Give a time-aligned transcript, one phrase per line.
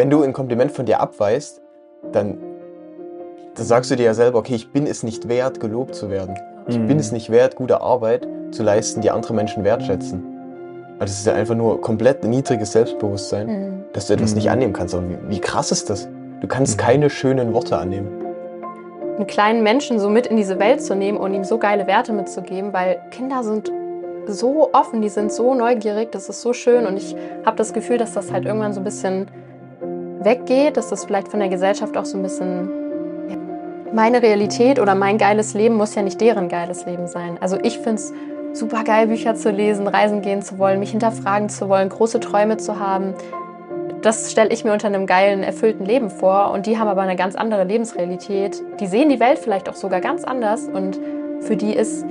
[0.00, 1.60] wenn du ein Kompliment von dir abweist,
[2.12, 2.38] dann,
[3.54, 6.38] dann sagst du dir ja selber, okay, ich bin es nicht wert, gelobt zu werden.
[6.68, 6.86] Ich Mhm.
[6.86, 10.24] bin es nicht wert, gute Arbeit zu leisten, die andere Menschen wertschätzen.
[10.98, 13.84] Also es ist ja einfach nur komplett niedriges Selbstbewusstsein, Mhm.
[13.92, 14.36] dass du etwas Mhm.
[14.36, 14.94] nicht annehmen kannst.
[14.94, 16.08] Aber wie, wie krass ist das?
[16.40, 16.80] Du kannst Mhm.
[16.80, 18.08] keine schönen Worte annehmen.
[19.18, 22.14] einen kleinen Menschen so mit in diese Welt zu nehmen und ihm so geile Werte
[22.14, 23.70] mitzugeben, weil Kinder sind
[24.26, 27.14] so offen, die sind so neugierig, das ist so schön und ich
[27.44, 29.26] habe das Gefühl, dass das halt irgendwann so ein bisschen
[30.20, 32.70] weggeht, dass das vielleicht von der Gesellschaft auch so ein bisschen
[33.92, 37.38] meine Realität oder mein geiles Leben muss ja nicht deren geiles Leben sein.
[37.40, 38.12] Also ich finde es
[38.52, 42.56] super geil, Bücher zu lesen, reisen gehen zu wollen, mich hinterfragen zu wollen, große Träume
[42.56, 43.14] zu haben.
[44.02, 46.52] Das stelle ich mir unter einem geilen, erfüllten Leben vor.
[46.52, 48.62] Und die haben aber eine ganz andere Lebensrealität.
[48.80, 50.68] Die sehen die Welt vielleicht auch sogar ganz anders.
[50.68, 50.98] Und
[51.40, 52.06] für die ist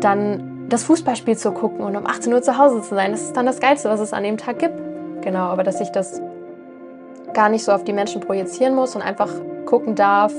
[0.00, 3.36] dann das Fußballspiel zu gucken und um 18 Uhr zu Hause zu sein, das ist
[3.36, 4.74] dann das Geilste, was es an dem Tag gibt.
[5.22, 6.20] Genau, aber dass ich das
[7.34, 9.30] gar nicht so auf die Menschen projizieren muss und einfach
[9.66, 10.32] gucken darf,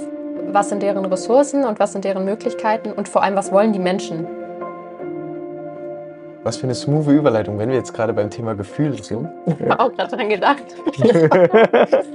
[0.48, 3.79] was sind deren Ressourcen und was sind deren Möglichkeiten und vor allem, was wollen die
[3.79, 4.27] Menschen.
[6.43, 9.27] Was für eine smooth Überleitung, wenn wir jetzt gerade beim Thema Gefühle sind.
[9.60, 10.63] Ich habe auch gerade dran gedacht.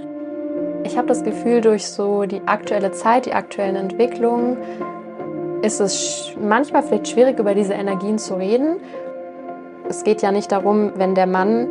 [0.86, 4.58] Ich habe das Gefühl, durch so die aktuelle Zeit, die aktuellen Entwicklungen,
[5.62, 8.76] ist es manchmal vielleicht schwierig, über diese Energien zu reden.
[9.88, 11.68] Es geht ja nicht darum, wenn der Mann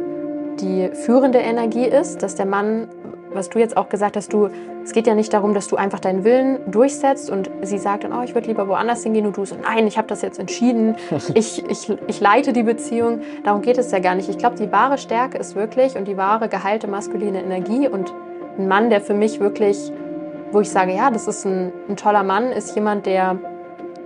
[0.59, 2.87] die führende Energie ist, dass der Mann,
[3.33, 4.49] was du jetzt auch gesagt hast, du,
[4.83, 8.13] es geht ja nicht darum, dass du einfach deinen Willen durchsetzt und sie sagt dann,
[8.13, 10.95] oh, ich würde lieber woanders hingehen und du so, nein, ich habe das jetzt entschieden,
[11.33, 13.21] ich, ich, ich leite die Beziehung.
[13.43, 14.29] Darum geht es ja gar nicht.
[14.29, 18.13] Ich glaube, die wahre Stärke ist wirklich und die wahre geheilte maskuline Energie und
[18.57, 19.91] ein Mann, der für mich wirklich,
[20.51, 23.37] wo ich sage, ja, das ist ein, ein toller Mann, ist jemand, der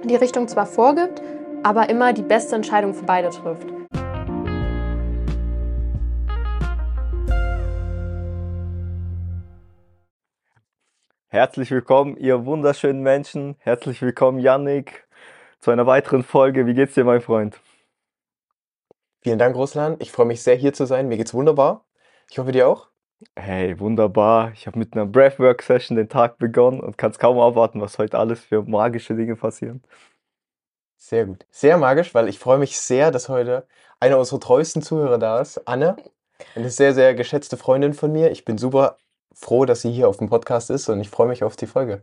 [0.03, 1.21] die Richtung zwar vorgibt,
[1.63, 3.76] aber immer die beste Entscheidung für beide trifft.
[11.29, 13.57] Herzlich willkommen, ihr wunderschönen Menschen.
[13.59, 15.09] Herzlich willkommen, Yannick,
[15.59, 16.65] zu einer weiteren Folge.
[16.65, 17.59] Wie geht's dir, mein Freund?
[19.19, 19.97] Vielen Dank, Ruslan.
[19.99, 21.09] Ich freue mich sehr, hier zu sein.
[21.09, 21.83] Mir geht's wunderbar.
[22.29, 22.87] Ich hoffe, dir auch.
[23.35, 24.53] Hey, wunderbar.
[24.53, 28.17] Ich habe mit einer Breathwork-Session den Tag begonnen und kann es kaum erwarten, was heute
[28.17, 29.83] alles für magische Dinge passieren.
[30.95, 31.45] Sehr gut.
[31.51, 33.67] Sehr magisch, weil ich freue mich sehr, dass heute
[33.99, 35.97] einer unserer treuesten Zuhörer da ist, Anne.
[36.55, 38.31] Eine sehr, sehr geschätzte Freundin von mir.
[38.31, 38.97] Ich bin super
[39.33, 42.01] froh, dass sie hier auf dem Podcast ist und ich freue mich auf die Folge.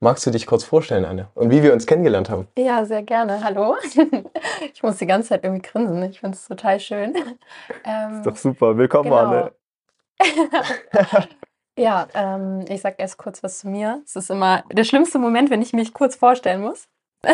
[0.00, 1.28] Magst du dich kurz vorstellen, Anne?
[1.34, 2.46] Und wie wir uns kennengelernt haben?
[2.56, 3.42] Ja, sehr gerne.
[3.42, 3.76] Hallo.
[4.72, 6.02] Ich muss die ganze Zeit irgendwie grinsen.
[6.04, 7.14] Ich finde es total schön.
[7.84, 8.76] Ähm, Ist doch super.
[8.76, 9.16] Willkommen, genau.
[9.16, 9.52] Anne.
[11.78, 14.02] Ja, ähm, ich sag erst kurz was zu mir.
[14.04, 16.88] Es ist immer der schlimmste Moment, wenn ich mich kurz vorstellen muss.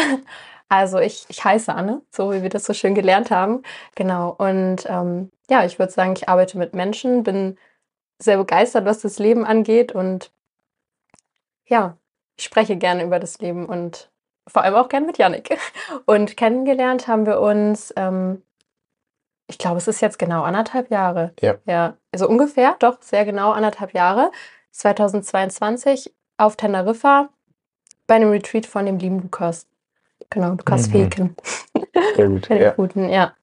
[0.70, 3.62] Also ich, ich heiße Anne, so wie wir das so schön gelernt haben.
[3.94, 4.30] Genau.
[4.30, 7.58] Und ähm, ja, ich würde sagen, ich arbeite mit Menschen, bin
[8.18, 10.32] sehr begeistert, was das Leben angeht und
[11.66, 11.96] ja,
[12.36, 14.10] ich spreche gerne über das Leben und
[14.46, 15.56] vor allem auch gerne mit Yannick.
[16.04, 18.42] Und kennengelernt haben wir uns, ähm,
[19.46, 21.32] ich glaube, es ist jetzt genau anderthalb Jahre.
[21.40, 21.54] Ja.
[21.64, 24.30] Ja, also ungefähr, doch, sehr genau anderthalb Jahre.
[24.72, 27.30] 2022 auf Teneriffa
[28.06, 29.66] bei einem Retreat von dem lieben Lukas.
[30.28, 30.92] Genau, Lukas Mhm.
[30.92, 31.36] Fehken.
[32.16, 32.46] Sehr gut.
[32.48, 32.70] Bei den Ja.
[32.72, 33.34] Guten, ja.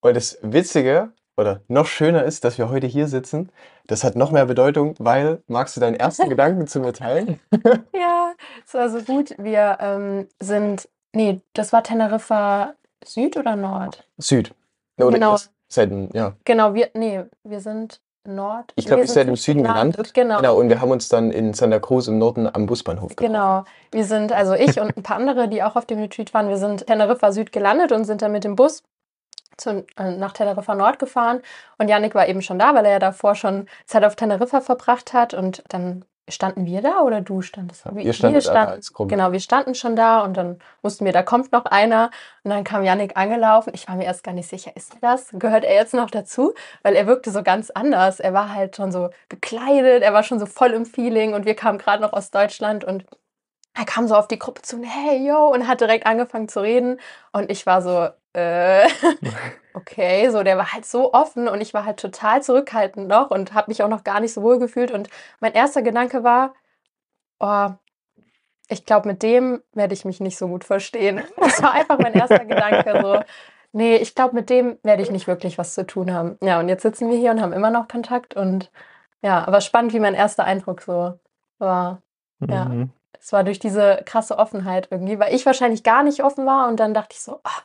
[0.00, 3.50] Und das Witzige oder noch schöner ist, dass wir heute hier sitzen.
[3.86, 7.40] Das hat noch mehr Bedeutung, weil, magst du deinen ersten Gedanken zu mir teilen?
[7.94, 8.32] Ja,
[8.66, 9.34] es war so gut.
[9.38, 14.04] Wir ähm, sind, nee, das war Teneriffa Süd oder Nord?
[14.18, 14.52] Süd.
[14.98, 15.36] Oder Genau.
[15.68, 16.34] Seit, ja.
[16.44, 18.72] Genau, wir, nee, wir sind Nord.
[18.76, 20.14] Ich glaube, wir sind im Süd Süden gelandet.
[20.14, 20.38] Genau.
[20.38, 23.32] Genau, und wir haben uns dann in Santa Cruz im Norden am Busbahnhof getroffen.
[23.32, 23.64] Genau.
[23.92, 26.58] Wir sind, also ich und ein paar andere, die auch auf dem Retreat waren, wir
[26.58, 28.82] sind Teneriffa Süd gelandet und sind dann mit dem Bus
[29.58, 31.42] zu, äh, nach Teneriffa Nord gefahren.
[31.78, 35.12] Und Yannick war eben schon da, weil er ja davor schon Zeit auf Teneriffa verbracht
[35.12, 35.34] hat.
[35.34, 37.86] Und dann standen wir da oder du standest?
[37.86, 39.08] Ja, Wir- standet da standen, als Gruppe.
[39.14, 42.10] Genau, wir standen schon da und dann wussten wir, da kommt noch einer.
[42.44, 43.72] Und dann kam Yannick angelaufen.
[43.74, 45.28] Ich war mir erst gar nicht sicher, ist er das?
[45.32, 46.52] Gehört er jetzt noch dazu?
[46.82, 48.20] Weil er wirkte so ganz anders.
[48.20, 51.54] Er war halt schon so gekleidet, er war schon so voll im Feeling und wir
[51.56, 53.04] kamen gerade noch aus Deutschland und
[53.78, 56.98] er kam so auf die Gruppe zu hey, yo, und hat direkt angefangen zu reden.
[57.32, 58.88] Und ich war so, äh,
[59.74, 63.54] okay, so, der war halt so offen und ich war halt total zurückhaltend noch und
[63.54, 64.90] habe mich auch noch gar nicht so wohl gefühlt.
[64.90, 65.08] Und
[65.40, 66.54] mein erster Gedanke war,
[67.38, 67.68] oh,
[68.68, 71.22] ich glaube, mit dem werde ich mich nicht so gut verstehen.
[71.36, 73.20] Das war einfach mein erster Gedanke, so,
[73.72, 76.36] nee, ich glaube, mit dem werde ich nicht wirklich was zu tun haben.
[76.42, 78.70] Ja, und jetzt sitzen wir hier und haben immer noch Kontakt und
[79.22, 81.18] ja, aber spannend, wie mein erster Eindruck so
[81.58, 82.02] war.
[82.40, 82.66] Ja.
[82.66, 82.92] Mhm.
[83.20, 86.78] Es war durch diese krasse Offenheit irgendwie, weil ich wahrscheinlich gar nicht offen war und
[86.80, 87.62] dann dachte ich so, ah,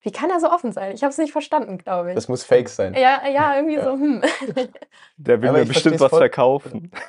[0.00, 0.92] wie kann er so offen sein?
[0.94, 2.14] Ich habe es nicht verstanden, glaube ich.
[2.14, 2.94] Das muss fake sein.
[2.94, 3.84] ja, ja, irgendwie Ja.
[3.84, 4.22] so, hm.
[5.16, 6.20] Der will Aber mir bestimmt was voll.
[6.20, 6.90] verkaufen.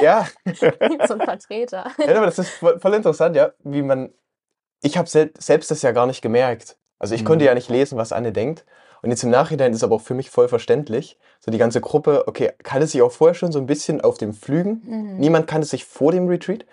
[0.00, 0.26] Ja,
[1.06, 1.90] so ein Vertreter.
[1.98, 4.10] ja aber das ist voll, voll interessant, ja, wie man.
[4.82, 6.78] Ich habe sel selbst das ja gar nicht gemerkt.
[6.98, 7.26] Also ich Mhm.
[7.26, 8.64] konnte ja nicht lesen, was Anne denkt.
[9.02, 11.18] Und jetzt im Nachhinein ist aber auch für mich voll verständlich.
[11.40, 14.32] So die ganze Gruppe, okay, kannte sich auch vorher schon so ein bisschen auf dem
[14.32, 14.82] Flügen.
[14.84, 15.16] Mhm.
[15.18, 16.64] Niemand kannte sich vor dem Retreat,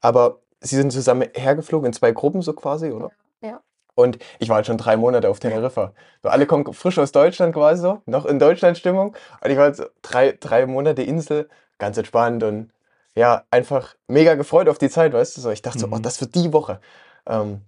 [0.00, 3.10] aber sie sind zusammen hergeflogen in zwei Gruppen so quasi, oder?
[3.42, 3.60] Ja.
[3.94, 5.92] Und ich war halt schon drei Monate auf Teneriffa.
[6.22, 9.14] So, alle kommen frisch aus Deutschland quasi so, noch in Deutschland-Stimmung.
[9.42, 12.70] Und ich war halt so drei, drei Monate Insel, ganz entspannt und
[13.14, 15.50] ja, einfach mega gefreut auf die Zeit, weißt du so.
[15.50, 15.92] Ich dachte so, Mhm.
[15.94, 16.80] oh, das wird die Woche.
[17.26, 17.60] Ähm,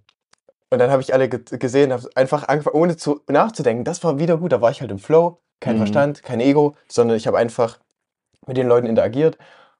[0.69, 3.83] und dann habe ich alle ge gesehen, habe einfach angefangen, ohne zu, nachzudenken.
[3.83, 4.51] Das war wieder gut.
[4.51, 5.79] Da war ich halt im Flow, kein Mhm.
[5.79, 7.79] Verstand, kein Ego, sondern ich habe einfach
[8.47, 9.37] mit den Leuten interagiert.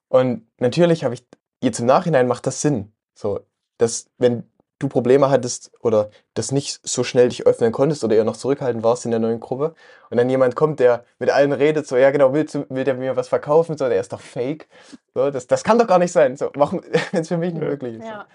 [0.08, 1.28] Und natürlich habe ich,
[1.62, 2.94] jetzt im Nachhinein macht das Sinn.
[3.16, 3.40] So,
[3.78, 4.50] dass, wenn
[4.80, 8.84] du Probleme hattest oder das nicht so schnell dich öffnen konntest oder eher noch zurückhaltend
[8.84, 9.74] warst in der neuen Gruppe
[10.10, 12.96] und dann jemand kommt, der mit allen redet, so, ja genau, willst du, will der
[12.96, 13.78] mir was verkaufen?
[13.78, 14.68] So, der ist doch fake.
[15.14, 16.36] So, das, das kann doch gar nicht sein.
[16.36, 16.82] So, warum,
[17.12, 18.06] wenn es für mich nicht möglich ist.
[18.06, 18.28] Ja.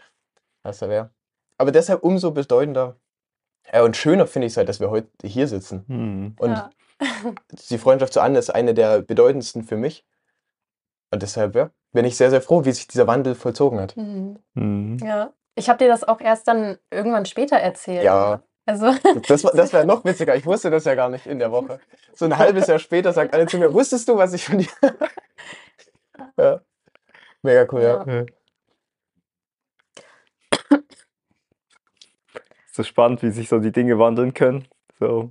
[0.62, 1.10] Das wäre.
[1.60, 2.96] Aber deshalb umso bedeutender
[3.70, 5.84] ja, und schöner finde ich es halt, dass wir heute hier sitzen.
[5.88, 6.34] Hm.
[6.38, 6.70] Und ja.
[7.70, 10.06] die Freundschaft zu Anne ist eine der bedeutendsten für mich.
[11.12, 13.94] Und deshalb ja, bin ich sehr, sehr froh, wie sich dieser Wandel vollzogen hat.
[13.94, 14.38] Mhm.
[14.54, 14.98] Hm.
[15.04, 15.34] ja.
[15.54, 18.04] Ich habe dir das auch erst dann irgendwann später erzählt.
[18.04, 18.42] Ja.
[18.64, 18.94] Also,
[19.28, 20.34] Das, war- das wäre noch witziger.
[20.36, 21.78] Ich wusste das ja gar nicht in der Woche.
[22.14, 24.68] So ein halbes Jahr später sagt Anne zu mir, wusstest du, was ich von dir...
[26.38, 26.60] ja.
[27.42, 28.04] Mega cool, ja.
[28.06, 28.24] Ja.
[32.80, 34.66] So spannend, wie sich so die Dinge wandeln können.
[34.98, 35.30] So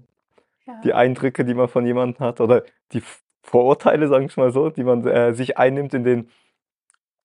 [0.67, 0.79] ja.
[0.83, 2.63] die Eindrücke, die man von jemandem hat oder
[2.93, 3.01] die
[3.43, 6.29] Vorurteile, sagen wir mal so, die man äh, sich einnimmt in den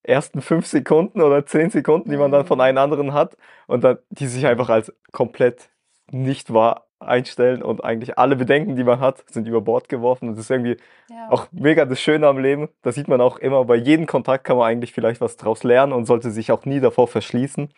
[0.02, 2.62] ersten fünf Sekunden oder zehn Sekunden, die man dann von Mhm.
[2.62, 3.36] einem anderen hat
[3.66, 5.70] und dann die sich einfach als komplett
[6.10, 10.36] nicht wahr einstellen und eigentlich alle Bedenken, die man hat, sind über Bord geworfen und
[10.36, 10.76] das ist irgendwie
[11.10, 11.28] ja.
[11.30, 12.68] auch mega das Schöne am Leben.
[12.82, 15.92] Da sieht man auch immer, bei jedem Kontakt kann man eigentlich vielleicht was draus lernen
[15.92, 17.68] und sollte sich auch nie davor verschließen.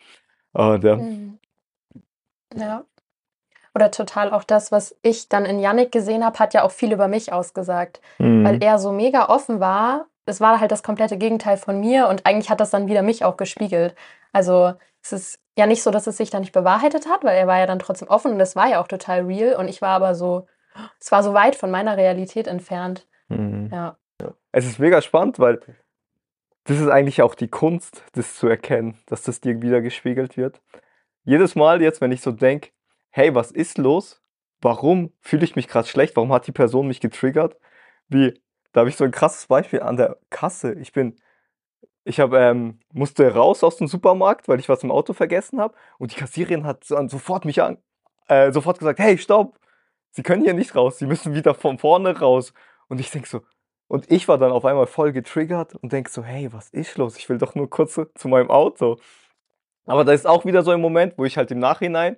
[0.53, 1.39] Und ja, Mhm.
[2.55, 2.83] Ja.
[3.75, 6.91] Oder total auch das, was ich dann in Yannick gesehen habe, hat ja auch viel
[6.91, 8.43] über mich ausgesagt, Mhm.
[8.43, 10.07] weil er so mega offen war.
[10.25, 13.23] Es war halt das komplette Gegenteil von mir und eigentlich hat das dann wieder mich
[13.23, 13.95] auch gespiegelt.
[14.33, 14.73] Also
[15.03, 17.59] es ist ja nicht so, dass es sich dann nicht bewahrheitet hat, weil er war
[17.59, 20.15] ja dann trotzdem offen und es war ja auch total real und ich war aber
[20.15, 20.47] so,
[20.99, 23.07] es war so weit von meiner Realität entfernt.
[23.29, 23.69] Mhm.
[23.71, 23.97] Ja.
[24.51, 25.59] Es ist mega spannend, weil
[26.63, 30.59] das ist eigentlich auch die Kunst, das zu erkennen, dass das dir wieder gespiegelt wird.
[31.27, 32.69] Jedes Mal jetzt, wenn ich so denke,
[33.09, 34.21] hey, was ist los?
[34.61, 36.15] Warum fühle ich mich gerade schlecht?
[36.15, 37.57] Warum hat die Person mich getriggert?
[38.07, 38.41] Wie,
[38.71, 40.75] da habe ich so ein krasses Beispiel an der Kasse.
[40.75, 41.17] Ich bin,
[42.05, 45.75] ich habe, ähm, musste raus aus dem Supermarkt, weil ich was im Auto vergessen habe.
[45.97, 47.77] Und die Kassiererin hat so, sofort mich an,
[48.29, 49.59] äh, sofort gesagt, hey, stopp!
[50.11, 52.53] Sie können hier nicht raus, Sie müssen wieder von vorne raus.
[52.87, 53.41] Und ich denke so,
[53.89, 57.17] und ich war dann auf einmal voll getriggert und denke so, hey, was ist los?
[57.17, 58.97] Ich will doch nur kurz zu meinem Auto.
[59.87, 62.17] Aber da ist auch wieder so ein Moment, wo ich halt im Nachhinein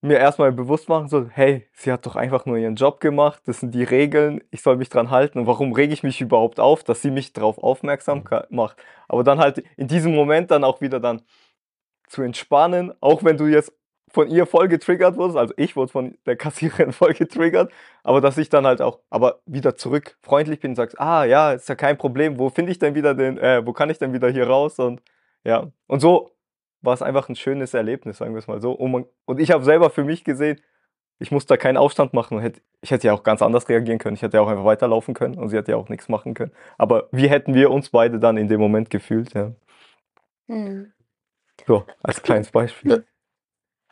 [0.00, 3.60] mir erstmal bewusst machen soll, hey, sie hat doch einfach nur ihren Job gemacht, das
[3.60, 6.84] sind die Regeln, ich soll mich dran halten und warum rege ich mich überhaupt auf,
[6.84, 8.76] dass sie mich darauf aufmerksam macht.
[9.08, 11.22] Aber dann halt in diesem Moment dann auch wieder dann
[12.08, 13.72] zu entspannen, auch wenn du jetzt
[14.10, 17.72] von ihr voll getriggert wurdest, also ich wurde von der Kassiererin voll getriggert,
[18.04, 21.52] aber dass ich dann halt auch, aber wieder zurück freundlich bin und sagst, ah ja,
[21.52, 24.12] ist ja kein Problem, wo finde ich denn wieder den, äh, wo kann ich denn
[24.12, 25.02] wieder hier raus und
[25.44, 26.37] ja, und so
[26.80, 28.72] war es einfach ein schönes Erlebnis, sagen wir es mal so.
[28.72, 30.60] Und, man, und ich habe selber für mich gesehen,
[31.18, 32.36] ich muss da keinen Aufstand machen.
[32.36, 34.14] Und hätte, ich hätte ja auch ganz anders reagieren können.
[34.14, 36.52] Ich hätte ja auch einfach weiterlaufen können und sie hätte ja auch nichts machen können.
[36.76, 39.34] Aber wie hätten wir uns beide dann in dem Moment gefühlt?
[39.34, 39.52] Ja.
[40.46, 40.92] Mhm.
[41.66, 43.04] So, als kleines Beispiel.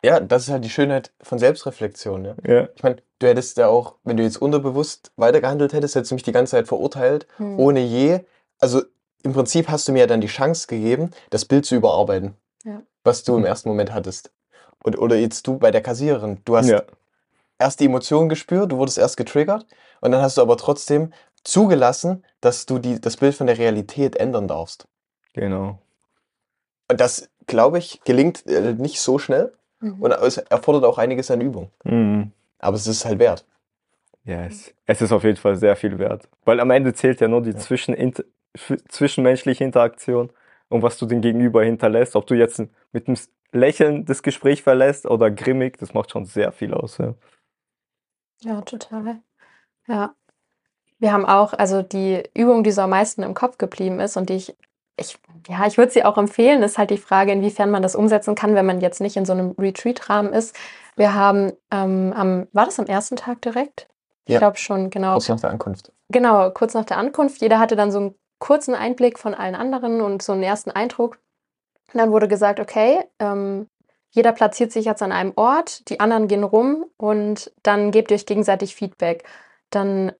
[0.03, 2.23] Ja, das ist halt die Schönheit von Selbstreflexion.
[2.25, 2.35] Ja.
[2.45, 2.69] Ja.
[2.75, 6.23] Ich meine, du hättest ja auch, wenn du jetzt unterbewusst weitergehandelt hättest, hättest du mich
[6.23, 7.59] die ganze Zeit verurteilt, Mhm.
[7.59, 8.21] ohne je.
[8.59, 8.83] Also
[9.23, 12.35] im Prinzip hast du mir ja dann die Chance gegeben, das Bild zu überarbeiten,
[12.67, 12.81] Ja.
[13.03, 14.31] was du im ersten Moment hattest.
[14.83, 16.41] Und, oder jetzt du bei der Kassiererin.
[16.45, 16.83] Du hast ja.
[17.57, 19.65] erst die Emotionen gespürt, du wurdest erst getriggert
[20.01, 24.17] und dann hast du aber trotzdem zugelassen, dass du die, das Bild von der Realität
[24.17, 24.87] ändern darfst.
[25.33, 25.79] Genau.
[26.89, 30.01] Und das, glaube ich, gelingt äh, nicht so schnell Mhm.
[30.01, 31.69] und es erfordert auch einiges an Übung.
[31.83, 32.31] Mhm.
[32.57, 33.45] Aber es ist halt wert.
[34.23, 36.27] Ja, es, es ist auf jeden Fall sehr viel wert.
[36.45, 37.57] Weil am Ende zählt ja nur die Ja.
[37.57, 37.95] Zwischen
[38.89, 40.31] zwischenmenschliche Interaktion
[40.69, 42.15] und was du den Gegenüber hinterlässt.
[42.15, 43.17] Ob du jetzt mit einem
[43.51, 46.97] Lächeln das Gespräch verlässt oder grimmig, das macht schon sehr viel aus.
[46.97, 47.15] Ja.
[48.41, 49.19] Ja, total.
[49.87, 50.13] Ja.
[50.99, 54.29] Wir haben auch, also die Übung, die so am meisten im Kopf geblieben ist und
[54.29, 54.55] die ich,
[54.97, 58.35] ich ja, ich würde sie auch empfehlen, ist halt die Frage, inwiefern man das umsetzen
[58.35, 60.55] kann, wenn man jetzt nicht in so einem Retreat-Rahmen ist.
[60.95, 63.87] Wir haben ähm, am, war das am ersten Tag direkt?
[64.25, 64.39] Ich Ja.
[64.39, 65.13] glaube schon, genau.
[65.13, 65.91] Kurz nach der Ankunft.
[66.09, 67.41] Genau, kurz nach der Ankunft.
[67.41, 71.19] Jeder hatte dann so einen kurzen Einblick von allen anderen und so einen ersten Eindruck.
[71.93, 73.67] Und dann wurde gesagt, okay, ähm,
[74.09, 78.15] jeder platziert sich jetzt an einem Ort, die anderen gehen rum und dann gebt ihr
[78.15, 79.23] euch gegenseitig Feedback.
[79.69, 80.11] Dann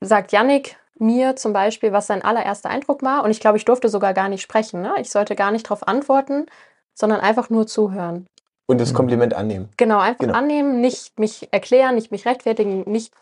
[0.00, 3.24] sagt Yannick mir zum Beispiel, was sein allererster Eindruck war.
[3.24, 4.80] Und ich glaube, ich durfte sogar gar nicht sprechen.
[4.82, 4.94] Ne?
[5.00, 6.46] Ich sollte gar nicht darauf antworten,
[6.94, 8.26] sondern einfach nur zuhören.
[8.66, 8.96] Und das Mhm.
[8.96, 9.68] Kompliment annehmen.
[9.76, 10.34] Genau, einfach Genau.
[10.34, 13.12] annehmen, nicht mich erklären, nicht mich rechtfertigen, nicht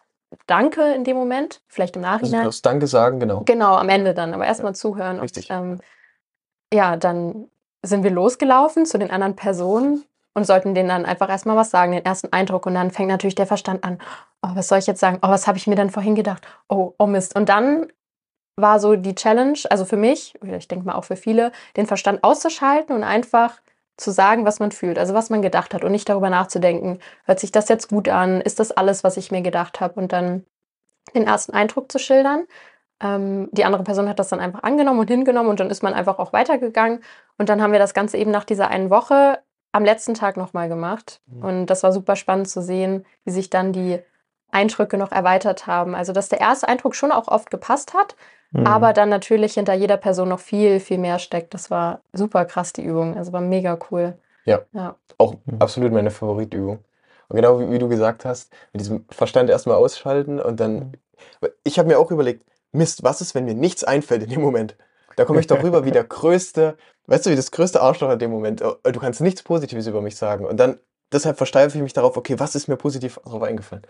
[0.46, 2.44] Danke in dem Moment, vielleicht im Also Nachhinein.
[2.44, 3.42] das Danke sagen, genau.
[3.44, 5.20] Genau, am Ende dann, aber erstmal zuhören.
[5.20, 5.50] Richtig.
[5.50, 5.80] Und, ähm,
[6.72, 7.48] ja, dann
[7.84, 11.92] sind wir losgelaufen zu den anderen Personen und sollten denen dann einfach erstmal was sagen,
[11.92, 12.66] den ersten Eindruck.
[12.66, 13.98] Und dann fängt natürlich der Verstand an,
[14.42, 15.18] oh, was soll ich jetzt sagen?
[15.22, 16.46] Oh, was habe ich mir dann vorhin gedacht?
[16.68, 17.36] Oh, oh Mist.
[17.36, 17.88] Und dann
[18.56, 22.22] war so die Challenge, also für mich, ich denke mal auch für viele, den Verstand
[22.22, 23.60] auszuschalten und einfach
[23.96, 27.40] zu sagen, was man fühlt, also was man gedacht hat und nicht darüber nachzudenken, hört
[27.40, 30.44] sich das jetzt gut an, ist das alles, was ich mir gedacht habe und dann
[31.14, 32.46] den ersten Eindruck zu schildern.
[33.00, 35.94] Ähm, die andere Person hat das dann einfach angenommen und hingenommen und dann ist man
[35.94, 37.02] einfach auch weitergegangen
[37.38, 39.40] und dann haben wir das Ganze eben nach dieser einen Woche
[39.72, 41.44] am letzten Tag nochmal gemacht Mhm.
[41.44, 43.98] und das war super spannend zu sehen, wie sich dann die
[44.52, 45.94] Eindrücke noch erweitert haben.
[45.94, 48.14] Also dass der erste Eindruck schon auch oft gepasst hat,
[48.54, 48.66] Mhm.
[48.66, 51.54] aber dann natürlich hinter jeder Person noch viel, viel mehr steckt.
[51.54, 53.16] Das war super krass, die Übung.
[53.16, 54.12] Also war mega cool.
[54.44, 54.60] Ja.
[54.72, 54.96] Ja.
[55.18, 55.56] Auch Mhm.
[55.58, 56.80] absolut meine Favoritübung.
[57.28, 60.92] Und genau wie, wie du gesagt hast, mit diesem Verstand erstmal ausschalten und dann.
[61.64, 64.76] Ich habe mir auch überlegt, Mist, was ist, wenn mir nichts einfällt in dem Moment?
[65.16, 68.18] Da komme ich doch rüber wie der größte, weißt du, wie das größte Arschloch in
[68.18, 68.60] dem Moment.
[68.62, 70.44] Oh, Du kannst nichts Positives über mich sagen.
[70.44, 70.78] Und dann,
[71.12, 73.86] deshalb versteife ich mich darauf, okay, was ist mir positiv darauf eingefallen?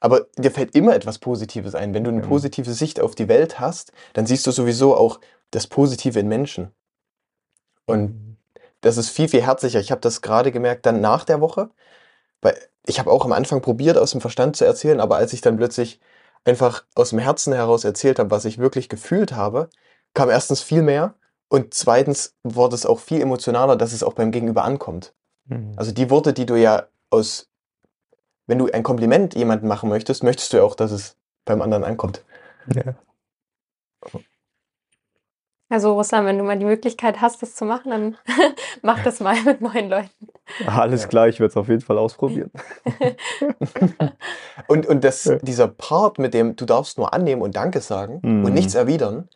[0.00, 1.94] Aber dir fällt immer etwas Positives ein.
[1.94, 2.26] Wenn du eine Ja.
[2.28, 5.20] positive Sicht auf die Welt hast, dann siehst du sowieso auch
[5.50, 6.72] das Positive in Menschen.
[7.86, 8.36] Und
[8.80, 9.80] das ist viel, viel herzlicher.
[9.80, 11.70] Ich habe das gerade gemerkt dann nach der Woche,
[12.42, 12.56] weil
[12.86, 15.56] ich habe auch am Anfang probiert, aus dem Verstand zu erzählen, aber als ich dann
[15.56, 16.00] plötzlich
[16.44, 19.70] einfach aus dem Herzen heraus erzählt habe, was ich wirklich gefühlt habe,
[20.14, 21.14] kam erstens viel mehr
[21.48, 25.14] und zweitens wurde es auch viel emotionaler, dass es auch beim Gegenüber ankommt.
[25.48, 25.72] Mhm.
[25.76, 27.48] Also die Worte, die du ja aus,
[28.46, 31.84] wenn du ein Kompliment jemandem machen möchtest, möchtest du ja auch, dass es beim anderen
[31.84, 32.24] ankommt.
[32.74, 32.94] ja.
[35.70, 38.16] Also Russland, wenn du mal die Möglichkeit hast, das zu machen, dann
[38.82, 40.28] mach das mal mit neuen Leuten.
[40.66, 41.08] Alles Ja.
[41.08, 42.50] klar, ich werde es auf jeden Fall ausprobieren.
[44.66, 48.44] Und, und das, dieser Part, mit dem du darfst nur annehmen und Danke sagen Mhm.
[48.44, 49.28] und nichts erwidern,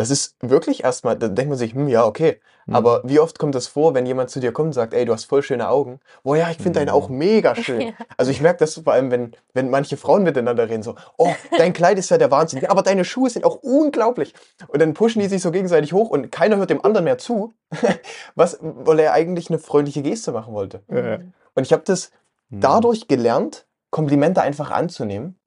[0.00, 2.40] das ist wirklich erstmal, da denkt man sich, hm, ja, okay.
[2.66, 2.74] Mhm.
[2.76, 5.12] Aber wie oft kommt das vor, wenn jemand zu dir kommt und sagt, ey, du
[5.12, 6.00] hast voll schöne Augen?
[6.22, 6.96] Boah, ja, ich finde deine Mhm.
[6.96, 7.80] auch mega schön.
[7.80, 7.92] Ja.
[8.16, 11.72] Also ich merke das vor allem, wenn, wenn manche Frauen miteinander reden, so, oh, dein
[11.72, 14.34] Kleid ist ja der Wahnsinn, aber deine Schuhe sind auch unglaublich.
[14.68, 17.52] Und dann pushen die sich so gegenseitig hoch und keiner hört dem anderen mehr zu,
[18.34, 20.82] was, weil er eigentlich eine freundliche Geste machen wollte.
[20.90, 21.18] Ja.
[21.54, 22.10] Und ich habe das
[22.52, 22.60] Mhm.
[22.62, 25.38] dadurch gelernt, Komplimente einfach anzunehmen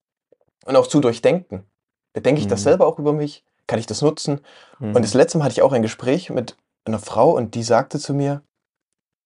[0.65, 1.65] und auch zu durchdenken.
[2.13, 2.63] Da denke ich das Mhm.
[2.63, 4.41] selber auch über mich, kann ich das nutzen?
[4.79, 4.95] Mhm.
[4.95, 7.99] Und das letzte Mal hatte ich auch ein Gespräch mit einer Frau und die sagte
[7.99, 8.41] zu mir,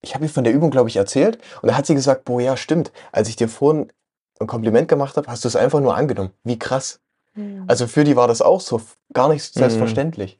[0.01, 2.39] ich habe ihr von der Übung, glaube ich, erzählt und da hat sie gesagt, boah,
[2.39, 3.91] ja, stimmt, als ich dir vorhin
[4.39, 6.31] ein Kompliment gemacht habe, hast du es einfach nur angenommen.
[6.43, 7.01] Wie krass.
[7.33, 7.65] Mhm.
[7.67, 8.81] Also für die war das auch so
[9.13, 9.59] gar nicht Mhm.
[9.59, 10.39] selbstverständlich.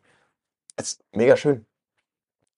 [0.76, 1.66] Es ist mega schön.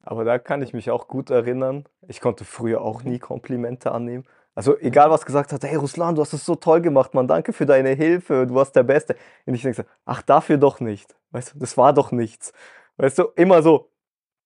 [0.04, 1.86] Aber da kann ich mich auch gut erinnern.
[2.08, 4.26] Ich konnte früher auch nie Komplimente annehmen.
[4.60, 7.54] Also egal was gesagt hat, hey Ruslan, du hast es so toll gemacht, Mann, danke
[7.54, 9.16] für deine Hilfe, du warst der Beste.
[9.46, 11.16] Und ich denke so, ach dafür doch nicht.
[11.32, 12.52] Weißt du, das war doch nichts.
[12.98, 13.90] Weißt du, immer so,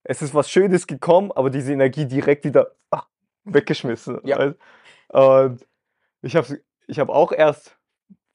[0.04, 3.06] es ist was Schönes gekommen, aber diese Energie direkt wieder ah,
[3.46, 4.20] weggeschmissen.
[4.24, 4.38] Ja.
[4.38, 4.56] weißt?
[5.08, 5.66] Und
[6.22, 7.76] ich habe ich hab auch erst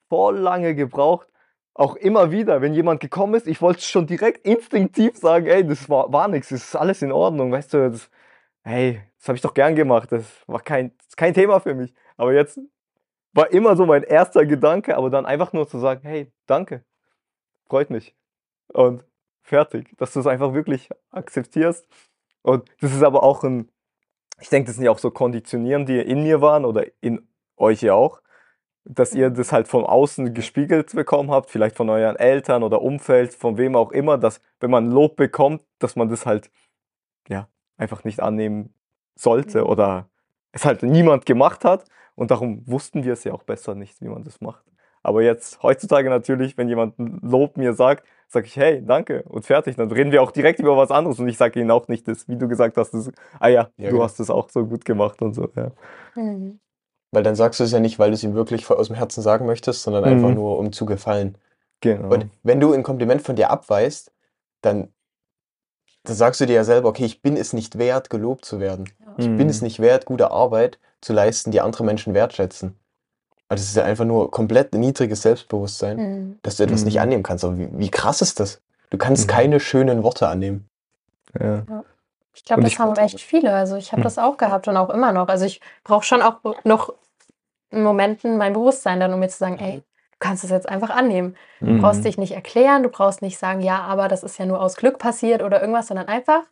[0.08, 1.28] voll lange gebraucht,
[1.74, 5.88] auch immer wieder, wenn jemand gekommen ist, ich wollte schon direkt instinktiv sagen, ey, das
[5.88, 8.10] war, war nichts, das ist alles in Ordnung, weißt du, das,
[8.68, 11.92] hey, das habe ich doch gern gemacht, das war kein, das kein Thema für mich.
[12.16, 12.60] Aber jetzt
[13.32, 16.84] war immer so mein erster Gedanke, aber dann einfach nur zu sagen, hey, danke,
[17.66, 18.14] freut mich.
[18.68, 19.04] Und
[19.42, 21.86] fertig, dass du es einfach wirklich akzeptierst.
[22.42, 23.70] Und das ist aber auch ein,
[24.40, 27.82] ich denke, das sind ja auch so Konditionierungen, die in mir waren oder in euch
[27.82, 28.20] ja auch,
[28.84, 33.34] dass ihr das halt von außen gespiegelt bekommen habt, vielleicht von euren Eltern oder Umfeld,
[33.34, 36.50] von wem auch immer, dass wenn man Lob bekommt, dass man das halt
[37.28, 37.48] ja
[37.78, 38.74] einfach nicht annehmen
[39.16, 39.66] sollte Mhm.
[39.66, 40.08] oder
[40.52, 44.08] es halt niemand gemacht hat und darum wussten wir es ja auch besser nicht, wie
[44.08, 44.64] man das macht.
[45.02, 49.46] Aber jetzt heutzutage natürlich, wenn jemand ein Lob mir sagt, sage ich, hey, danke und
[49.46, 49.76] fertig.
[49.76, 52.28] Dann reden wir auch direkt über was anderes und ich sage ihnen auch nicht das,
[52.28, 54.02] wie du gesagt hast, das, ah ja, Ja, du genau.
[54.02, 55.48] hast es auch so gut gemacht und so.
[55.56, 55.70] Ja.
[56.14, 56.58] Mhm.
[57.10, 59.22] Weil dann sagst du es ja nicht, weil du es ihm wirklich aus dem Herzen
[59.22, 60.10] sagen möchtest, sondern Mhm.
[60.10, 61.38] einfach nur, um zu gefallen.
[61.80, 62.12] Genau.
[62.12, 64.12] Und wenn du ein Kompliment von dir abweist,
[64.60, 64.92] dann,
[66.08, 68.88] dann sagst du dir ja selber, okay, ich bin es nicht wert, gelobt zu werden.
[69.16, 69.48] Ich bin Mhm.
[69.48, 72.76] es nicht wert, gute Arbeit, zu leisten, die andere Menschen wertschätzen.
[73.48, 76.38] Also es ist ja einfach nur komplett niedriges Selbstbewusstsein, Mhm.
[76.42, 77.00] dass du etwas nicht Mhm.
[77.02, 77.44] annehmen kannst.
[77.44, 78.60] Aber wie, wie krass ist das?
[78.90, 79.30] Du kannst Mhm.
[79.30, 80.68] keine schönen Worte annehmen.
[81.38, 81.64] Ja.
[82.34, 83.52] Ich glaube, das ich- haben echt viele.
[83.52, 84.04] Also ich habe Hm.
[84.04, 85.28] das auch gehabt und auch immer noch.
[85.28, 86.92] Also ich brauche schon auch noch
[87.70, 89.82] in Momenten mein Bewusstsein dann, um mir zu sagen, ey,
[90.20, 91.36] du kannst es jetzt einfach annehmen.
[91.60, 91.80] Du Mhm.
[91.80, 94.76] brauchst dich nicht erklären, du brauchst nicht sagen, ja, aber das ist ja nur aus
[94.76, 96.42] Glück passiert oder irgendwas, sondern einfach,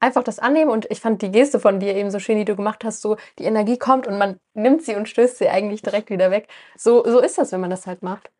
[0.00, 0.68] einfach das annehmen.
[0.70, 3.16] Und ich fand die Geste von dir eben so schön, die du gemacht hast, so
[3.38, 6.48] die Energie kommt und man nimmt sie und stößt sie eigentlich direkt wieder weg.
[6.76, 8.30] So, so ist das, wenn man das halt macht.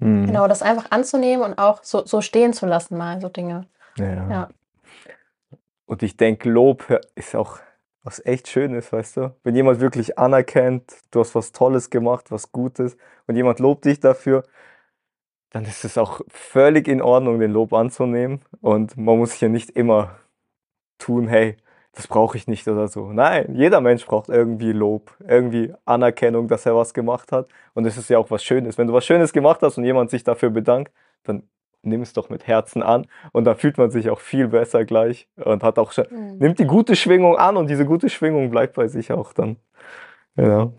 [0.00, 0.26] Mhm.
[0.26, 3.68] Genau, das einfach anzunehmen und auch so, so stehen zu lassen, mal so Dinge.
[3.98, 4.28] Ja.
[4.30, 4.48] Ja.
[5.86, 7.58] Und ich denke, Lob ist auch
[8.02, 9.36] was echt Schönes, weißt du?
[9.44, 14.00] Wenn jemand wirklich anerkennt, du hast was Tolles gemacht, was Gutes und jemand lobt dich
[14.00, 14.44] dafür,
[15.50, 18.40] dann ist es auch völlig in Ordnung, den Lob anzunehmen.
[18.60, 20.18] Und man muss ja nicht immer
[20.98, 21.56] tun, hey,
[21.92, 23.12] das brauche ich nicht oder so.
[23.12, 27.48] Nein, jeder Mensch braucht irgendwie Lob, irgendwie Anerkennung, dass er was gemacht hat.
[27.74, 28.78] Und es ist ja auch was Schönes.
[28.78, 30.92] Wenn du was Schönes gemacht hast und jemand sich dafür bedankt,
[31.24, 31.42] dann
[31.82, 33.06] nimm es doch mit Herzen an.
[33.32, 36.38] Und dann fühlt man sich auch viel besser gleich und hat auch schon, Mhm.
[36.38, 39.56] nimmt die gute Schwingung an und diese gute Schwingung bleibt bei sich auch dann.
[40.36, 40.70] Ja.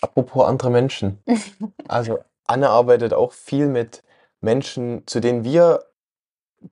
[0.00, 1.18] Apropos andere Menschen.
[1.88, 4.02] Also Anne arbeitet auch viel mit
[4.40, 5.84] Menschen, zu denen wir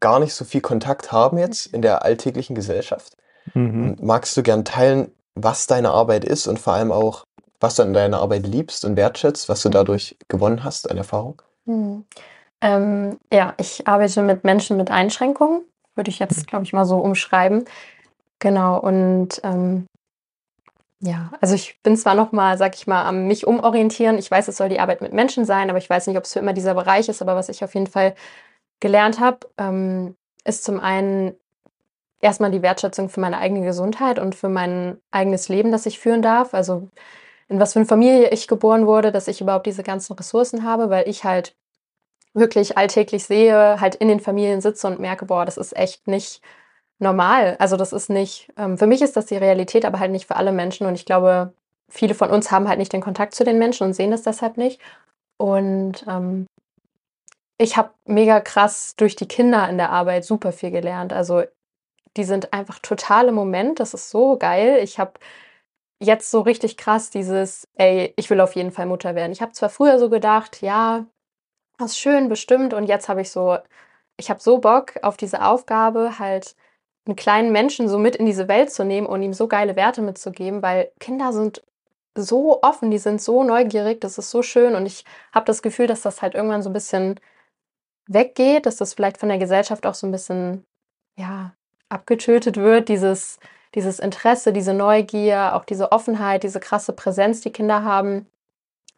[0.00, 3.16] gar nicht so viel Kontakt haben jetzt in der alltäglichen Gesellschaft.
[3.54, 3.96] Mhm.
[4.00, 7.24] Magst du gern teilen, was deine Arbeit ist und vor allem auch,
[7.60, 11.40] was du an deiner Arbeit liebst und wertschätzt, was du dadurch gewonnen hast an Erfahrung?
[11.66, 12.04] Hm.
[12.60, 15.62] Ähm, ja, ich arbeite mit Menschen mit Einschränkungen,
[15.94, 17.64] würde ich jetzt, glaube ich, mal so umschreiben.
[18.38, 19.86] Genau, und ähm,
[21.00, 24.18] ja, also ich bin zwar noch mal, sag ich mal, am mich umorientieren.
[24.18, 26.32] Ich weiß, es soll die Arbeit mit Menschen sein, aber ich weiß nicht, ob es
[26.32, 27.20] für immer dieser Bereich ist.
[27.22, 28.14] Aber was ich auf jeden Fall
[28.80, 31.34] gelernt habe, ähm, ist zum einen
[32.20, 36.22] erstmal die Wertschätzung für meine eigene Gesundheit und für mein eigenes Leben, das ich führen
[36.22, 36.54] darf.
[36.54, 36.88] Also
[37.48, 40.90] in was für eine Familie ich geboren wurde, dass ich überhaupt diese ganzen Ressourcen habe,
[40.90, 41.54] weil ich halt
[42.36, 46.42] wirklich alltäglich sehe, halt in den Familien sitze und merke, boah, das ist echt nicht
[46.98, 47.56] normal.
[47.58, 50.36] Also das ist nicht, ähm, für mich ist das die Realität, aber halt nicht für
[50.36, 50.86] alle Menschen.
[50.86, 51.54] Und ich glaube,
[51.88, 54.56] viele von uns haben halt nicht den Kontakt zu den Menschen und sehen das deshalb
[54.56, 54.80] nicht.
[55.38, 56.46] Und ähm,
[57.58, 61.12] ich habe mega krass durch die Kinder in der Arbeit super viel gelernt.
[61.12, 61.44] Also
[62.16, 63.80] die sind einfach total im Moment.
[63.80, 64.80] Das ist so geil.
[64.82, 65.12] Ich habe
[66.02, 69.32] jetzt so richtig krass dieses, ey, ich will auf jeden Fall Mutter werden.
[69.32, 71.06] Ich habe zwar früher so gedacht, ja,
[71.84, 72.74] ist schön, bestimmt.
[72.74, 73.58] Und jetzt habe ich so,
[74.16, 76.56] ich habe so Bock auf diese Aufgabe, halt
[77.06, 80.02] einen kleinen Menschen so mit in diese Welt zu nehmen und ihm so geile Werte
[80.02, 81.62] mitzugeben, weil Kinder sind
[82.16, 84.74] so offen, die sind so neugierig, das ist so schön.
[84.74, 87.20] Und ich habe das Gefühl, dass das halt irgendwann so ein bisschen
[88.08, 90.64] weggeht, dass das vielleicht von der Gesellschaft auch so ein bisschen,
[91.16, 91.54] ja,
[91.88, 93.38] abgetötet wird, dieses,
[93.74, 98.26] dieses Interesse, diese Neugier, auch diese Offenheit, diese krasse Präsenz, die Kinder haben.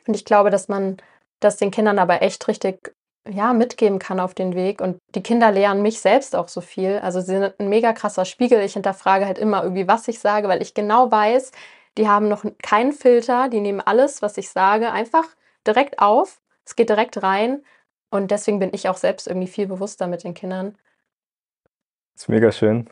[0.06, 0.96] Und ich glaube, dass man
[1.40, 2.94] das den Kindern aber echt richtig
[3.28, 4.80] ja, mitgeben kann auf den Weg.
[4.80, 6.98] Und die Kinder lehren mich selbst auch so viel.
[6.98, 8.60] Also sie sind ein mega krasser Spiegel.
[8.60, 11.52] Ich hinterfrage halt immer irgendwie, was ich sage, weil ich genau weiß,
[11.96, 15.24] die haben noch keinen Filter, die nehmen alles, was ich sage, einfach
[15.66, 16.40] direkt auf.
[16.64, 17.62] Es geht direkt rein.
[18.10, 20.78] Und deswegen bin ich auch selbst irgendwie viel bewusster mit den Kindern.
[22.14, 22.88] Das ist mega schön.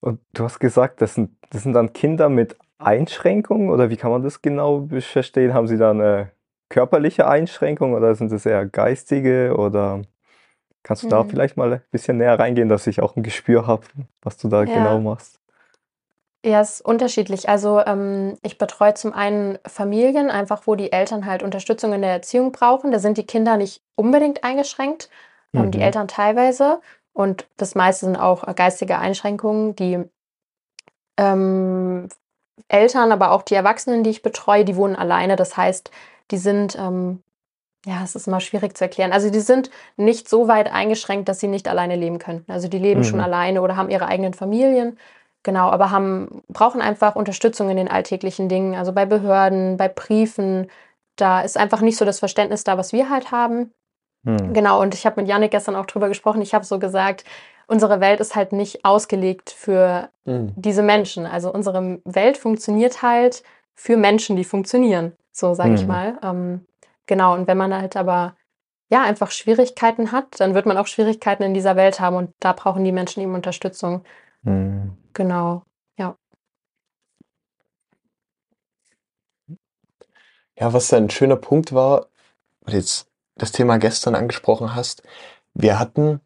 [0.00, 4.10] Und du hast gesagt, das sind, das sind dann Kinder mit Einschränkungen oder wie kann
[4.10, 5.54] man das genau verstehen?
[5.54, 6.30] Haben sie da eine
[6.68, 10.02] körperliche Einschränkung oder sind es eher geistige oder
[10.82, 11.28] kannst du da Mhm.
[11.30, 13.84] vielleicht mal ein bisschen näher reingehen, dass ich auch ein Gespür habe,
[14.22, 14.74] was du da Ja.
[14.74, 15.40] genau machst?
[16.44, 17.50] Ja, ist unterschiedlich.
[17.50, 22.12] Also ähm, ich betreue zum einen Familien, einfach wo die Eltern halt Unterstützung in der
[22.12, 22.92] Erziehung brauchen.
[22.92, 25.10] Da sind die Kinder nicht unbedingt eingeschränkt,
[25.54, 25.82] ähm, die Mhm.
[25.84, 26.80] Eltern teilweise.
[27.12, 29.76] Und das meiste sind auch geistige Einschränkungen.
[29.76, 30.02] Die
[31.18, 32.08] ähm,
[32.68, 35.36] Eltern, aber auch die Erwachsenen, die ich betreue, die wohnen alleine.
[35.36, 35.90] Das heißt,
[36.30, 37.22] die sind, ähm,
[37.86, 39.12] ja, es ist immer schwierig zu erklären.
[39.12, 42.50] Also die sind nicht so weit eingeschränkt, dass sie nicht alleine leben könnten.
[42.52, 43.24] Also die leben schon Mhm.
[43.24, 44.98] alleine oder haben ihre eigenen Familien.
[45.42, 50.70] Genau, aber haben, brauchen einfach Unterstützung in den alltäglichen Dingen, also bei Behörden, bei Briefen.
[51.16, 53.72] Da ist einfach nicht so das Verständnis da, was wir halt haben.
[54.26, 54.52] Hm.
[54.52, 56.42] Genau, und ich habe mit Janik gestern auch drüber gesprochen.
[56.42, 57.24] Ich habe so gesagt,
[57.70, 60.52] unsere Welt ist halt nicht ausgelegt für Mhm.
[60.56, 61.26] diese Menschen.
[61.26, 63.42] Also unsere Welt funktioniert halt
[63.74, 65.88] für Menschen, die funktionieren, so sage ich Mhm.
[65.88, 66.18] mal.
[66.22, 66.66] Ähm,
[67.06, 68.36] genau, und wenn man halt aber
[68.90, 72.52] ja einfach Schwierigkeiten hat, dann wird man auch Schwierigkeiten in dieser Welt haben und da
[72.52, 74.04] brauchen die Menschen eben Unterstützung.
[74.44, 74.96] Hm.
[75.14, 75.62] Genau.
[80.60, 82.08] Ja, was ein schöner Punkt war,
[82.60, 83.06] weil du jetzt
[83.36, 85.02] das Thema gestern angesprochen hast,
[85.54, 86.20] wir hatten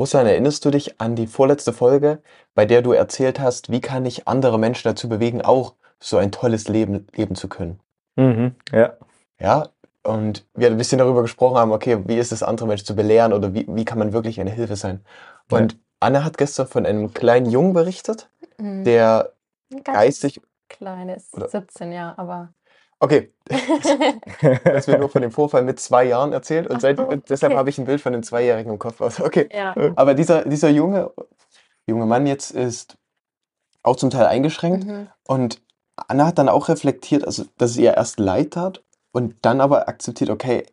[0.00, 2.22] Ruslan, erinnerst du dich an die vorletzte Folge,
[2.54, 6.32] bei der du erzählt hast, wie kann ich andere Menschen dazu bewegen, auch so ein
[6.32, 7.80] tolles Leben leben zu können?
[8.16, 8.54] Mhm.
[8.72, 8.94] Ja.
[9.38, 9.68] Ja,
[10.02, 13.34] und wir ein bisschen darüber gesprochen haben, okay, wie ist es, andere Menschen zu belehren
[13.34, 15.04] oder wie, wie kann man wirklich eine Hilfe sein?
[15.50, 18.84] Und Anne hat gestern von einem kleinen Jungen berichtet, Mhm.
[18.84, 19.32] der
[19.70, 22.54] Ganz geistig, klein ist, Oder- 17, ja, aber.
[23.00, 23.32] Okay,
[24.64, 27.58] das wird nur von dem Vorfall mit zwei Jahren erzählt und, seit, und deshalb okay.
[27.58, 29.00] habe ich ein Bild von dem Zweijährigen im Kopf.
[29.00, 29.74] Also, okay, ja.
[29.96, 31.10] aber dieser, dieser junge,
[31.86, 32.96] junge Mann jetzt ist
[33.82, 35.08] auch zum Teil eingeschränkt Mhm.
[35.26, 35.62] und
[36.08, 38.82] Anna hat dann auch reflektiert, also, dass es ihr erst leid tat
[39.12, 40.64] und dann aber akzeptiert, okay,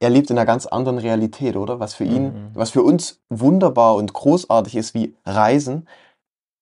[0.00, 1.78] er lebt in einer ganz anderen Realität, oder?
[1.78, 2.50] Was für ihn, Mhm.
[2.54, 5.86] was für uns wunderbar und großartig ist wie Reisen,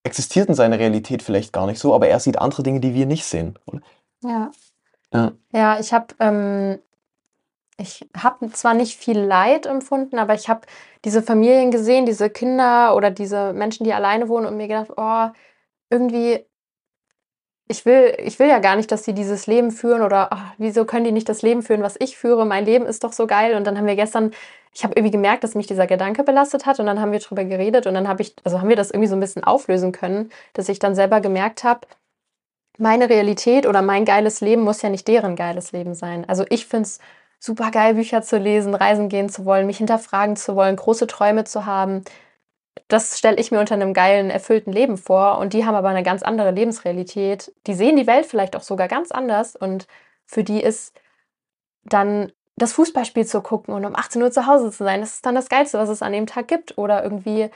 [0.05, 3.07] existiert in seiner Realität vielleicht gar nicht so, aber er sieht andere Dinge, die wir
[3.07, 3.59] nicht sehen.
[3.67, 3.81] Oder?
[4.25, 4.51] Ja.
[5.13, 5.33] Ja.
[5.53, 6.79] Ja, ich habe ähm,
[7.79, 10.63] ich habe zwar nicht viel Leid empfunden, aber ich habe
[11.05, 15.29] diese Familien gesehen, diese Kinder oder diese Menschen, die alleine wohnen und mir gedacht, oh,
[15.91, 16.45] irgendwie,
[17.69, 20.85] ich will, ich will ja gar nicht, dass sie dieses Leben führen oder ach, wieso
[20.87, 22.47] können die nicht das Leben führen, was ich führe?
[22.47, 23.55] Mein Leben ist doch so geil.
[23.55, 24.33] Und dann haben wir gestern,
[24.75, 27.45] ich habe irgendwie gemerkt, dass mich dieser Gedanke belastet hat und dann haben wir drüber
[27.45, 30.31] geredet und dann habe ich, also haben wir das irgendwie so ein bisschen auflösen können,
[30.55, 31.87] dass ich dann selber gemerkt habe,
[32.79, 36.25] meine Realität oder mein geiles Leben muss ja nicht deren geiles Leben sein.
[36.29, 37.01] Also ich finde es
[37.39, 41.45] super geil, Bücher zu lesen, reisen gehen zu wollen, mich hinterfragen zu wollen, große Träume
[41.45, 42.05] zu haben.
[42.89, 45.39] Das stelle ich mir unter einem geilen, erfüllten Leben vor.
[45.39, 47.53] Und die haben aber eine ganz andere Lebensrealität.
[47.67, 49.57] Die sehen die Welt vielleicht auch sogar ganz anders.
[49.57, 49.87] Und
[50.25, 50.95] für die ist
[51.85, 55.27] dann das Fußballspiel zu gucken und um 18 Uhr zu Hause zu sein, das ist
[55.27, 56.79] dann das Geilste, was es an dem Tag gibt.
[56.79, 57.51] Oder irgendwie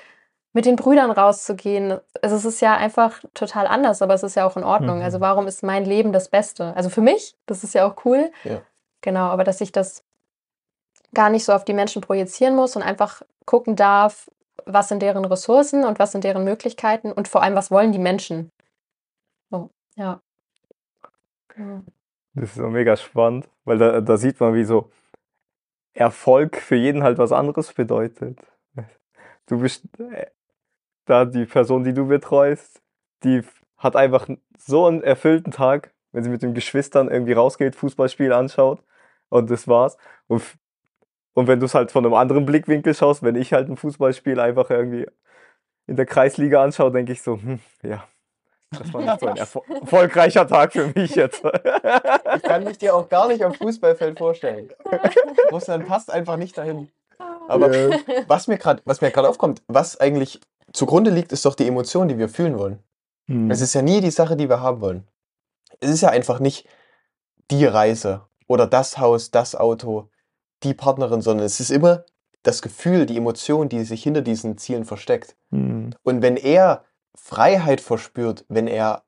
[0.52, 1.98] mit den Brüdern rauszugehen.
[2.20, 4.98] Also es ist ja einfach total anders, aber es ist ja auch in Ordnung.
[4.98, 5.04] Mhm.
[5.04, 6.76] Also warum ist mein Leben das Beste?
[6.76, 8.30] Also für mich, das ist ja auch cool.
[8.44, 8.60] Ja.
[9.00, 10.04] Genau, aber dass ich das
[11.14, 14.30] gar nicht so auf die Menschen projizieren muss und einfach gucken darf,
[14.64, 17.98] was sind deren Ressourcen und was sind deren Möglichkeiten und vor allem, was wollen die
[17.98, 18.50] Menschen.
[19.50, 20.20] So, ja.
[21.56, 21.82] Ja.
[22.34, 24.90] Das ist so mega spannend, weil da, da sieht man, wie so
[25.92, 28.38] Erfolg für jeden halt was anderes bedeutet.
[29.46, 30.26] Du bist äh,
[31.04, 32.80] da die Person, die du betreust,
[33.24, 33.42] die
[33.76, 38.82] hat einfach so einen erfüllten Tag, wenn sie mit den Geschwistern irgendwie rausgeht, Fußballspiel anschaut
[39.28, 39.96] und das war's.
[40.28, 40.42] Und,
[41.34, 44.38] und wenn du es halt von einem anderen Blickwinkel schaust, wenn ich halt ein Fußballspiel
[44.38, 45.06] einfach irgendwie
[45.86, 48.04] in der Kreisliga anschaue, denke ich so, hm, ja,
[48.70, 51.42] das war nicht so ein erfol erfolgreicher Tag für mich jetzt.
[52.34, 54.70] Ich kann mich dir auch gar nicht am Fußballfeld vorstellen.
[55.50, 56.90] Russland passt einfach nicht dahin.
[57.48, 57.98] Aber Ja.
[58.26, 60.40] was mir gerade, was mir gerade aufkommt, was eigentlich
[60.72, 62.78] zugrunde liegt, ist doch die Emotion, die wir fühlen wollen.
[63.26, 63.50] Hm.
[63.50, 65.06] Es ist ja nie die Sache, die wir haben wollen.
[65.80, 66.66] Es ist ja einfach nicht
[67.50, 70.08] die Reise oder das Haus, das Auto,
[70.62, 72.04] die Partnerin, sondern es ist immer
[72.42, 75.36] das Gefühl, die Emotion, die sich hinter diesen Zielen versteckt.
[75.50, 75.94] Hm.
[76.02, 79.04] Und wenn er Freiheit verspürt, wenn er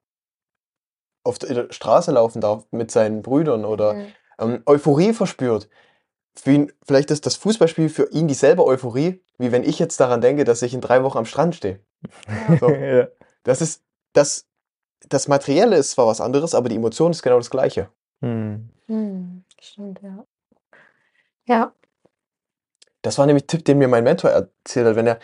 [1.25, 4.07] auf der Straße laufen darf mit seinen Brüdern oder Mhm.
[4.39, 5.69] ähm, Euphorie verspürt,
[6.37, 10.21] für ihn, vielleicht ist das Fußballspiel für ihn dieselbe Euphorie, wie wenn ich jetzt daran
[10.21, 11.81] denke, dass ich in drei Wochen am Strand stehe.
[12.61, 12.69] So.
[12.71, 13.09] ja.
[13.45, 14.47] Das ist, das,
[15.09, 17.89] das Materielle ist zwar was anderes, aber die Emotion ist genau das Gleiche.
[18.21, 18.69] Hm.
[18.87, 20.25] Hm, stimmt, ja.
[21.47, 21.73] Ja.
[23.03, 25.19] Das war nämlich ein Tipp, den mir mein Mentor erzählt hat, wenn er,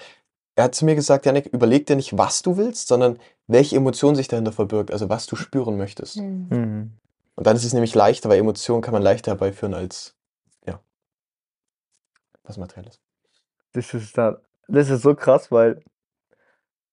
[0.55, 4.14] er hat zu mir gesagt, Janik, überleg dir nicht, was du willst, sondern welche Emotion
[4.14, 6.16] sich dahinter verbirgt, also was du spüren möchtest.
[6.16, 6.46] Hm.
[6.51, 6.90] Hm.
[7.37, 10.14] Und dann ist es nämlich leichter, weil Emotionen kann man leichter herbeiführen als,
[12.50, 13.00] was Materielles.
[13.72, 14.36] Das ist dann,
[14.68, 15.82] das ist so krass, weil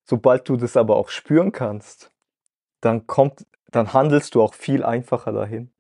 [0.04, 2.12] sobald du das aber auch spüren kannst,
[2.82, 5.72] dann kommt, dann handelst du auch viel einfacher dahin.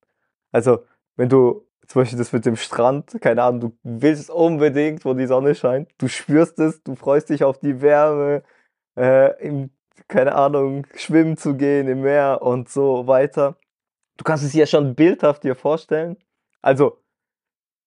[0.51, 0.83] Also,
[1.15, 5.27] wenn du zum Beispiel das mit dem Strand, keine Ahnung, du willst unbedingt, wo die
[5.27, 8.43] Sonne scheint, du spürst es, du freust dich auf die Wärme,
[8.97, 9.69] äh, im,
[10.07, 13.55] keine Ahnung, schwimmen zu gehen im Meer und so weiter.
[14.17, 16.17] Du kannst es ja schon bildhaft dir vorstellen.
[16.61, 16.99] Also,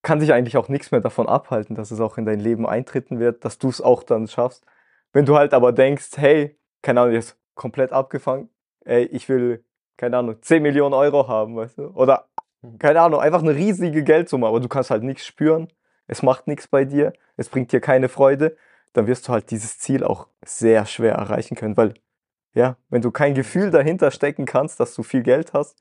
[0.02, 3.18] kann sich eigentlich auch nichts mehr davon abhalten, dass es auch in dein Leben eintreten
[3.18, 4.64] wird, dass du es auch dann schaffst.
[5.12, 8.48] Wenn du halt aber denkst, hey, keine Ahnung, jetzt komplett abgefangen,
[8.84, 9.64] ey, ich will,
[9.96, 11.88] keine Ahnung, 10 Millionen Euro haben, weißt du?
[11.88, 12.28] Oder,
[12.62, 12.78] Mhm.
[12.78, 15.68] keine Ahnung, einfach eine riesige Geldsumme, aber du kannst halt nichts spüren,
[16.06, 18.56] es macht nichts bei dir, es bringt dir keine Freude,
[18.92, 21.94] dann wirst du halt dieses Ziel auch sehr schwer erreichen können, weil,
[22.54, 25.78] ja, wenn du kein Gefühl dahinter stecken kannst, dass du viel Geld hast,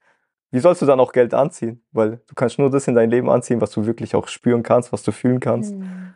[0.52, 1.84] wie sollst du dann auch Geld anziehen?
[1.92, 4.92] Weil du kannst nur das in dein Leben anziehen, was du wirklich auch spüren kannst,
[4.92, 5.72] was du fühlen kannst.
[5.74, 6.16] Hm.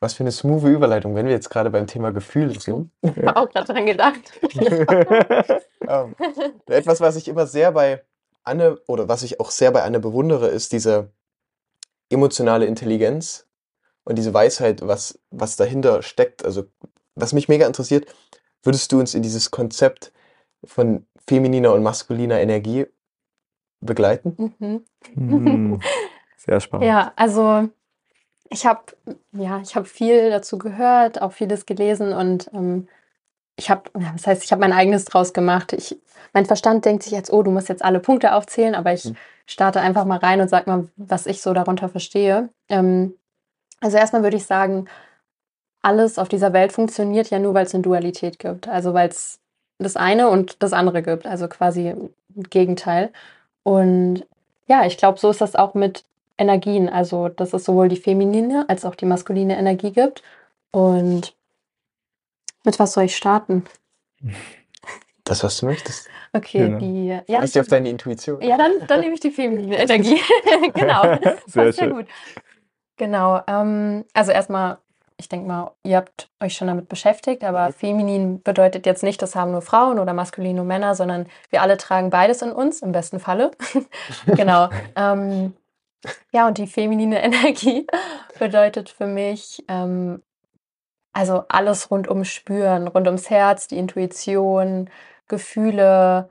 [0.00, 2.90] Was für eine smooth Überleitung, wenn wir jetzt gerade beim Thema Gefühle sind.
[3.02, 4.40] Ich habe auch gerade dran gedacht.
[5.88, 6.14] Ähm,
[6.66, 8.04] etwas, was ich immer sehr bei
[8.44, 11.10] Anne oder was ich auch sehr bei Anne bewundere, ist diese
[12.08, 13.48] emotionale Intelligenz
[14.04, 16.44] und diese Weisheit, was, was dahinter steckt.
[16.44, 16.64] Also,
[17.14, 18.06] was mich mega interessiert,
[18.62, 20.12] würdest du uns in dieses Konzept
[20.64, 22.86] von femininer und maskuliner Energie
[23.82, 24.54] begleiten?
[24.58, 24.84] Mhm.
[25.14, 25.80] Hm,
[26.36, 26.86] Sehr spannend.
[26.88, 27.68] Ja, also
[28.50, 28.82] ich habe
[29.32, 32.88] ja, ich habe viel dazu gehört, auch vieles gelesen und ähm,
[33.56, 35.72] ich habe, das heißt, ich habe mein eigenes draus gemacht.
[35.74, 35.98] Ich,
[36.32, 39.16] mein Verstand denkt sich jetzt, oh, du musst jetzt alle Punkte aufzählen, aber ich Mhm.
[39.46, 42.48] starte einfach mal rein und sag mal, was ich so darunter verstehe.
[42.68, 43.14] Ähm,
[43.80, 44.86] also erstmal würde ich sagen,
[45.82, 48.68] alles auf dieser Welt funktioniert ja nur, weil es eine Dualität gibt.
[48.68, 49.40] Also weil es
[49.78, 51.26] das eine und das andere gibt.
[51.26, 52.10] Also quasi ein
[52.50, 53.12] Gegenteil.
[53.62, 54.26] Und
[54.66, 56.04] ja, ich glaube, so ist das auch mit
[56.38, 56.88] Energien.
[56.88, 60.22] Also, dass es sowohl die feminine als auch die maskuline Energie gibt.
[60.70, 61.34] Und
[62.64, 63.64] mit was soll ich starten?
[65.24, 66.08] Das, was du möchtest.
[66.32, 66.78] Okay, Genau.
[66.78, 67.06] die.
[67.28, 68.42] Ja, Weißt du auf deine Intuition?
[68.42, 70.18] ja dann, dann nehme ich die feminine Energie.
[70.74, 71.16] genau.
[71.46, 71.90] Sehr schön.
[71.94, 72.06] gut.
[72.96, 73.40] Genau.
[73.46, 74.78] Ähm, also erstmal,
[75.22, 79.36] ich denke mal, ihr habt euch schon damit beschäftigt, aber feminin bedeutet jetzt nicht, das
[79.36, 82.90] haben nur Frauen oder maskulin nur Männer, sondern wir alle tragen beides in uns, im
[82.90, 83.52] besten Falle.
[84.26, 84.68] genau.
[84.96, 85.54] Ähm,
[86.32, 87.86] ja, und die feminine Energie
[88.40, 90.22] bedeutet für mich, ähm,
[91.12, 94.90] also alles rund ums Spüren, rund ums Herz, die Intuition,
[95.28, 96.30] Gefühle,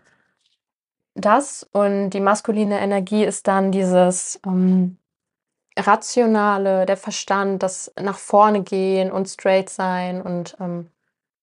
[1.15, 1.63] das.
[1.71, 4.97] Und die maskuline Energie ist dann dieses ähm,
[5.77, 10.89] Rationale, der Verstand, das nach vorne gehen und straight sein und ähm,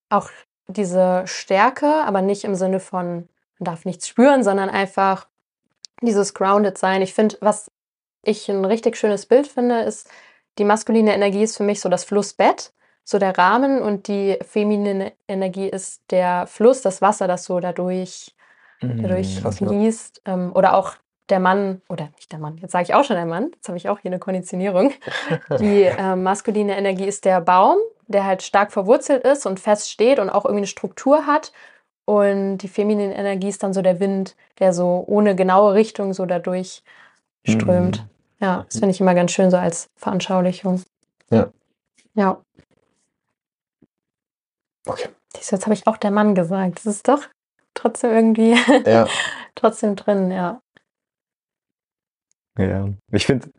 [0.09, 0.29] auch
[0.67, 5.27] diese Stärke, aber nicht im Sinne von, man darf nichts spüren, sondern einfach
[6.01, 7.01] dieses grounded sein.
[7.01, 7.71] Ich finde, was
[8.23, 10.09] ich ein richtig schönes Bild finde, ist,
[10.57, 15.13] die maskuline Energie ist für mich so das Flussbett, so der Rahmen und die feminine
[15.27, 18.35] Energie ist der Fluss, das Wasser, das so dadurch,
[18.81, 19.51] dadurch Hm, ja.
[19.51, 20.21] fließt.
[20.25, 20.95] Ähm, oder auch
[21.29, 23.77] der Mann, oder nicht der Mann, jetzt sage ich auch schon der Mann, jetzt habe
[23.77, 24.91] ich auch hier eine Konditionierung.
[25.59, 30.19] Die ähm, maskuline Energie ist der Baum, der halt stark verwurzelt ist und fest steht
[30.19, 31.51] und auch irgendwie eine Struktur hat.
[32.05, 36.25] Und die feminine Energie ist dann so der Wind, der so ohne genaue Richtung so
[36.25, 36.83] dadurch
[37.45, 38.05] strömt.
[38.39, 40.81] Ja, das finde ich immer ganz schön so als Veranschaulichung.
[41.29, 41.49] Ja.
[42.15, 42.41] Ja.
[44.87, 45.09] Okay.
[45.35, 46.77] Siehst du, Jetzt habe ich auch der Mann gesagt.
[46.77, 47.21] Das ist doch
[47.75, 49.07] trotzdem irgendwie Ja.
[49.55, 50.61] trotzdem drin, ja.
[52.59, 53.51] Ja, ich finde,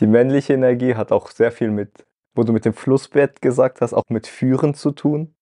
[0.00, 3.94] die männliche Energie hat auch sehr viel mit, wo du mit dem Flussbett gesagt hast,
[3.94, 5.34] auch mit Führen zu tun.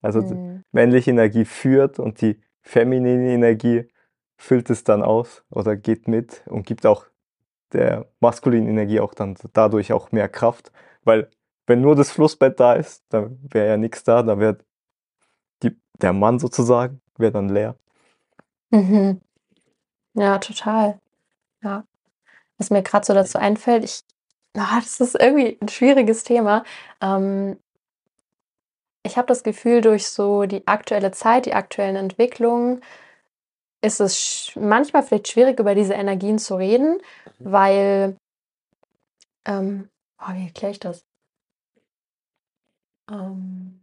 [0.00, 0.64] Also Mhm.
[0.72, 3.88] männliche Energie führt und die feminine Energie
[4.36, 7.06] füllt es dann aus oder geht mit und gibt auch
[7.72, 10.72] der maskulinen Energie auch dann dadurch auch mehr Kraft.
[11.04, 11.30] Weil
[11.66, 14.58] wenn nur das Flussbett da ist, dann wäre ja nichts da, dann wäre
[16.02, 17.76] der Mann sozusagen, wäre dann leer.
[18.70, 19.20] Mhm.
[20.14, 20.98] Ja, total.
[21.62, 21.84] Ja.
[22.62, 24.04] Was mir gerade so dazu einfällt, ich,
[24.56, 26.62] ah, das ist irgendwie ein schwieriges Thema.
[27.00, 27.58] Ähm,
[29.04, 32.80] ich habe das Gefühl, durch so die aktuelle Zeit, die aktuellen Entwicklungen,
[33.80, 37.00] ist es manchmal vielleicht schwierig, über diese Energien zu reden,
[37.40, 38.16] weil,
[39.44, 39.88] ähm,
[40.20, 41.04] oh, wie erkläre ich das?
[43.10, 43.81] Ähm,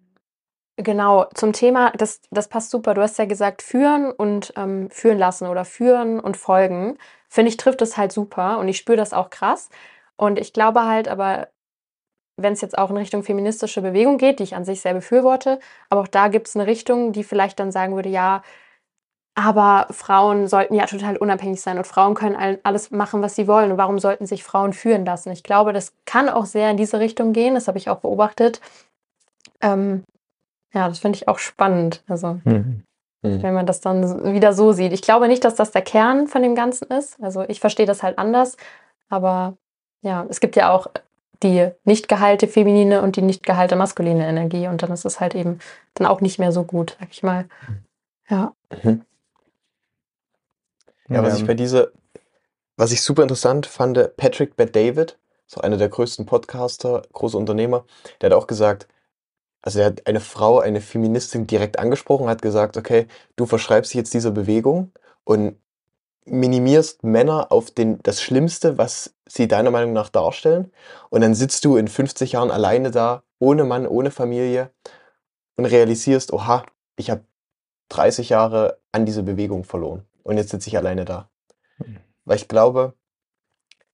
[0.81, 2.93] Genau, zum Thema, das, das passt super.
[2.93, 6.97] Du hast ja gesagt, führen und ähm, führen lassen oder führen und folgen.
[7.27, 9.69] Finde ich, trifft es halt super und ich spüre das auch krass.
[10.15, 11.49] Und ich glaube halt, aber
[12.37, 15.59] wenn es jetzt auch in Richtung feministische Bewegung geht, die ich an sich sehr befürworte,
[15.89, 18.43] aber auch da gibt es eine Richtung, die vielleicht dann sagen würde, ja,
[19.35, 23.47] aber Frauen sollten ja total unabhängig sein und Frauen können all- alles machen, was sie
[23.47, 23.71] wollen.
[23.71, 25.31] Und warum sollten sich Frauen führen lassen?
[25.31, 27.55] Ich glaube, das kann auch sehr in diese Richtung gehen.
[27.55, 28.61] Das habe ich auch beobachtet.
[29.61, 30.03] Ähm,
[30.73, 32.03] ja, das finde ich auch spannend.
[32.07, 32.83] Also, Mhm.
[33.21, 34.93] wenn man das dann wieder so sieht.
[34.93, 37.21] Ich glaube nicht, dass das der Kern von dem Ganzen ist.
[37.21, 38.55] Also, ich verstehe das halt anders.
[39.09, 39.57] Aber
[40.01, 40.87] ja, es gibt ja auch
[41.43, 44.67] die nicht geheilte feminine und die nicht geheilte maskuline Energie.
[44.67, 45.59] Und dann ist es halt eben
[45.95, 47.45] dann auch nicht mehr so gut, sag ich mal.
[48.29, 48.53] Ja.
[48.83, 49.03] Mhm.
[51.09, 51.87] Ja, was ich bei dieser,
[52.77, 57.83] was ich super interessant fand, Patrick Bet David, so einer der größten Podcaster, große Unternehmer,
[58.21, 58.87] der hat auch gesagt,
[59.61, 64.13] also er hat eine Frau, eine Feministin direkt angesprochen, hat gesagt, okay, du verschreibst jetzt
[64.13, 64.91] dieser Bewegung
[65.23, 65.57] und
[66.25, 70.71] minimierst Männer auf den, das Schlimmste, was sie deiner Meinung nach darstellen.
[71.09, 74.71] Und dann sitzt du in 50 Jahren alleine da, ohne Mann, ohne Familie
[75.55, 77.23] und realisierst, oha, ich habe
[77.89, 80.05] 30 Jahre an diese Bewegung verloren.
[80.23, 81.29] Und jetzt sitze ich alleine da.
[81.79, 81.97] Mhm.
[82.25, 82.93] Weil ich glaube,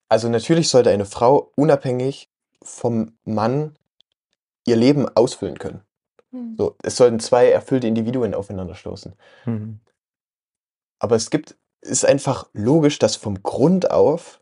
[0.10, 2.30] also natürlich sollte eine Frau unabhängig
[2.62, 3.78] vom Mann
[4.65, 5.82] ihr Leben ausfüllen können.
[6.58, 9.13] So, es sollten zwei erfüllte Individuen aufeinanderstoßen.
[9.45, 9.80] Mhm.
[10.99, 14.41] Aber es gibt, es ist einfach logisch, dass vom Grund auf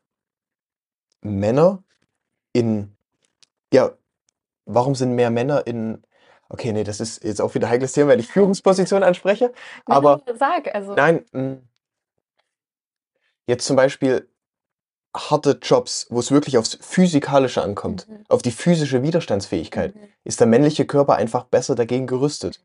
[1.22, 1.84] Männer
[2.52, 2.96] in,
[3.72, 3.92] ja,
[4.66, 6.04] warum sind mehr Männer in,
[6.50, 9.54] okay, nee, das ist jetzt auch wieder ein heikles Thema, wenn ich Führungspositionen anspreche,
[9.86, 10.96] aber Nein, sag, also.
[10.96, 11.58] nein, mh,
[13.48, 14.28] jetzt zum Beispiel
[15.16, 18.26] harte Jobs, wo es wirklich aufs Physikalische ankommt, Mhm.
[18.30, 20.00] auf die physische Widerstandsfähigkeit, Mhm.
[20.24, 22.64] ist der männliche Körper einfach besser dagegen gerüstet.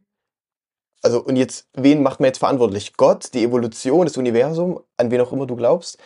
[1.03, 2.97] Also, und jetzt, wen macht man jetzt verantwortlich?
[2.97, 5.99] Gott, die Evolution, das Universum, an wen auch immer du glaubst.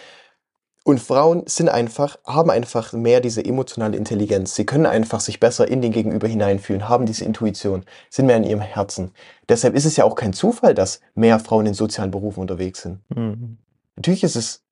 [0.85, 4.57] Und Frauen sind einfach, haben einfach mehr diese emotionale Intelligenz.
[4.57, 8.43] Sie können einfach sich besser in den Gegenüber hineinfühlen, haben diese Intuition, sind mehr in
[8.45, 9.13] ihrem Herzen.
[9.49, 12.99] Deshalb ist es ja auch kein Zufall, dass mehr Frauen in sozialen Berufen unterwegs sind.
[13.11, 13.59] Mhm.
[13.95, 14.63] Natürlich ist es,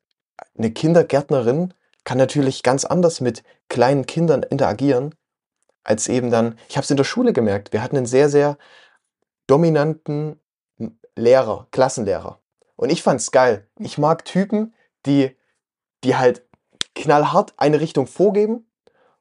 [0.57, 1.75] eine Kindergärtnerin
[2.05, 5.15] kann natürlich ganz anders mit kleinen Kindern interagieren,
[5.85, 8.59] als eben dann, ich habe es in der Schule gemerkt, wir hatten einen sehr, sehr
[9.47, 10.41] dominanten
[11.17, 12.41] Lehrer, Klassenlehrer.
[12.77, 13.69] Und ich fand's geil.
[13.79, 14.75] Ich mag Typen,
[15.05, 15.37] die,
[16.05, 16.43] die halt
[16.95, 18.67] knallhart eine Richtung vorgeben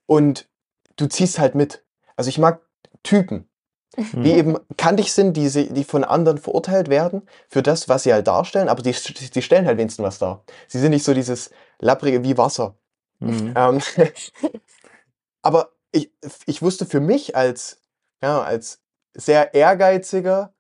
[0.06, 0.48] und
[0.96, 1.84] du ziehst halt mit.
[2.16, 2.62] Also ich mag
[3.04, 3.49] Typen,
[3.98, 4.24] Mhm.
[4.24, 8.28] die eben kantig sind, die, die von anderen verurteilt werden für das, was sie halt
[8.28, 10.44] darstellen, aber die, die stellen halt wenigstens was dar.
[10.68, 11.50] Sie sind nicht so dieses
[11.80, 12.76] lapprige wie Wasser.
[13.20, 13.54] Mhm.
[13.56, 13.82] Ähm,
[15.42, 16.12] aber ich,
[16.46, 17.82] ich wusste für mich als,
[18.22, 18.82] ja, als
[19.14, 20.54] sehr ehrgeiziger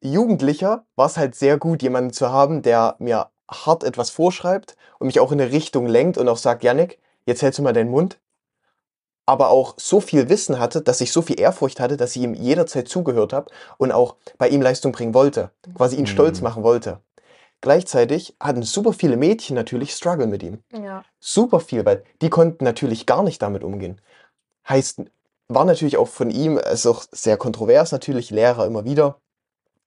[0.00, 5.06] Jugendlicher war es halt sehr gut, jemanden zu haben, der mir hart etwas vorschreibt und
[5.06, 7.90] mich auch in eine Richtung lenkt und auch sagt, Yannick, jetzt hältst du mal deinen
[7.90, 8.18] Mund.
[9.26, 12.34] Aber auch so viel Wissen hatte, dass ich so viel Ehrfurcht hatte, dass ich ihm
[12.34, 16.44] jederzeit zugehört habe und auch bei ihm Leistung bringen wollte, quasi ihn stolz Mhm.
[16.44, 17.00] machen wollte.
[17.62, 21.02] Gleichzeitig hatten super viele Mädchen natürlich Struggle mit ihm Ja.
[21.18, 24.00] super viel, weil die konnten natürlich gar nicht damit umgehen.
[24.68, 25.00] Heißt,
[25.48, 29.20] war natürlich auch von ihm, ist auch sehr kontrovers natürlich, Lehrer immer wieder,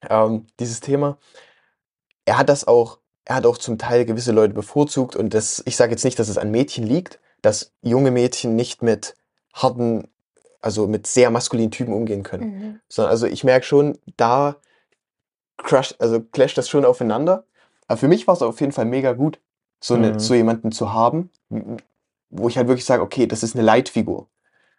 [0.09, 1.17] ähm, dieses Thema.
[2.25, 5.75] Er hat das auch, er hat auch zum Teil gewisse Leute bevorzugt und das, ich
[5.75, 9.13] sage jetzt nicht, dass es an Mädchen liegt, dass junge Mädchen nicht mit
[9.61, 10.07] harten,
[10.61, 12.43] also mit sehr maskulinen Typen umgehen können.
[12.43, 12.79] Mhm.
[12.89, 14.55] Sondern also ich merke schon, da
[15.57, 17.43] crush, also clasht das schon aufeinander.
[17.87, 19.39] Aber für mich war es auf jeden Fall mega gut,
[19.79, 20.19] so, eine, Mhm.
[20.19, 21.29] so jemanden zu haben,
[22.29, 24.27] wo ich halt wirklich sage, okay, das ist eine Leitfigur.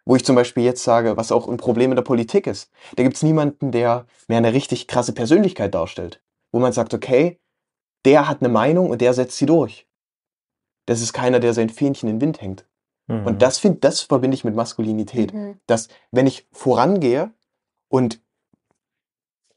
[0.04, 2.70] Wo ich zum Beispiel jetzt sage, was auch ein Problem in der Politik ist.
[2.96, 6.22] Da gibt es niemanden, der mehr eine richtig krasse Persönlichkeit darstellt.
[6.50, 7.38] Wo man sagt, okay,
[8.04, 9.86] der hat eine Meinung und der setzt sie durch.
[10.86, 12.64] Das ist keiner, der sein Fähnchen in den Wind hängt.
[13.08, 13.26] Mhm.
[13.26, 15.60] Und das, find, das verbinde ich mit Maskulinität Mhm.
[15.66, 17.32] dass wenn ich vorangehe
[17.88, 18.20] und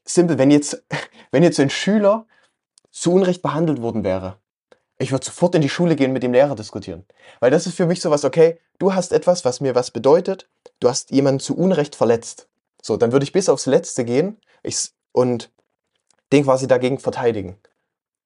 [0.04, 0.82] simpel, wenn jetzt,
[1.30, 2.26] wenn jetzt ein Schüler
[2.90, 4.38] zu Unrecht behandelt worden wäre,
[4.98, 7.04] ich würde sofort in die Schule gehen und mit dem Lehrer diskutieren.
[7.40, 10.48] Weil das ist für mich sowas, okay, du hast etwas, was mir was bedeutet,
[10.80, 12.48] du hast jemanden zu Unrecht verletzt.
[12.80, 15.50] So, dann würde ich bis aufs Letzte gehen ich, und
[16.32, 17.56] den quasi dagegen verteidigen.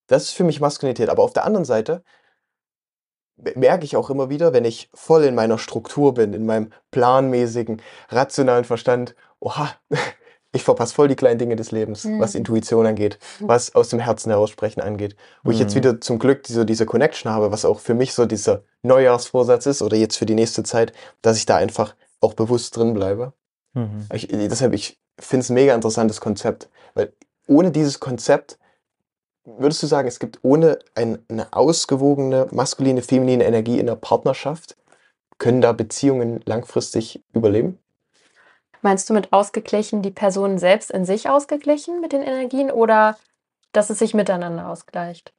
[0.07, 1.09] Das ist für mich Maskulinität.
[1.09, 2.03] Aber auf der anderen Seite
[3.55, 7.83] merke ich auch immer wieder, wenn ich voll in meiner Struktur bin, in meinem planmäßigen,
[8.09, 9.71] rationalen Verstand, oha,
[10.53, 12.19] ich verpasse voll die kleinen Dinge des Lebens, Mhm.
[12.21, 15.15] was Intuition angeht, was aus dem Herzen heraussprechen angeht.
[15.45, 15.79] Wo ich jetzt Mhm.
[15.79, 19.83] wieder zum Glück diese, diese Connection habe, was auch für mich so dieser Neujahrsvorsatz ist
[19.83, 23.35] oder jetzt für die nächste Zeit, dass ich da einfach auch bewusst drin bleibe.
[23.75, 24.07] Mhm.
[24.15, 27.13] Ich, deshalb, ich finde es ein mega interessantes Konzept, weil
[27.47, 28.59] ohne dieses Konzept
[29.47, 34.77] würdest du sagen, es gibt ohne ein, eine ausgewogene maskuline, feminine Energie in der Partnerschaft,
[35.39, 37.79] können da Beziehungen langfristig überleben?
[38.83, 43.19] Meinst du mit ausgeglichen die Person selbst in sich ausgeglichen mit den Energien oder
[43.73, 45.35] dass es sich miteinander ausgleicht?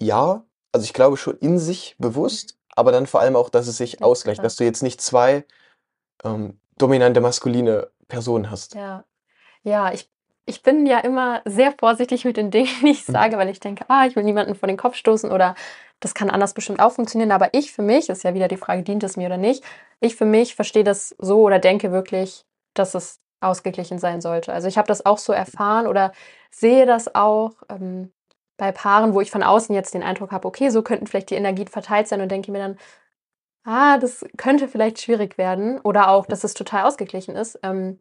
[0.00, 3.76] Ja, also ich glaube schon in sich bewusst, aber dann vor allem auch, dass es
[3.76, 4.44] sich Ja, ausgleicht, klar.
[4.44, 5.46] dass du jetzt nicht zwei
[6.24, 8.74] ähm, dominante maskuline Personen hast.
[8.74, 9.04] Ja,
[9.64, 10.11] ja, ich,
[10.46, 13.12] ich bin ja immer sehr vorsichtig mit den Dingen, die ich Mhm.
[13.12, 15.54] sage, weil ich denke, ah, ich will niemanden vor den Kopf stoßen oder
[16.00, 17.32] das kann anders bestimmt auch funktionieren.
[17.32, 19.64] Aber ich für mich, ist ja wieder die Frage, dient es mir oder nicht,
[20.00, 24.52] ich für mich verstehe das so oder denke wirklich, dass es ausgeglichen sein sollte.
[24.52, 26.12] Also ich habe das auch so erfahren oder
[26.50, 28.12] sehe das auch ähm,
[28.56, 31.34] bei Paaren, wo ich von außen jetzt den Eindruck habe, okay, so könnten vielleicht die
[31.36, 32.78] Energien verteilt sein und denke mir dann,
[33.64, 37.58] ah, das könnte vielleicht schwierig werden oder auch, dass es total ausgeglichen ist.
[37.62, 38.00] Ähm,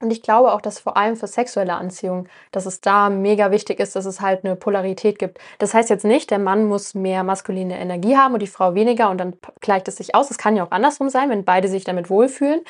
[0.00, 3.80] und ich glaube auch, dass vor allem für sexuelle Anziehung, dass es da mega wichtig
[3.80, 5.38] ist, dass es halt eine Polarität gibt.
[5.58, 9.10] Das heißt jetzt nicht, der Mann muss mehr maskuline Energie haben und die Frau weniger
[9.10, 10.30] und dann gleicht es sich aus.
[10.30, 12.60] Es kann ja auch andersrum sein, wenn beide sich damit wohlfühlen.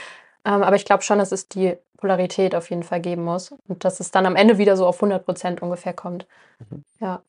[0.44, 3.84] Ähm, aber ich glaube schon, dass es die Polarität auf jeden Fall geben muss und
[3.84, 6.26] dass es dann am Ende wieder so auf 100 Prozent ungefähr kommt.
[7.00, 7.22] Ja.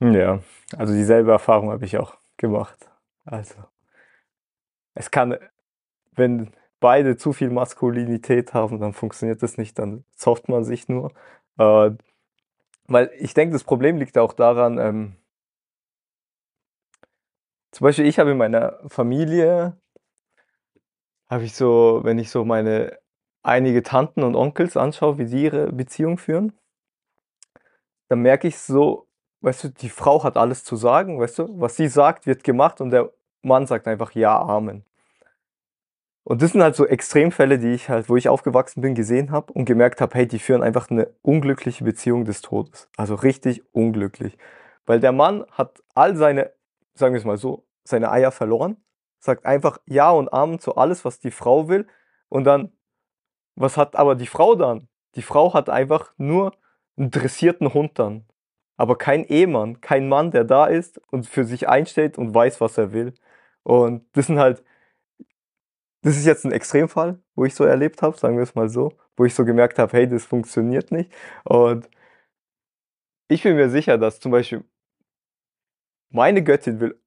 [0.00, 0.40] Ja,
[0.76, 2.78] also dieselbe Erfahrung habe ich auch gemacht.
[3.24, 3.54] Also,
[4.94, 5.36] es kann,
[6.12, 11.12] wenn beide zu viel Maskulinität haben, dann funktioniert das nicht, dann zofft man sich nur.
[11.58, 11.90] Äh,
[12.86, 15.16] weil ich denke, das Problem liegt auch daran, ähm,
[17.72, 19.76] zum Beispiel ich habe in meiner Familie
[21.28, 22.98] habe ich so, wenn ich so meine
[23.42, 26.52] einige Tanten und Onkels anschaue, wie sie ihre Beziehung führen,
[28.08, 29.06] dann merke ich so,
[29.40, 32.80] weißt du, die Frau hat alles zu sagen, weißt du, was sie sagt, wird gemacht
[32.80, 33.12] und der
[33.42, 34.84] Mann sagt einfach ja, Amen.
[36.28, 39.50] Und das sind halt so Extremfälle, die ich halt, wo ich aufgewachsen bin, gesehen habe
[39.50, 42.90] und gemerkt habe, hey, die führen einfach eine unglückliche Beziehung des Todes.
[42.98, 44.36] Also richtig unglücklich.
[44.84, 46.52] Weil der Mann hat all seine,
[46.92, 48.76] sagen wir es mal so, seine Eier verloren,
[49.18, 51.86] sagt einfach Ja und Amen zu alles, was die Frau will.
[52.28, 52.72] Und dann,
[53.54, 54.86] was hat aber die Frau dann?
[55.14, 56.52] Die Frau hat einfach nur
[56.98, 58.26] einen dressierten Hund dann.
[58.76, 62.76] Aber kein Ehemann, kein Mann, der da ist und für sich einsteht und weiß, was
[62.76, 63.14] er will.
[63.62, 64.62] Und das sind halt,
[66.08, 68.94] das ist jetzt ein Extremfall, wo ich so erlebt habe, sagen wir es mal so,
[69.18, 71.12] wo ich so gemerkt habe, hey, das funktioniert nicht.
[71.44, 71.86] Und
[73.28, 74.64] ich bin mir sicher, dass zum Beispiel
[76.08, 76.98] meine Göttin will,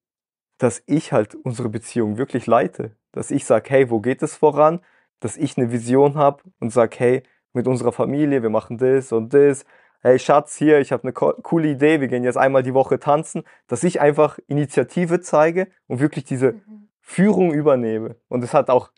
[0.59, 2.95] dass ich halt unsere Beziehung wirklich leite.
[3.11, 4.81] Dass ich sage, hey, wo geht es voran?
[5.19, 7.23] Dass ich eine Vision habe und sage, hey,
[7.53, 9.65] mit unserer Familie, wir machen das und das.
[10.01, 13.45] Hey Schatz, hier, ich habe eine coole Idee, wir gehen jetzt einmal die Woche tanzen.
[13.65, 16.80] Dass ich einfach Initiative zeige und wirklich diese mhm.
[17.11, 18.15] Führung übernehme.
[18.29, 18.91] Und es hat auch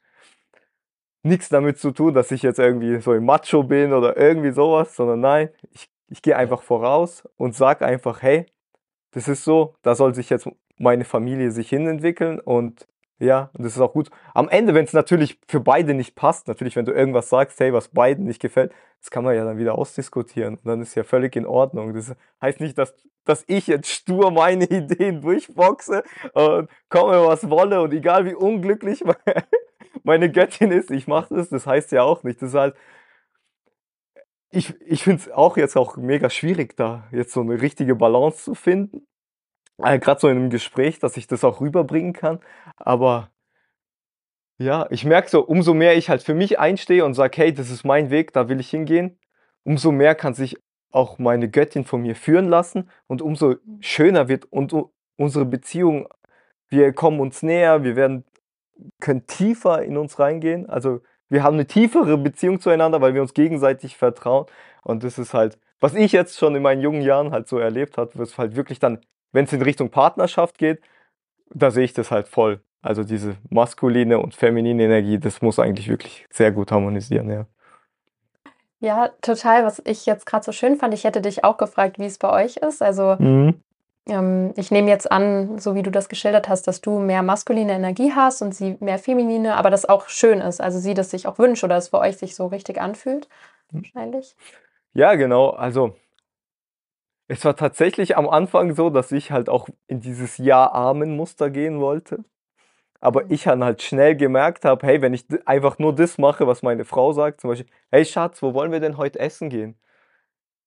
[1.23, 4.95] nichts damit zu tun, dass ich jetzt irgendwie so im Macho bin oder irgendwie sowas,
[4.95, 8.45] sondern nein, ich, ich gehe einfach voraus und sage einfach, hey,
[9.11, 10.47] das ist so, da soll sich jetzt
[10.77, 12.87] meine Familie sich hinentwickeln und
[13.23, 14.09] ja, und das ist auch gut.
[14.33, 17.71] Am Ende, wenn es natürlich für beide nicht passt, natürlich, wenn du irgendwas sagst, hey,
[17.71, 20.55] was beiden nicht gefällt, das kann man ja dann wieder ausdiskutieren.
[20.55, 21.93] Und dann ist ja völlig in Ordnung.
[21.93, 22.93] Das heißt nicht, dass,
[23.23, 26.03] dass ich jetzt stur meine Ideen durchboxe
[26.33, 29.03] und komme, was wolle und egal wie unglücklich
[30.03, 31.49] meine Göttin ist, ich mache das.
[31.49, 32.41] Das heißt ja auch nicht.
[32.41, 32.75] Das ist halt,
[34.51, 38.43] ich, ich finde es auch jetzt auch mega schwierig, da jetzt so eine richtige Balance
[38.43, 39.07] zu finden.
[39.77, 42.39] Äh, Gerade so in einem Gespräch, dass ich das auch rüberbringen kann.
[42.77, 43.29] Aber
[44.59, 47.69] ja, ich merke so, umso mehr ich halt für mich einstehe und sage, hey, das
[47.69, 49.17] ist mein Weg, da will ich hingehen,
[49.63, 50.57] umso mehr kann sich
[50.91, 54.73] auch meine Göttin von mir führen lassen und umso schöner wird und
[55.17, 56.07] unsere Beziehung,
[56.69, 58.25] wir kommen uns näher, wir werden,
[58.99, 60.69] können tiefer in uns reingehen.
[60.69, 64.45] Also wir haben eine tiefere Beziehung zueinander, weil wir uns gegenseitig vertrauen.
[64.83, 67.97] Und das ist halt, was ich jetzt schon in meinen jungen Jahren halt so erlebt
[67.97, 68.99] habe, was halt wirklich dann
[69.33, 70.81] wenn es in Richtung Partnerschaft geht,
[71.53, 72.61] da sehe ich das halt voll.
[72.81, 77.45] Also diese maskuline und feminine Energie, das muss eigentlich wirklich sehr gut harmonisieren, ja.
[78.79, 79.63] Ja, total.
[79.63, 82.29] Was ich jetzt gerade so schön fand, ich hätte dich auch gefragt, wie es bei
[82.29, 82.81] euch ist.
[82.81, 83.61] Also mhm.
[84.09, 87.71] ähm, ich nehme jetzt an, so wie du das geschildert hast, dass du mehr maskuline
[87.71, 90.59] Energie hast und sie mehr feminine, aber das auch schön ist.
[90.59, 93.29] Also sie das sich auch wünscht oder es für euch sich so richtig anfühlt,
[93.71, 94.35] wahrscheinlich.
[94.93, 95.51] Ja, genau.
[95.51, 95.95] Also
[97.33, 102.23] es war tatsächlich am Anfang so, dass ich halt auch in dieses Ja-Amen-Muster gehen wollte.
[103.01, 103.31] Aber mhm.
[103.31, 106.85] ich dann halt schnell gemerkt habe, hey, wenn ich einfach nur das mache, was meine
[106.85, 109.75] Frau sagt, zum Beispiel, hey Schatz, wo wollen wir denn heute essen gehen?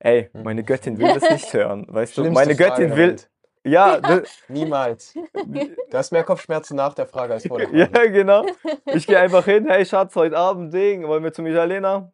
[0.01, 0.43] Ey, mhm.
[0.43, 2.31] meine Göttin will das nicht hören, weißt du?
[2.33, 3.17] Meine Göttin Frage, will,
[3.64, 4.01] ja,
[4.49, 5.14] niemals.
[5.35, 7.91] Du hast mehr Kopfschmerzen nach der Frage als vor der Frage.
[7.95, 8.45] Ja, genau.
[8.87, 12.12] Ich gehe einfach hin, hey Schatz, heute Abend Ding, wollen wir zum Italiener?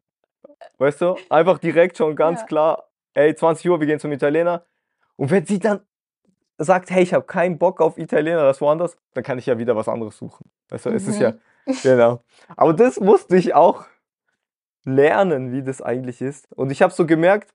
[0.78, 1.16] Weißt du?
[1.30, 2.46] Einfach direkt schon ganz ja.
[2.46, 4.64] klar ey, 20 Uhr, wir gehen zum Italiener.
[5.16, 5.80] Und wenn sie dann
[6.58, 9.76] sagt, hey, ich habe keinen Bock auf Italiener, das woanders, dann kann ich ja wieder
[9.76, 10.50] was anderes suchen.
[10.68, 10.96] Du, mhm.
[10.96, 11.32] es ist ja,
[11.66, 11.76] mhm.
[11.82, 12.24] genau.
[12.56, 13.84] Aber das musste ich auch
[14.84, 16.50] lernen, wie das eigentlich ist.
[16.52, 17.54] Und ich habe so gemerkt,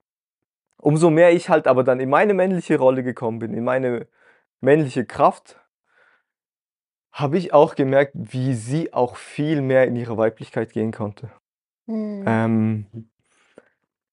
[0.78, 4.08] umso mehr ich halt aber dann in meine männliche Rolle gekommen bin, in meine
[4.62, 5.60] männliche Kraft,
[7.12, 11.32] habe ich auch gemerkt, wie sie auch viel mehr in ihre Weiblichkeit gehen konnte.
[11.88, 12.24] Mhm.
[12.28, 12.86] Ähm,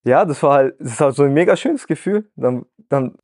[0.05, 2.30] ja, das war halt, das ist halt so ein mega schönes Gefühl.
[2.36, 3.16] Dann, dann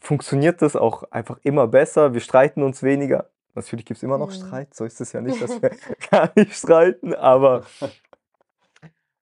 [0.00, 2.14] funktioniert das auch einfach immer besser.
[2.14, 3.28] Wir streiten uns weniger.
[3.54, 4.34] Natürlich gibt es immer noch mhm.
[4.34, 5.70] Streit, so ist es ja nicht, dass wir
[6.10, 7.64] gar nicht streiten, aber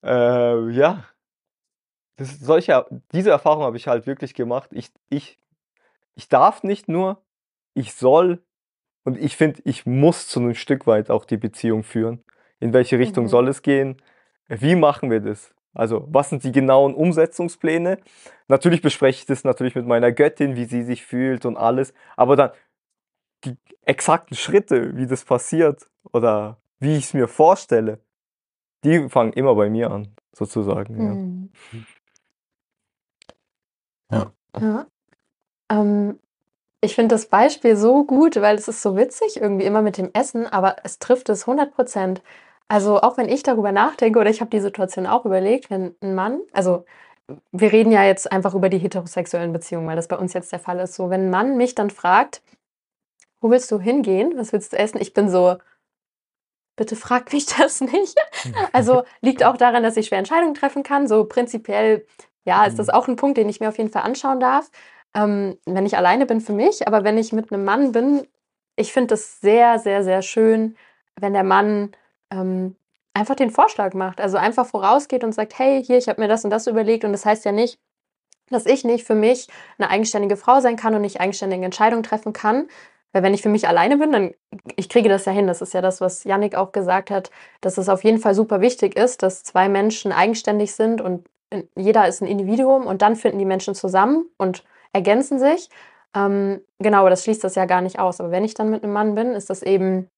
[0.04, 1.04] äh, ja,
[2.16, 4.70] das solche, diese Erfahrung habe ich halt wirklich gemacht.
[4.72, 5.38] Ich, ich,
[6.14, 7.22] ich darf nicht nur,
[7.74, 8.42] ich soll
[9.04, 12.22] und ich finde, ich muss zu einem Stück weit auch die Beziehung führen.
[12.58, 13.28] In welche Richtung mhm.
[13.28, 14.02] soll es gehen?
[14.48, 15.54] Wie machen wir das?
[15.77, 17.99] Also, was sind die genauen Umsetzungspläne?
[18.49, 21.93] Natürlich bespreche ich das natürlich mit meiner Göttin, wie sie sich fühlt und alles.
[22.16, 22.51] Aber dann
[23.45, 28.01] die exakten Schritte, wie das passiert oder wie ich es mir vorstelle,
[28.85, 31.51] die fangen immer bei mir an, sozusagen.
[34.11, 34.18] Ja.
[34.18, 34.61] ja.
[34.61, 34.87] ja.
[35.70, 36.18] Ähm,
[36.81, 40.11] ich finde das Beispiel so gut, weil es ist so witzig irgendwie immer mit dem
[40.12, 42.22] Essen, aber es trifft es 100 Prozent.
[42.68, 46.14] Also auch wenn ich darüber nachdenke oder ich habe die Situation auch überlegt, wenn ein
[46.14, 46.84] Mann, also
[47.52, 50.60] wir reden ja jetzt einfach über die heterosexuellen Beziehungen, weil das bei uns jetzt der
[50.60, 50.94] Fall ist.
[50.94, 52.42] So, wenn ein Mann mich dann fragt,
[53.40, 54.34] wo willst du hingehen?
[54.36, 55.00] Was willst du essen?
[55.00, 55.56] Ich bin so,
[56.76, 58.16] bitte fragt mich das nicht.
[58.72, 61.08] Also liegt auch daran, dass ich schwer Entscheidungen treffen kann.
[61.08, 62.06] So prinzipiell,
[62.44, 62.92] ja, ist das Mhm.
[62.94, 64.70] auch ein Punkt, den ich mir auf jeden Fall anschauen darf.
[65.14, 68.26] Ähm, wenn ich alleine bin für mich, aber wenn ich mit einem Mann bin,
[68.76, 70.76] ich finde es sehr, sehr, sehr schön,
[71.18, 71.92] wenn der Mann
[72.31, 72.77] ähm,
[73.14, 74.20] einfach den Vorschlag macht.
[74.20, 77.05] Also einfach vorausgeht und sagt, hey, hier, ich habe mir das und das überlegt.
[77.05, 77.79] Und das heißt ja nicht,
[78.51, 79.49] dass ich nicht für mich
[79.79, 82.68] eine eigenständige Frau sein kann und nicht eigenständige Entscheidungen treffen kann.
[83.12, 84.35] Weil wenn ich für mich alleine bin, dann
[84.77, 85.47] ich kriege das ja hin.
[85.47, 88.61] Das ist ja das, was Yannick auch gesagt hat, dass es auf jeden Fall super
[88.61, 91.27] wichtig ist, dass zwei Menschen eigenständig sind und
[91.77, 95.70] jeder ist ein Individuum und dann finden die Menschen zusammen und ergänzen sich.
[96.14, 98.20] Ähm, genau, das schließt das ja gar nicht aus.
[98.20, 100.11] Aber wenn ich dann mit einem Mann bin, ist das eben,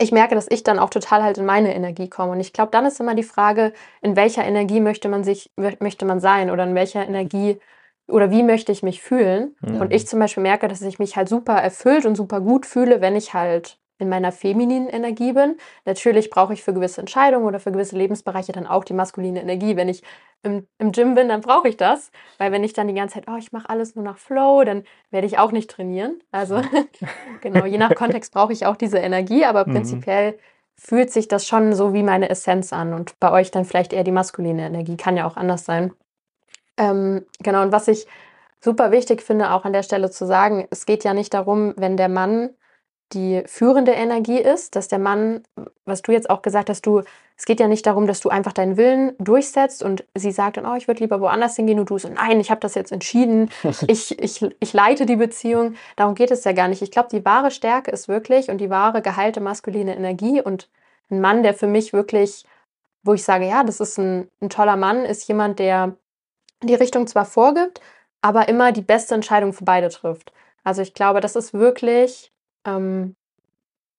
[0.00, 2.32] ich merke, dass ich dann auch total halt in meine Energie komme.
[2.32, 6.04] Und ich glaube, dann ist immer die Frage, in welcher Energie möchte man sich, möchte
[6.04, 7.58] man sein oder in welcher Energie
[8.06, 9.56] oder wie möchte ich mich fühlen.
[9.60, 9.80] Mhm.
[9.80, 13.00] Und ich zum Beispiel merke, dass ich mich halt super erfüllt und super gut fühle,
[13.00, 15.56] wenn ich halt in meiner femininen Energie bin.
[15.84, 19.76] Natürlich brauche ich für gewisse Entscheidungen oder für gewisse Lebensbereiche dann auch die maskuline Energie.
[19.76, 20.02] Wenn ich
[20.42, 22.10] im, im Gym bin, dann brauche ich das.
[22.38, 24.84] Weil wenn ich dann die ganze Zeit, oh, ich mache alles nur nach Flow, dann
[25.10, 26.20] werde ich auch nicht trainieren.
[26.30, 26.62] Also
[27.40, 29.72] genau, je nach Kontext brauche ich auch diese Energie, aber Mhm.
[29.72, 30.38] prinzipiell
[30.76, 34.04] fühlt sich das schon so wie meine Essenz an und bei euch dann vielleicht eher
[34.04, 35.92] die maskuline Energie, kann ja auch anders sein.
[36.76, 38.06] Ähm, genau, und was ich
[38.60, 41.96] super wichtig finde, auch an der Stelle zu sagen, es geht ja nicht darum, wenn
[41.96, 42.50] der Mann
[43.12, 45.42] die führende Energie ist, dass der Mann,
[45.84, 47.02] was du jetzt auch gesagt hast, du,
[47.36, 50.66] es geht ja nicht darum, dass du einfach deinen Willen durchsetzt und sie sagt dann,
[50.66, 53.50] oh, ich würde lieber woanders hingehen und du so, nein, ich habe das jetzt entschieden,
[53.86, 55.74] ich, ich, ich leite die Beziehung.
[55.96, 56.82] Darum geht es ja gar nicht.
[56.82, 60.68] Ich glaube, die wahre Stärke ist wirklich und die wahre geheilte maskuline Energie und
[61.10, 62.44] ein Mann, der für mich wirklich,
[63.02, 65.96] wo ich sage, ja, das ist ein, ein toller Mann, ist jemand, der
[66.62, 67.80] die Richtung zwar vorgibt,
[68.20, 70.32] aber immer die beste Entscheidung für beide trifft.
[70.64, 72.32] Also ich glaube, das ist wirklich,
[72.76, 73.16] ähm,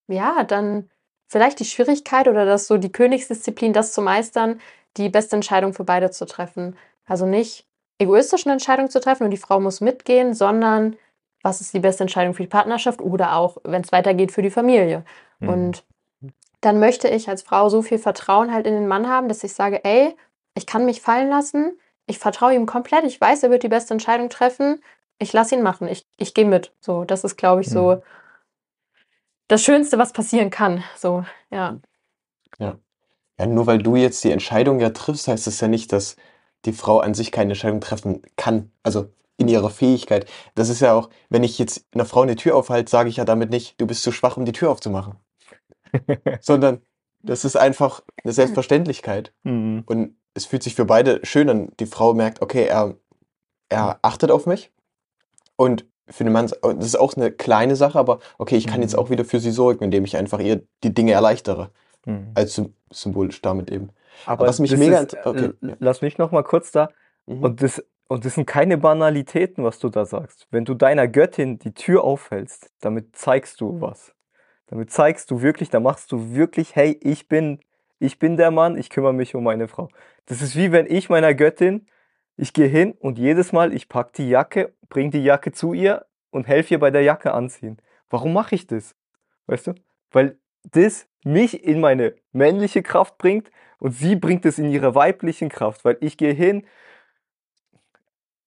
[0.07, 0.89] ja, dann
[1.27, 4.59] vielleicht die Schwierigkeit oder das so die Königsdisziplin, das zu meistern,
[4.97, 6.75] die beste Entscheidung für beide zu treffen.
[7.05, 7.67] Also nicht
[7.99, 10.95] egoistisch eine Entscheidung zu treffen und die Frau muss mitgehen, sondern
[11.43, 14.49] was ist die beste Entscheidung für die Partnerschaft oder auch, wenn es weitergeht, für die
[14.49, 15.05] Familie.
[15.39, 15.49] Mhm.
[15.49, 15.83] Und
[16.61, 19.53] dann möchte ich als Frau so viel Vertrauen halt in den Mann haben, dass ich
[19.53, 20.15] sage, ey,
[20.55, 23.93] ich kann mich fallen lassen, ich vertraue ihm komplett, ich weiß, er wird die beste
[23.93, 24.81] Entscheidung treffen,
[25.19, 26.73] ich lasse ihn machen, ich, ich gehe mit.
[26.81, 28.01] So, das ist, glaube ich, so Mhm.
[29.49, 30.83] Das Schönste, was passieren kann.
[30.95, 31.81] So, ja.
[33.39, 36.17] Ja, nur weil du jetzt die Entscheidung ja triffst, heißt das ja nicht, dass
[36.65, 38.71] die Frau an sich keine Entscheidung treffen kann.
[38.83, 40.29] Also in ihrer Fähigkeit.
[40.55, 43.25] Das ist ja auch, wenn ich jetzt einer Frau eine Tür aufhalte, sage ich ja
[43.25, 45.15] damit nicht, du bist zu schwach, um die Tür aufzumachen.
[46.41, 46.81] Sondern
[47.21, 49.33] das ist einfach eine Selbstverständlichkeit.
[49.43, 49.83] Mhm.
[49.85, 51.71] Und es fühlt sich für beide schön an.
[51.79, 52.97] Die Frau merkt, okay, er,
[53.69, 54.71] er achtet auf mich.
[55.55, 58.93] Und für den Mann, das ist auch eine kleine Sache, aber okay, ich kann jetzt
[58.93, 58.99] Mhm.
[58.99, 61.69] auch wieder für sie sorgen, indem ich einfach ihr die Dinge erleichtere.
[62.05, 62.31] Mhm.
[62.35, 63.89] Als sym- symbolisch damit eben.
[64.25, 65.75] Aber was mich mega ist, okay, äh, ja.
[65.79, 66.89] lass mich noch mal kurz da.
[67.25, 67.43] Mhm.
[67.43, 70.47] Und das, und das sind keine Banalitäten, was du da sagst.
[70.49, 74.13] Wenn du deiner Göttin die Tür aufhältst, damit zeigst du was.
[74.67, 77.59] Damit zeigst du wirklich, da machst du wirklich, hey, ich bin,
[77.99, 79.89] ich bin der Mann, ich kümmere mich um meine Frau.
[80.25, 81.87] Das ist wie wenn ich meiner Göttin,
[82.39, 86.05] ich gehe hin und jedes Mal, ich pack die Jacke, bring die Jacke zu ihr
[86.31, 87.81] und helfe ihr bei der Jacke anziehen.
[88.09, 88.95] Warum mache ich das?
[89.47, 89.75] Weißt du?
[90.11, 95.49] Weil das mich in meine männliche Kraft bringt und sie bringt es in ihre weiblichen
[95.49, 96.65] Kraft, weil ich gehe hin.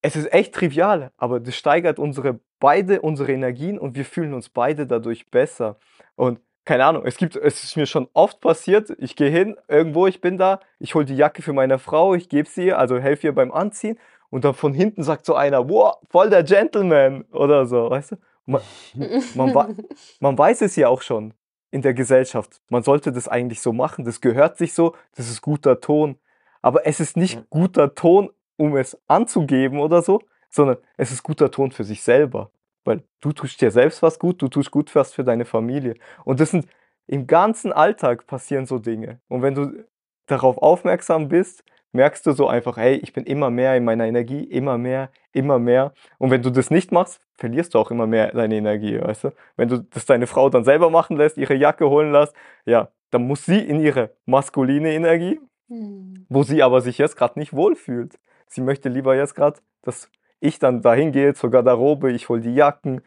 [0.01, 4.49] Es ist echt trivial, aber das steigert unsere beide unsere Energien und wir fühlen uns
[4.49, 5.79] beide dadurch besser.
[6.15, 10.07] Und keine Ahnung, es gibt, es ist mir schon oft passiert, ich gehe hin, irgendwo,
[10.07, 12.99] ich bin da, ich hole die Jacke für meine Frau, ich gebe sie ihr, also
[12.99, 13.99] helfe ihr beim Anziehen
[14.31, 18.17] und dann von hinten sagt so einer, wow, voll der Gentleman oder so, weißt du?
[18.45, 19.77] Man, man,
[20.19, 21.33] man weiß es ja auch schon
[21.71, 22.61] in der Gesellschaft.
[22.69, 24.05] Man sollte das eigentlich so machen.
[24.05, 24.97] Das gehört sich so.
[25.15, 26.19] Das ist guter Ton.
[26.61, 31.53] Aber es ist nicht guter Ton, um es anzugeben oder so, sondern es ist guter
[31.53, 32.51] Ton für sich selber.
[32.85, 35.95] Weil du tust dir selbst was gut, du tust gut was für deine Familie.
[36.25, 36.67] Und das sind
[37.07, 39.21] im ganzen Alltag passieren so Dinge.
[39.29, 39.85] Und wenn du
[40.27, 44.45] darauf aufmerksam bist, merkst du so einfach, hey, ich bin immer mehr in meiner Energie,
[44.45, 45.93] immer mehr, immer mehr.
[46.19, 49.31] Und wenn du das nicht machst, verlierst du auch immer mehr deine Energie, weißt du?
[49.57, 53.27] Wenn du das deine Frau dann selber machen lässt, ihre Jacke holen lässt, ja, dann
[53.27, 56.27] muss sie in ihre maskuline Energie, Hm.
[56.29, 58.19] wo sie aber sich jetzt gerade nicht wohlfühlt.
[58.47, 60.11] Sie möchte lieber jetzt gerade, dass
[60.43, 63.03] ich dann dahin gehe zur Garderobe, ich hol die Jacken,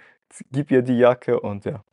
[0.52, 1.84] gib ihr die Jacke und ja.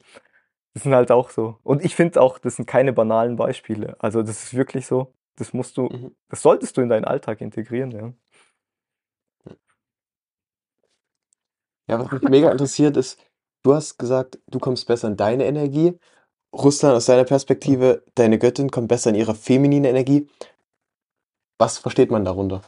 [0.74, 1.58] Das sind halt auch so.
[1.64, 3.96] Und ich finde auch, das sind keine banalen Beispiele.
[4.00, 6.16] Also das ist wirklich so, das musst du, Mhm.
[6.30, 8.12] das solltest du in deinen Alltag integrieren, ja.
[11.88, 13.18] Ja, was mich mega interessiert ist,
[13.62, 15.98] du hast gesagt, du kommst besser in deine Energie
[16.54, 20.28] Russland, aus deiner Perspektive, deine Göttin kommt besser in ihre feminine Energie.
[21.58, 22.60] Was versteht man darunter?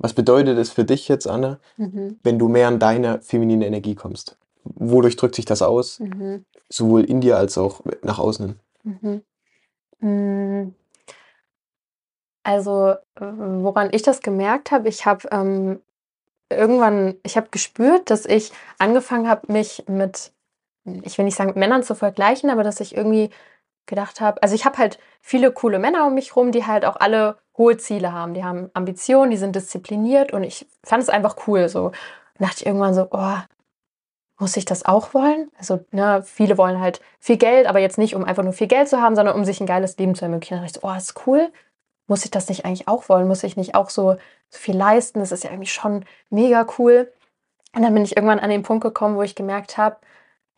[0.00, 2.18] Was bedeutet es für dich jetzt, Anne, Mhm.
[2.22, 4.38] wenn du mehr in deine feminine Energie kommst?
[4.64, 6.00] Wodurch drückt sich das aus?
[6.00, 6.44] Mhm.
[6.70, 8.58] Sowohl in dir als auch nach außen.
[8.82, 9.22] Mhm.
[10.00, 10.74] Mm.
[12.42, 15.80] Also, woran ich das gemerkt habe, ich habe ähm,
[16.48, 20.32] irgendwann, ich habe gespürt, dass ich angefangen habe, mich mit,
[21.02, 23.28] ich will nicht sagen mit Männern zu vergleichen, aber dass ich irgendwie
[23.90, 26.96] gedacht habe, also ich habe halt viele coole Männer um mich rum, die halt auch
[26.96, 28.32] alle hohe Ziele haben.
[28.32, 31.68] Die haben Ambitionen, die sind diszipliniert und ich fand es einfach cool.
[31.68, 31.94] So und
[32.46, 33.36] dachte ich irgendwann so, oh,
[34.38, 35.50] muss ich das auch wollen?
[35.58, 38.88] Also, ne, viele wollen halt viel Geld, aber jetzt nicht, um einfach nur viel Geld
[38.88, 40.56] zu haben, sondern um sich ein geiles Leben zu ermöglichen.
[40.56, 41.52] Da dachte ich so, oh, ist cool.
[42.06, 43.28] Muss ich das nicht eigentlich auch wollen?
[43.28, 44.12] Muss ich nicht auch so,
[44.48, 45.20] so viel leisten?
[45.20, 47.12] Das ist ja irgendwie schon mega cool.
[47.76, 49.98] Und dann bin ich irgendwann an den Punkt gekommen, wo ich gemerkt habe,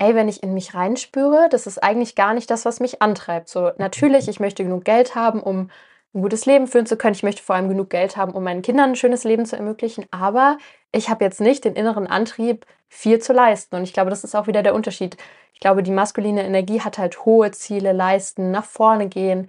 [0.02, 3.48] ey, wenn ich in mich reinspüre, das ist eigentlich gar nicht das, was mich antreibt.
[3.48, 5.70] So, natürlich, ich möchte genug Geld haben, um
[6.12, 7.14] ein gutes Leben führen zu können.
[7.14, 10.04] Ich möchte vor allem genug Geld haben, um meinen Kindern ein schönes Leben zu ermöglichen.
[10.10, 10.58] Aber
[10.90, 13.76] ich habe jetzt nicht den inneren Antrieb, viel zu leisten.
[13.76, 15.16] Und ich glaube, das ist auch wieder der Unterschied.
[15.54, 19.48] Ich glaube, die maskuline Energie hat halt hohe Ziele, leisten, nach vorne gehen.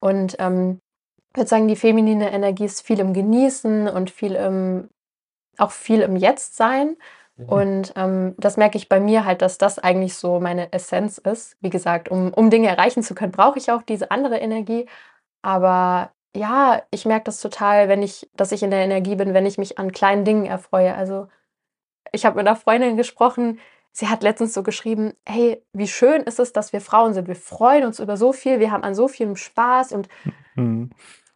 [0.00, 0.80] Und ähm,
[1.30, 4.90] ich würde sagen, die feminine Energie ist viel im Genießen und viel im,
[5.56, 6.88] auch viel im Jetzt-Sein.
[6.88, 6.96] Mhm.
[7.36, 11.56] Und ähm, das merke ich bei mir halt, dass das eigentlich so meine Essenz ist.
[11.60, 14.86] Wie gesagt, um, um Dinge erreichen zu können, brauche ich auch diese andere Energie.
[15.42, 19.46] Aber ja, ich merke das total, wenn ich, dass ich in der Energie bin, wenn
[19.46, 20.94] ich mich an kleinen Dingen erfreue.
[20.94, 21.28] Also
[22.12, 23.58] ich habe mit einer Freundin gesprochen,
[23.90, 27.28] sie hat letztens so geschrieben, hey, wie schön ist es, dass wir Frauen sind.
[27.28, 30.08] Wir freuen uns über so viel, wir haben an so vielem Spaß und
[30.56, 30.90] Mhm.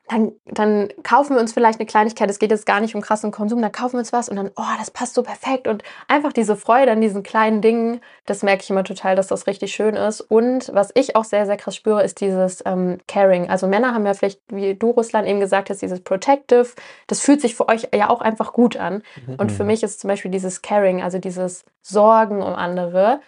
[0.09, 3.31] Dann, dann kaufen wir uns vielleicht eine Kleinigkeit, es geht jetzt gar nicht um krassen
[3.31, 6.33] Konsum, dann kaufen wir uns was und dann, oh, das passt so perfekt und einfach
[6.33, 9.95] diese Freude an diesen kleinen Dingen, das merke ich immer total, dass das richtig schön
[9.95, 10.21] ist.
[10.21, 13.51] Und was ich auch sehr, sehr krass spüre, ist dieses ähm, Caring.
[13.51, 16.69] Also Männer haben ja vielleicht, wie du, Russland, eben gesagt hast, dieses Protective,
[17.07, 19.03] das fühlt sich für euch ja auch einfach gut an.
[19.37, 19.69] Und für Mhm.
[19.69, 23.21] mich ist zum Beispiel dieses Caring, also dieses Sorgen um andere,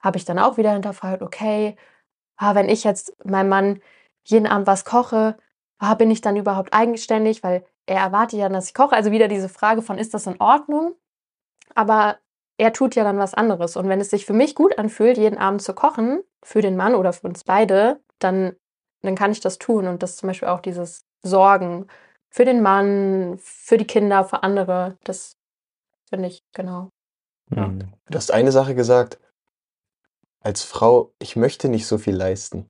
[0.00, 1.76] habe ich dann auch wieder hinterfragt, okay,
[2.36, 3.80] ah, wenn ich jetzt meinem Mann
[4.24, 5.36] jeden Abend was koche,
[5.78, 7.42] ah, bin ich dann überhaupt eigenständig?
[7.42, 8.94] Weil er erwartet ja, dass ich koche.
[8.94, 10.94] Also wieder diese Frage von, ist das in Ordnung?
[11.74, 12.18] Aber
[12.58, 13.76] er tut ja dann was anderes.
[13.76, 16.94] Und wenn es sich für mich gut anfühlt, jeden Abend zu kochen, für den Mann
[16.94, 18.56] oder für uns beide, dann,
[19.02, 19.86] dann kann ich das tun.
[19.86, 21.86] Und das zum Beispiel auch dieses Sorgen
[22.30, 25.36] für den Mann, für die Kinder, für andere, das
[26.08, 26.90] finde ich, genau.
[27.54, 27.68] Ja.
[27.68, 27.92] Mhm.
[28.06, 29.18] Du hast eine Sache gesagt.
[30.40, 32.68] Als Frau, ich möchte nicht so viel leisten.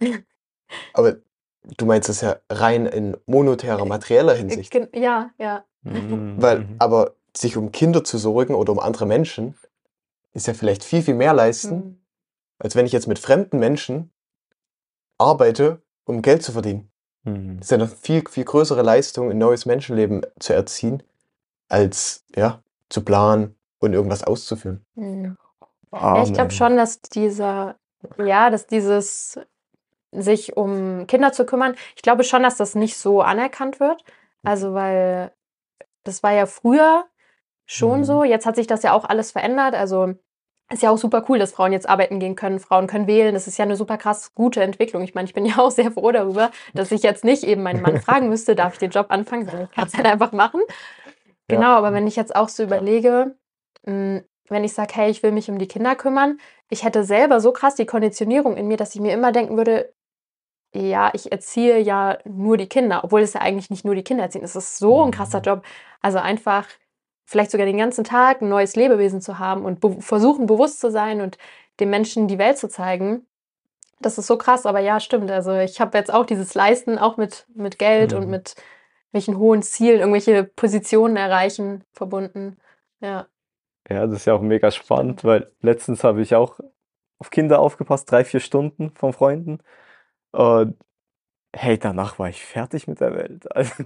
[0.92, 1.16] Aber
[1.64, 4.70] du meinst es ja rein in monetärer, materieller Hinsicht.
[4.70, 5.64] Gen- Ja, ja.
[5.82, 6.34] Mhm.
[6.40, 6.76] Weil, Mhm.
[6.78, 9.54] aber sich um Kinder zu sorgen oder um andere Menschen,
[10.32, 12.00] ist ja vielleicht viel, viel mehr leisten, Mhm.
[12.58, 14.10] als wenn ich jetzt mit fremden Menschen
[15.18, 16.90] arbeite, um Geld zu verdienen.
[17.24, 17.56] Mhm.
[17.58, 21.02] Das ist ja eine viel, viel größere Leistung, ein neues Menschenleben zu erziehen,
[21.68, 24.84] als ja, zu planen und irgendwas auszuführen.
[24.94, 25.36] Mhm.
[25.92, 27.76] Ja, ich glaube schon, dass dieser,
[28.18, 29.38] ja, dass dieses
[30.12, 34.02] sich um Kinder zu kümmern, ich glaube schon, dass das nicht so anerkannt wird.
[34.44, 35.32] Also, weil
[36.04, 37.04] das war ja früher
[37.66, 38.04] schon Mhm.
[38.04, 38.24] so.
[38.24, 39.74] Jetzt hat sich das ja auch alles verändert.
[39.74, 40.14] Also,
[40.70, 42.58] ist ja auch super cool, dass Frauen jetzt arbeiten gehen können.
[42.60, 43.34] Frauen können wählen.
[43.34, 45.02] Das ist ja eine super krass gute Entwicklung.
[45.02, 47.82] Ich meine, ich bin ja auch sehr froh darüber, dass ich jetzt nicht eben meinen
[47.82, 50.60] Mann fragen müsste, darf ich den Job anfangen, sondern ich kann es halt einfach machen.
[51.50, 51.56] Ja.
[51.56, 53.34] Genau, aber wenn ich jetzt auch so überlege,
[53.86, 56.38] mh, wenn ich sage, hey, ich will mich um die Kinder kümmern,
[56.70, 59.92] ich hätte selber so krass die Konditionierung in mir, dass ich mir immer denken würde,
[60.74, 64.24] ja, ich erziehe ja nur die Kinder, obwohl es ja eigentlich nicht nur die Kinder
[64.24, 64.44] erziehen.
[64.44, 65.44] Es ist so ein krasser Mhm.
[65.44, 65.62] Job.
[66.02, 66.66] Also einfach
[67.24, 70.90] vielleicht sogar den ganzen Tag ein neues Lebewesen zu haben und be versuchen, bewusst zu
[70.90, 71.38] sein und
[71.80, 73.26] den Menschen die Welt zu zeigen.
[74.00, 75.30] Das ist so krass, aber ja, stimmt.
[75.30, 78.30] Also ich habe jetzt auch dieses Leisten, auch mit, mit Geld und Mhm.
[78.30, 78.54] mit
[79.12, 82.58] welchen hohen Zielen, irgendwelche Positionen erreichen verbunden.
[83.00, 83.26] Ja.
[83.88, 86.60] Ja, das ist ja auch mega spannend, weil letztens habe ich auch
[87.18, 89.60] auf Kinder aufgepasst, drei, vier Stunden von Freunden.
[90.32, 90.76] Und
[91.56, 93.50] hey, danach war ich fertig mit der Welt.
[93.56, 93.84] Also,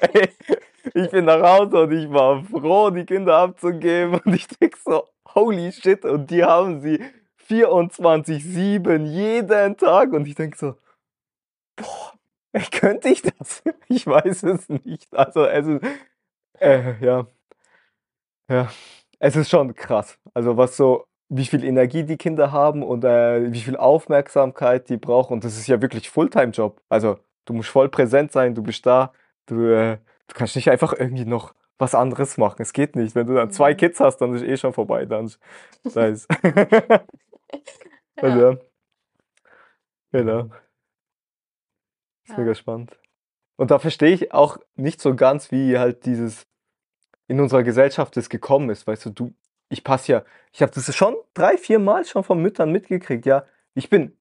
[0.00, 0.30] hey,
[0.94, 4.20] ich bin nach Hause und ich war froh, die Kinder abzugeben.
[4.24, 7.00] Und ich denke so, holy shit, und die haben sie
[7.48, 10.12] 24-7 jeden Tag.
[10.12, 10.76] Und ich denke so,
[11.76, 12.14] boah,
[12.72, 13.62] könnte ich das?
[13.88, 15.12] Ich weiß es nicht.
[15.14, 15.82] Also, es ist,
[16.60, 17.26] äh, ja.
[18.50, 18.70] Ja,
[19.18, 20.18] es ist schon krass.
[20.34, 24.98] Also was so, wie viel Energie die Kinder haben und äh, wie viel Aufmerksamkeit die
[24.98, 25.34] brauchen.
[25.34, 26.82] Und das ist ja wirklich Fulltime-Job.
[26.90, 29.12] Also du musst voll präsent sein, du bist da,
[29.46, 32.62] du, äh, du kannst nicht einfach irgendwie noch was anderes machen.
[32.62, 33.14] Es geht nicht.
[33.14, 33.78] Wenn du dann zwei Mhm.
[33.78, 35.06] Kids hast, dann ist eh schon vorbei.
[35.06, 35.30] Dann
[35.94, 36.28] da ist.
[38.22, 38.36] Ja.
[38.36, 38.58] ja.
[40.12, 40.50] Genau.
[42.24, 42.38] Ist Ja.
[42.38, 42.98] mega spannend.
[43.56, 46.46] Und da verstehe ich auch nicht so ganz, wie halt dieses
[47.28, 48.86] in unserer Gesellschaft das gekommen ist.
[48.86, 49.34] Weißt du, du,
[49.70, 53.24] ich passe ja, ich habe das schon drei, vier Mal schon von Müttern mitgekriegt.
[53.24, 53.44] Ja,
[53.74, 54.16] ich bin,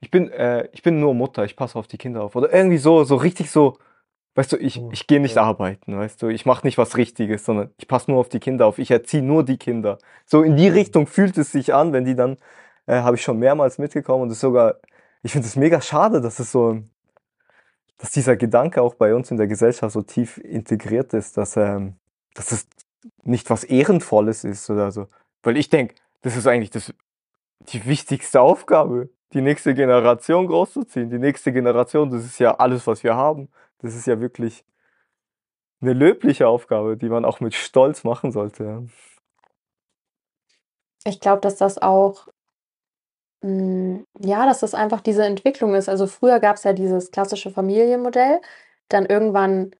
[0.00, 2.36] ich bin, äh, ich bin nur Mutter, ich passe auf die Kinder auf.
[2.36, 3.78] Oder irgendwie so, so richtig so,
[4.34, 4.90] weißt du, ich, Mhm.
[4.92, 8.20] ich gehe nicht arbeiten, weißt du, ich mache nicht was Richtiges, sondern ich passe nur
[8.20, 8.78] auf die Kinder auf.
[8.78, 9.98] Ich erziehe nur die Kinder.
[10.26, 12.36] So in die Richtung fühlt es sich an, wenn die dann,
[12.86, 14.76] äh, habe ich schon mehrmals mitgekommen und es ist sogar,
[15.22, 16.82] ich finde es mega schade, dass es so,
[17.98, 21.96] dass dieser Gedanke auch bei uns in der Gesellschaft so tief integriert ist, dass, ähm,
[22.34, 22.66] dass es
[23.22, 25.06] nicht was Ehrenvolles ist oder so.
[25.42, 26.92] Weil ich denke, das ist eigentlich das,
[27.60, 31.10] die wichtigste Aufgabe, die nächste Generation großzuziehen.
[31.10, 33.48] Die nächste Generation, das ist ja alles, was wir haben.
[33.78, 34.64] Das ist ja wirklich
[35.80, 38.88] eine löbliche Aufgabe, die man auch mit Stolz machen sollte.
[41.04, 42.28] Ich glaube, dass das auch,
[43.42, 45.88] mh, ja, dass das einfach diese Entwicklung ist.
[45.88, 48.40] Also früher gab es ja dieses klassische Familienmodell.
[48.88, 49.72] Dann irgendwann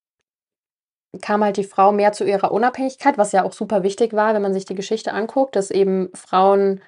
[1.23, 4.43] kam halt die Frau mehr zu ihrer Unabhängigkeit, was ja auch super wichtig war, wenn
[4.43, 6.83] man sich die Geschichte anguckt, dass eben Frauen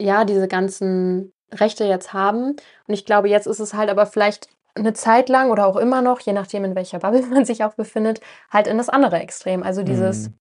[0.00, 2.52] ja diese ganzen Rechte jetzt haben.
[2.86, 6.02] Und ich glaube, jetzt ist es halt aber vielleicht eine Zeit lang oder auch immer
[6.02, 8.20] noch, je nachdem, in welcher Bubble man sich auch befindet,
[8.50, 9.62] halt in das andere Extrem.
[9.62, 10.34] Also dieses, Mhm.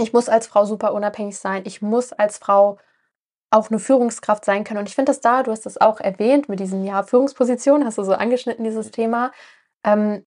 [0.00, 2.78] ich muss als Frau super unabhängig sein, ich muss als Frau
[3.50, 4.80] auch eine Führungskraft sein können.
[4.80, 7.98] Und ich finde das da, du hast das auch erwähnt mit diesem ja Führungsposition, hast
[7.98, 9.32] du so angeschnitten, dieses Thema.
[9.84, 10.24] Ähm,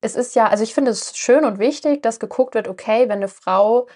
[0.00, 3.18] es ist ja, also ich finde es schön und wichtig, dass geguckt wird, okay, wenn
[3.18, 3.86] eine Frau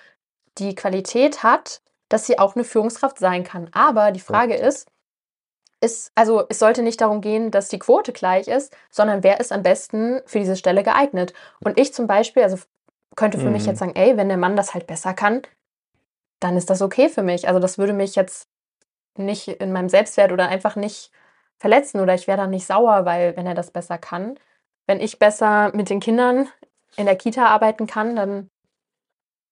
[0.58, 3.70] die Qualität hat, dass sie auch eine Führungskraft sein kann.
[3.72, 4.88] Aber die Frage ist,
[5.80, 9.52] ist, also es sollte nicht darum gehen, dass die Quote gleich ist, sondern wer ist
[9.52, 11.34] am besten für diese Stelle geeignet.
[11.64, 12.58] Und ich zum Beispiel, also
[13.16, 13.68] könnte für mich Mhm.
[13.68, 15.42] jetzt sagen, ey, wenn der Mann das halt besser kann,
[16.40, 17.48] dann ist das okay für mich.
[17.48, 18.48] Also das würde mich jetzt
[19.16, 21.10] nicht in meinem Selbstwert oder einfach nicht
[21.58, 24.38] verletzen oder ich wäre dann nicht sauer, weil wenn er das besser kann,
[24.86, 26.48] wenn ich besser mit den Kindern
[26.96, 28.50] in der Kita arbeiten kann, dann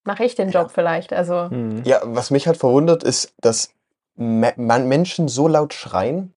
[0.05, 1.13] mache ich den Job vielleicht.
[1.13, 1.83] Also Mhm.
[1.85, 3.71] Ja, was mich halt verwundert, ist, dass
[4.17, 6.35] Menschen so laut schreien,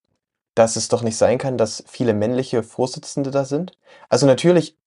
[0.55, 3.77] dass es doch nicht sein kann, dass viele männliche Vorsitzende da sind.
[4.09, 4.77] Also natürlich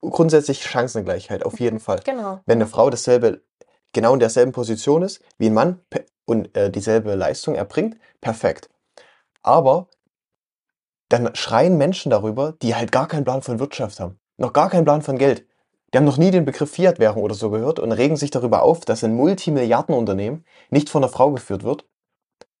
[0.00, 2.00] grundsätzlich Chancengleichheit, auf jeden Fall.
[2.04, 2.40] genau.
[2.46, 3.42] Wenn eine Frau dasselbe,
[3.92, 5.80] genau in derselben Position ist wie ein Mann
[6.24, 8.70] und äh, dieselbe Leistung erbringt, perfekt.
[9.42, 9.88] Aber
[11.10, 14.84] dann schreien Menschen darüber, die halt gar keinen Plan von Wirtschaft haben, noch gar keinen
[14.84, 15.46] Plan von Geld.
[15.92, 18.84] Die haben noch nie den Begriff Fiat-Währung oder so gehört und regen sich darüber auf,
[18.84, 21.84] dass ein Multimilliardenunternehmen nicht von einer Frau geführt wird.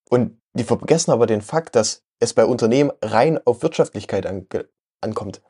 [0.08, 4.68] Und die vergessen aber den Fakt, dass es bei Unternehmen rein auf Wirtschaftlichkeit ange
[5.00, 5.42] ankommt.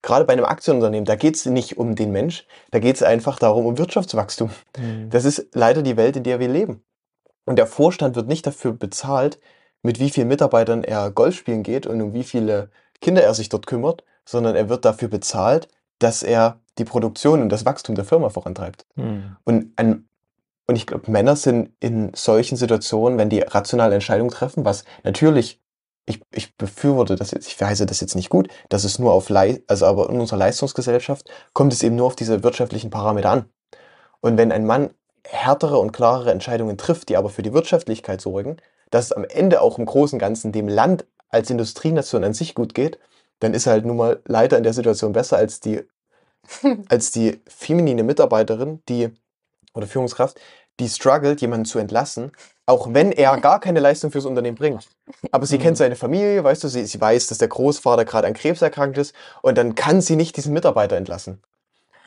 [0.00, 3.38] Gerade bei einem Aktienunternehmen, da geht es nicht um den Mensch, da geht es einfach
[3.38, 4.50] darum, um Wirtschaftswachstum.
[4.78, 5.10] Mhm.
[5.10, 6.82] Das ist leider die Welt, in der wir leben.
[7.44, 9.38] Und der Vorstand wird nicht dafür bezahlt,
[9.86, 12.70] mit wie vielen Mitarbeitern er Golf spielen geht und um wie viele
[13.00, 15.68] Kinder er sich dort kümmert, sondern er wird dafür bezahlt,
[15.98, 18.84] dass er die Produktion und das Wachstum der Firma vorantreibt.
[18.96, 19.36] Mhm.
[19.44, 20.08] Und, ein,
[20.66, 25.62] und ich glaube, Männer sind in solchen Situationen, wenn die rationale Entscheidungen treffen, was natürlich,
[26.04, 29.28] ich, ich befürworte das jetzt, ich heiße das jetzt nicht gut, dass es nur auf,
[29.28, 33.44] Lei also aber in unserer Leistungsgesellschaft kommt es eben nur auf diese wirtschaftlichen Parameter an.
[34.20, 34.90] Und wenn ein Mann
[35.24, 38.58] härtere und klarere Entscheidungen trifft, die aber für die Wirtschaftlichkeit sorgen,
[38.90, 42.54] dass es am Ende auch im Großen und Ganzen dem Land als Industrienation an sich
[42.54, 42.98] gut geht,
[43.40, 45.82] dann ist er halt nun mal leider in der Situation besser als die,
[46.88, 49.10] als die feminine Mitarbeiterin, die
[49.74, 50.40] oder Führungskraft,
[50.80, 52.32] die struggelt, jemanden zu entlassen,
[52.66, 54.90] auch wenn er gar keine Leistung fürs Unternehmen bringt.
[55.32, 55.62] Aber sie Mhm.
[55.62, 58.98] kennt seine Familie, weißt du, sie, sie weiß, dass der Großvater gerade an Krebs erkrankt
[58.98, 61.42] ist und dann kann sie nicht diesen Mitarbeiter entlassen.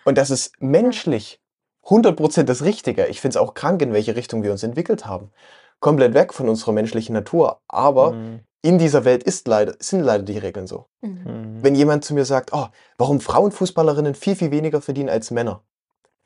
[0.04, 1.40] Und das ist menschlich
[1.84, 3.08] 100% das Richtige.
[3.08, 5.32] Ich finde es auch krank, in welche Richtung wir uns entwickelt haben.
[5.80, 7.62] Komplett weg von unserer menschlichen Natur.
[7.68, 8.40] Aber Mhm.
[8.62, 10.88] in dieser Welt ist leider, sind leider die Regeln so.
[11.02, 11.10] Mhm.
[11.24, 11.64] Mhm.
[11.64, 12.68] Wenn jemand zu mir sagt, oh,
[12.98, 15.64] warum Frauenfußballerinnen viel, viel weniger verdienen als Männer.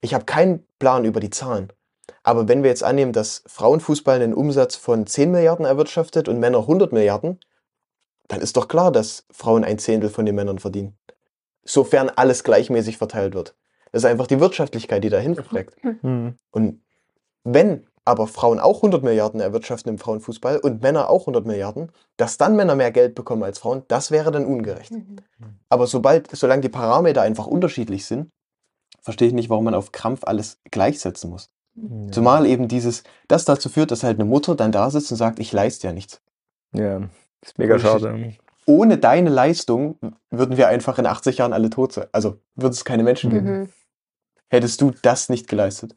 [0.01, 1.71] Ich habe keinen Plan über die Zahlen.
[2.23, 6.59] Aber wenn wir jetzt annehmen, dass Frauenfußball einen Umsatz von 10 Milliarden erwirtschaftet und Männer
[6.59, 7.39] 100 Milliarden,
[8.27, 10.97] dann ist doch klar, dass Frauen ein Zehntel von den Männern verdienen.
[11.63, 13.55] Sofern alles gleichmäßig verteilt wird.
[13.91, 15.75] Das ist einfach die Wirtschaftlichkeit, die dahinter steckt.
[15.83, 16.37] Mhm.
[16.51, 16.81] Und
[17.43, 22.37] wenn aber Frauen auch 100 Milliarden erwirtschaften im Frauenfußball und Männer auch 100 Milliarden, dass
[22.37, 24.91] dann Männer mehr Geld bekommen als Frauen, das wäre dann ungerecht.
[24.91, 25.17] Mhm.
[25.69, 28.29] Aber sobald, solange die Parameter einfach unterschiedlich sind,
[29.01, 31.49] verstehe ich nicht, warum man auf Krampf alles gleichsetzen muss.
[31.75, 32.11] Ja.
[32.11, 35.39] Zumal eben dieses, das dazu führt, dass halt eine Mutter dann da sitzt und sagt,
[35.39, 36.21] ich leiste ja nichts.
[36.73, 37.01] Ja,
[37.41, 38.33] ist mega schade.
[38.65, 39.97] Ohne deine Leistung
[40.29, 42.07] würden wir einfach in 80 Jahren alle tot sein.
[42.13, 43.59] Also würde es keine Menschen geben.
[43.59, 43.69] Mhm.
[44.49, 45.95] hättest du das nicht geleistet.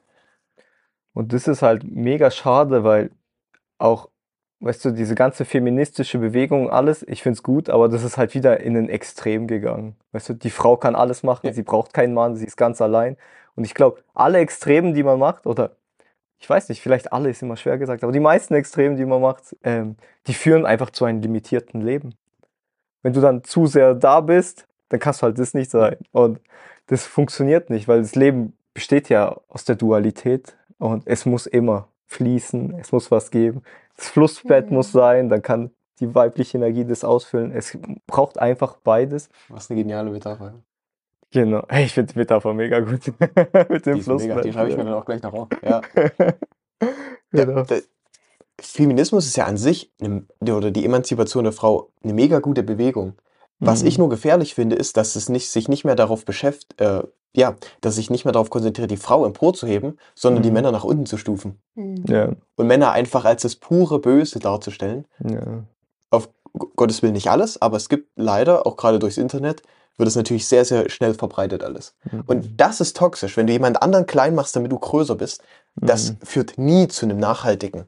[1.17, 3.11] Und das ist halt mega schade, weil
[3.79, 4.11] auch,
[4.61, 8.35] weißt du, diese ganze feministische Bewegung, alles, ich finde es gut, aber das ist halt
[8.35, 9.97] wieder in ein Extrem gegangen.
[10.13, 11.55] Weißt du, die Frau kann alles machen, Ja.
[11.55, 13.17] sie braucht keinen Mann, sie ist ganz allein.
[13.55, 15.71] Und ich glaube, alle Extremen, die man macht, oder
[16.39, 19.23] ich weiß nicht, vielleicht alle ist immer schwer gesagt, aber die meisten Extremen, die man
[19.23, 19.97] macht, ähm,
[20.27, 22.15] die führen einfach zu einem limitierten Leben.
[23.03, 25.97] Wenn du dann zu sehr da bist, dann kannst du halt das nicht sein.
[26.13, 26.41] Und
[26.89, 31.89] das funktioniert nicht, weil das Leben besteht ja aus der Dualität und es muss immer
[32.07, 33.63] fließen, es muss was geben.
[33.97, 34.77] Das Flussbett Mhm.
[34.77, 35.71] muss sein, dann kann
[36.01, 37.53] die weibliche Energie das ausfüllen.
[37.53, 39.29] Es braucht einfach beides.
[39.49, 40.55] Was eine geniale Metapher.
[41.33, 41.65] Genau.
[41.69, 43.13] Hey, ich finde die Metapher mega gut.
[43.71, 44.45] Mit dem Flussbett.
[44.45, 45.49] die schreibe ich mir dann auch gleich noch auf.
[45.63, 45.81] Ja.
[47.33, 47.57] genau.
[47.59, 47.83] Ja, der,
[48.61, 53.15] Feminismus ist ja an sich, eine, oder die Emanzipation der Frau, eine mega gute Bewegung.
[53.59, 53.89] Was Mhm.
[53.89, 57.03] ich nur gefährlich finde, ist, dass es nicht, sich nicht mehr darauf beschäftigt, äh,
[57.37, 60.55] ja, dass sich nicht mehr darauf konzentriert, die Frau emporzuheben, sondern die Mhm.
[60.55, 61.61] Männer nach unten zu stufen.
[61.75, 62.05] Mhm.
[62.09, 65.07] Ja, Und Männer einfach als das pure Böse darzustellen.
[65.25, 65.41] ja.
[66.11, 66.29] Auf
[66.77, 69.63] Gottes Willen nicht alles, aber es gibt leider, auch gerade durchs Internet,
[69.99, 71.95] wird es natürlich sehr, sehr schnell verbreitet alles.
[72.11, 72.23] Mhm.
[72.27, 75.43] Und das ist toxisch, wenn du jemand anderen klein machst, damit du größer bist.
[75.75, 76.17] Das Mhm.
[76.23, 77.85] führt nie zu einem nachhaltigen,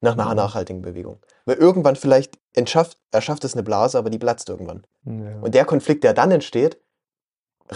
[0.00, 0.36] nach einer Mhm.
[0.36, 1.18] nachhaltigen Bewegung.
[1.44, 4.84] Weil irgendwann vielleicht entschafft, erschafft es eine Blase, aber die platzt irgendwann.
[5.04, 5.40] Ja.
[5.40, 6.78] Und der Konflikt, der dann entsteht,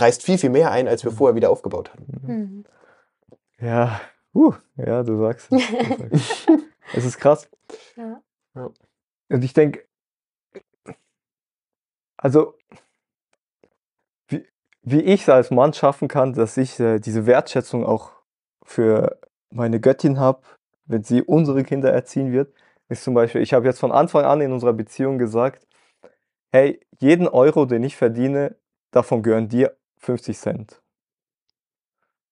[0.00, 1.16] reißt viel, viel mehr ein, als wir Mhm.
[1.16, 2.06] vorher wieder aufgebaut hatten.
[2.26, 2.64] Mhm.
[3.58, 4.00] Ja,
[4.34, 5.66] uh, ja, du sagst es.
[5.68, 6.46] Du sagst es.
[6.94, 7.48] es ist krass.
[7.96, 8.22] Ja.
[9.28, 9.84] Und ich denke,
[12.16, 12.54] also,
[14.28, 14.46] wie,
[14.82, 18.12] wie ich es als Mann schaffen kann, dass ich äh, diese Wertschätzung auch
[18.62, 19.18] für
[19.50, 20.42] meine Göttin habe,
[20.86, 22.52] wenn sie unsere Kinder erziehen wird,
[22.88, 25.66] ist zum Beispiel, ich habe jetzt von Anfang an in unserer Beziehung gesagt,
[26.52, 28.56] hey, jeden Euro, den ich verdiene,
[28.92, 30.82] davon gehören dir 50 Cent.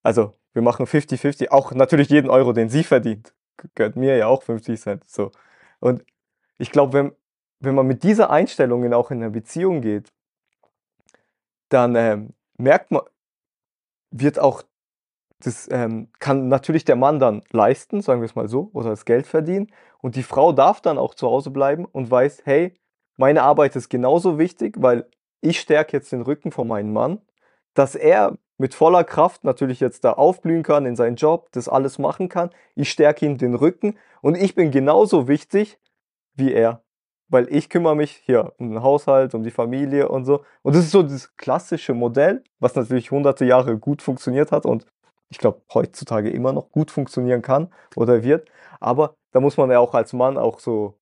[0.03, 3.35] Also, wir machen 50-50, auch natürlich jeden Euro, den sie verdient,
[3.75, 5.09] gehört mir ja auch 50 Cent.
[5.09, 5.33] So.
[5.81, 6.05] Und
[6.59, 7.13] ich glaube, wenn,
[7.61, 10.13] wenn man mit dieser Einstellung in- auch in eine Beziehung geht,
[11.71, 13.03] dann ähm, merkt man,
[14.11, 14.63] wird auch,
[15.41, 19.05] das ähm, kann natürlich der Mann dann leisten, sagen wir es mal so, oder das
[19.05, 19.73] Geld verdienen.
[20.01, 22.75] Und die Frau darf dann auch zu Hause bleiben und weiß, hey,
[23.17, 25.09] meine Arbeit ist genauso wichtig, weil
[25.41, 27.21] ich stärke jetzt den Rücken von meinem Mann,
[27.75, 31.99] dass er mit voller Kraft natürlich jetzt da aufblühen kann in seinen Job, das alles
[31.99, 32.51] machen kann.
[32.75, 35.79] Ich stärke ihm den Rücken und ich bin genauso wichtig
[36.35, 36.83] wie er.
[37.29, 40.45] Weil ich kümmere mich hier um den Haushalt, um die Familie und so.
[40.63, 44.87] Und das ist so das klassische Modell, was natürlich hunderte Jahre gut funktioniert hat und
[45.31, 48.49] ich glaube heutzutage immer noch gut funktionieren kann oder wird.
[48.79, 50.95] Aber da muss man ja auch als Mann auch so,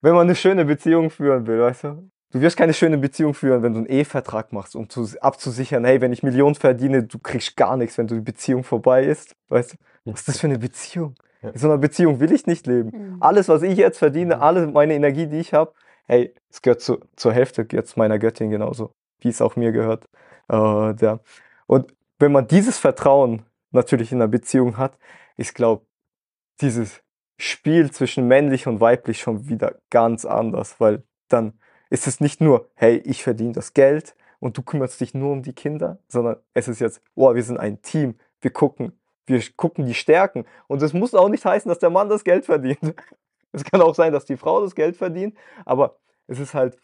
[0.00, 3.62] wenn man eine schöne Beziehung führen will, weißt du, du wirst keine schöne Beziehung führen,
[3.62, 7.56] wenn du einen Ehevertrag machst, um zu, abzusichern, hey, wenn ich Millionen verdiene, du kriegst
[7.56, 9.34] gar nichts, wenn die Beziehung vorbei ist.
[9.48, 11.14] Weißt du, was ist das für eine Beziehung?
[11.42, 12.90] In so einer Beziehung will ich nicht leben.
[12.90, 13.16] Mhm.
[13.20, 14.42] Alles, was ich jetzt verdiene, Mhm.
[14.42, 15.72] alle meine Energie, die ich habe,
[16.06, 20.08] hey, es gehört zu, zur Hälfte jetzt meiner Göttin genauso, wie es auch mir gehört.
[20.50, 21.20] Äh, ja.
[21.66, 24.98] Und wenn man dieses Vertrauen natürlich in einer Beziehung hat,
[25.36, 25.86] ich glaube,
[26.60, 27.02] dieses
[27.36, 31.52] Spiel zwischen männlich und weiblich schon wieder ganz anders, weil dann
[31.90, 35.42] ist es nicht nur, hey, ich verdiene das Geld und du kümmerst dich nur um
[35.42, 38.92] die Kinder, sondern es ist jetzt, oh, wir sind ein Team, wir gucken,
[39.26, 40.44] wir gucken die Stärken.
[40.68, 42.78] Und es muss auch nicht heißen, dass der Mann das Geld verdient.
[43.50, 45.34] Es kann auch sein, dass die Frau das Geld verdient,
[45.64, 46.78] aber es ist halt,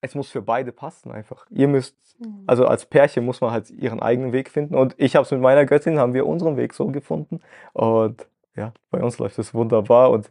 [0.00, 1.46] es muss für beide passen einfach.
[1.50, 2.44] Ihr müsst, Mhm.
[2.46, 4.74] also als Pärchen muss man halt ihren eigenen Weg finden.
[4.74, 7.40] Und ich habe es mit meiner Göttin, haben wir unseren Weg so gefunden.
[7.72, 8.26] Und
[8.56, 10.10] ja, bei uns läuft es wunderbar.
[10.10, 10.30] Und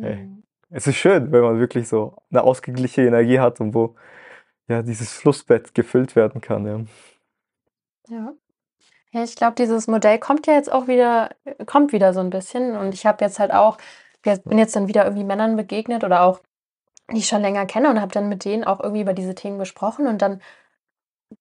[0.00, 0.28] hey.
[0.70, 3.94] Es ist schön, wenn man wirklich so eine ausgeglichene Energie hat und wo
[4.68, 6.66] ja dieses Flussbett gefüllt werden kann.
[8.08, 8.16] Ja.
[8.16, 8.32] Ja.
[9.10, 11.30] Ja, ich glaube, dieses Modell kommt ja jetzt auch wieder,
[11.64, 12.76] kommt wieder so ein bisschen.
[12.76, 13.78] Und ich habe jetzt halt auch,
[14.22, 16.40] bin jetzt dann wieder irgendwie Männern begegnet oder auch,
[17.10, 19.58] die ich schon länger kenne und habe dann mit denen auch irgendwie über diese Themen
[19.58, 20.06] gesprochen.
[20.06, 20.42] Und dann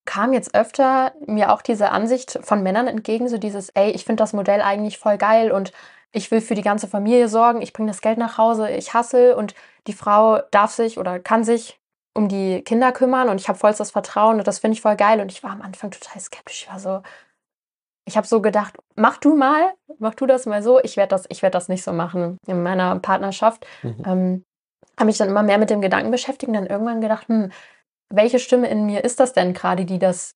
[0.05, 4.23] kam jetzt öfter mir auch diese Ansicht von Männern entgegen, so dieses, ey, ich finde
[4.23, 5.73] das Modell eigentlich voll geil und
[6.11, 9.33] ich will für die ganze Familie sorgen, ich bringe das Geld nach Hause, ich hassel
[9.33, 9.53] und
[9.87, 11.79] die Frau darf sich oder kann sich
[12.13, 15.21] um die Kinder kümmern und ich habe vollstes Vertrauen und das finde ich voll geil.
[15.21, 16.63] Und ich war am Anfang total skeptisch.
[16.63, 17.03] Ich war so,
[18.05, 20.79] ich habe so gedacht, mach du mal, mach du das mal so.
[20.81, 23.67] Ich werde das, ich werde das nicht so machen in meiner Partnerschaft.
[23.83, 24.03] Mhm.
[24.05, 24.43] Ähm,
[24.97, 27.51] habe mich dann immer mehr mit dem Gedanken beschäftigt und dann irgendwann gedacht, hm,
[28.09, 30.31] welche Stimme in mir ist das denn gerade, die das,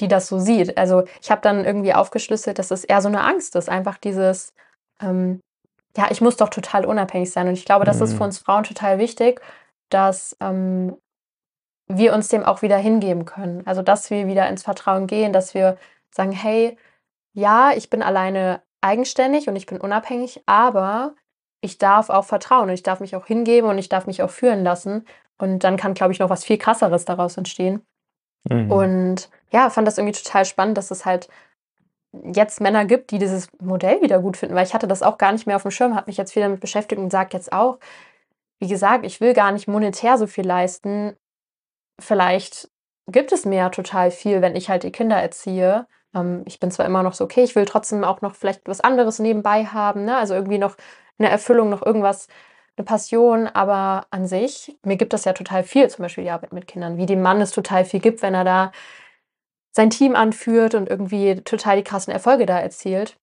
[0.00, 0.76] die das so sieht?
[0.76, 4.52] Also ich habe dann irgendwie aufgeschlüsselt, dass es eher so eine Angst ist, einfach dieses,
[5.00, 5.40] ähm,
[5.96, 7.46] ja, ich muss doch total unabhängig sein.
[7.48, 8.16] Und ich glaube, das ist Mhm.
[8.18, 9.40] für uns Frauen total wichtig,
[9.90, 10.96] dass ähm,
[11.86, 13.66] wir uns dem auch wieder hingeben können.
[13.66, 15.76] Also dass wir wieder ins Vertrauen gehen, dass wir
[16.10, 16.76] sagen, hey,
[17.32, 21.14] ja, ich bin alleine eigenständig und ich bin unabhängig, aber
[21.60, 24.30] ich darf auch vertrauen und ich darf mich auch hingeben und ich darf mich auch
[24.30, 25.06] führen lassen.
[25.38, 27.82] Und dann kann, glaube ich, noch was viel krasseres daraus entstehen.
[28.48, 28.70] Mhm.
[28.70, 31.28] Und ja, fand das irgendwie total spannend, dass es halt
[32.32, 35.32] jetzt Männer gibt, die dieses Modell wieder gut finden, weil ich hatte das auch gar
[35.32, 37.78] nicht mehr auf dem Schirm, habe mich jetzt viel damit beschäftigt und sage jetzt auch,
[38.60, 41.16] wie gesagt, ich will gar nicht monetär so viel leisten.
[42.00, 42.70] Vielleicht
[43.06, 45.86] gibt es mir ja total viel, wenn ich halt die Kinder erziehe.
[46.14, 48.80] Ähm, ich bin zwar immer noch so, okay, ich will trotzdem auch noch vielleicht was
[48.80, 50.16] anderes nebenbei haben, ne?
[50.16, 50.76] also irgendwie noch
[51.18, 52.28] eine Erfüllung, noch irgendwas,
[52.76, 56.52] eine Passion, aber an sich, mir gibt das ja total viel, zum Beispiel die Arbeit
[56.52, 58.72] mit Kindern, wie dem Mann es total viel gibt, wenn er da
[59.76, 63.16] sein Team anführt und irgendwie total die krassen Erfolge da erzielt.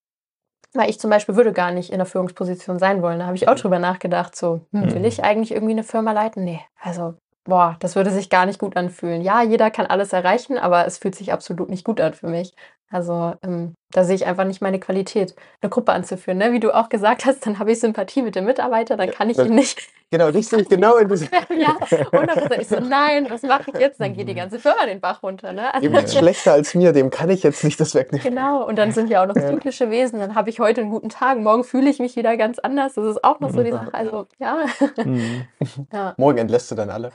[0.74, 3.20] Weil ich zum Beispiel würde gar nicht in der Führungsposition sein wollen.
[3.20, 5.06] Da habe ich auch drüber nachgedacht, so, hm, will Mhm.
[5.06, 6.44] ich eigentlich irgendwie eine Firma leiten?
[6.46, 9.22] Nee, also, boah, das würde sich gar nicht gut anfühlen.
[9.22, 12.54] Ja, jeder kann alles erreichen, aber es fühlt sich absolut nicht gut an für mich.
[12.92, 16.38] Also, ähm, da sehe ich einfach nicht meine Qualität, eine Gruppe anzuführen.
[16.38, 16.52] Ne?
[16.52, 19.38] Wie du auch gesagt hast, dann habe ich Sympathie mit dem Mitarbeiter, dann kann ich
[19.38, 19.80] das- ihn nicht
[20.14, 21.30] Genau, ich genau in diesem.
[21.58, 22.60] ja, 100%.
[22.60, 24.02] Ich so, nein, was mache ich jetzt?
[24.02, 25.54] Dann geht die ganze Firma den Bach runter.
[25.54, 25.74] Ne?
[25.74, 28.22] Also, Dem geht's schlechter als mir, dem kann ich jetzt nicht das wegnehmen.
[28.22, 30.20] genau, und dann sind wir auch noch zyklische Wesen.
[30.20, 32.96] Dann habe ich heute einen guten Tag, morgen fühle ich mich wieder ganz anders.
[32.96, 33.94] Das ist auch noch so die Sache.
[33.94, 34.66] Also, ja.
[35.06, 35.48] Mhm.
[35.94, 36.14] ja.
[36.18, 37.14] Morgen entlässt du dann alle.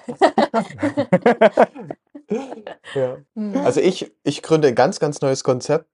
[2.94, 3.18] Ja.
[3.34, 3.56] Mhm.
[3.58, 5.86] Also ich, ich gründe ein ganz, ganz neues Konzept.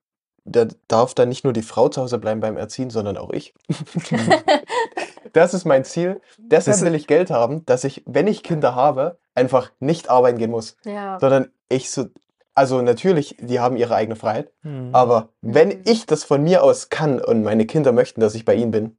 [0.45, 3.55] Da darf dann nicht nur die Frau zu Hause bleiben beim Erziehen, sondern auch ich.
[5.33, 6.21] das ist mein Ziel.
[6.39, 10.51] Deshalb will ich Geld haben, dass ich, wenn ich Kinder habe, einfach nicht arbeiten gehen
[10.51, 11.19] muss, ja.
[11.21, 12.07] sondern ich so,
[12.55, 14.91] also natürlich, die haben ihre eigene Freiheit, Mhm.
[14.93, 15.83] aber wenn Mhm.
[15.85, 18.97] ich das von mir aus kann und meine Kinder möchten, dass ich bei ihnen bin,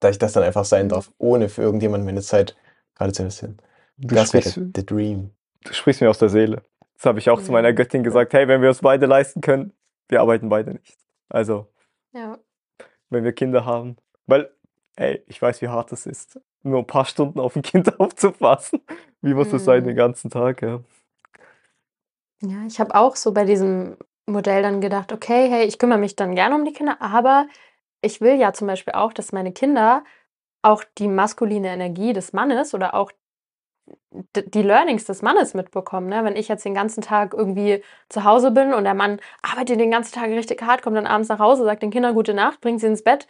[0.00, 2.56] dass ich das dann einfach sein darf, ohne für irgendjemanden meine Zeit
[2.96, 3.58] gerade zu investieren.
[3.98, 5.30] Du Das wäre the dream.
[5.64, 6.62] Du sprichst mir aus der Seele.
[6.94, 7.72] Das habe ich auch zu meiner.
[7.72, 8.32] Göttin gesagt.
[8.32, 9.72] Hey, wenn wir es beide leisten können,
[10.08, 10.96] wir arbeiten beide nicht.
[11.28, 11.66] Also,
[12.12, 12.38] ja.
[13.10, 13.96] wenn wir Kinder haben.
[14.26, 14.50] Weil,
[14.96, 18.80] ey, ich weiß, wie hart es ist, nur ein paar Stunden auf ein Kind aufzupassen.
[19.20, 19.88] Wie muss es sein Mhm.
[19.88, 20.62] den ganzen Tag?
[20.62, 20.80] Ja.
[22.42, 23.96] Ja, ich habe auch so bei diesem
[24.26, 27.46] Modell dann gedacht, okay, hey, ich kümmere mich dann gerne um die Kinder, aber
[28.02, 30.04] ich will ja zum Beispiel auch, dass meine Kinder
[30.62, 33.12] auch die maskuline Energie des Mannes oder auch
[34.34, 36.08] die Learnings des Mannes mitbekommen.
[36.08, 36.24] Ne?
[36.24, 39.90] Wenn ich jetzt den ganzen Tag irgendwie zu Hause bin und der Mann arbeitet den
[39.90, 42.80] ganzen Tag richtig hart, kommt dann abends nach Hause, sagt den Kindern gute Nacht, bringt
[42.80, 43.26] sie ins Bett,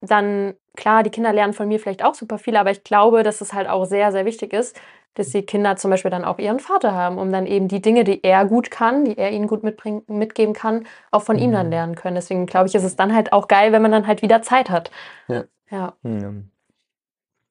[0.00, 3.40] dann klar, die Kinder lernen von mir vielleicht auch super viel, aber ich glaube, dass
[3.40, 4.78] es halt auch sehr, sehr wichtig ist,
[5.14, 8.04] dass die Kinder zum Beispiel dann auch ihren Vater haben, um dann eben die Dinge,
[8.04, 11.66] die er gut kann, die er ihnen gut mitbringen, mitgeben kann, auch von ihm dann
[11.66, 11.72] Mhm.
[11.72, 12.16] lernen können.
[12.16, 14.68] Deswegen glaube ich, ist es dann halt auch geil, wenn man dann halt wieder Zeit
[14.68, 14.90] hat.
[15.28, 15.44] Ja.
[15.70, 15.94] Ja.
[16.02, 16.50] Mhm.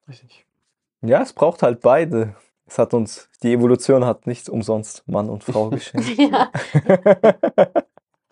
[0.08, 0.45] Richtig.
[1.02, 2.34] Ja, es braucht halt beide.
[2.66, 6.08] Es hat uns, die Evolution hat nicht umsonst Mann und Frau geschenkt.
[6.18, 6.50] ja.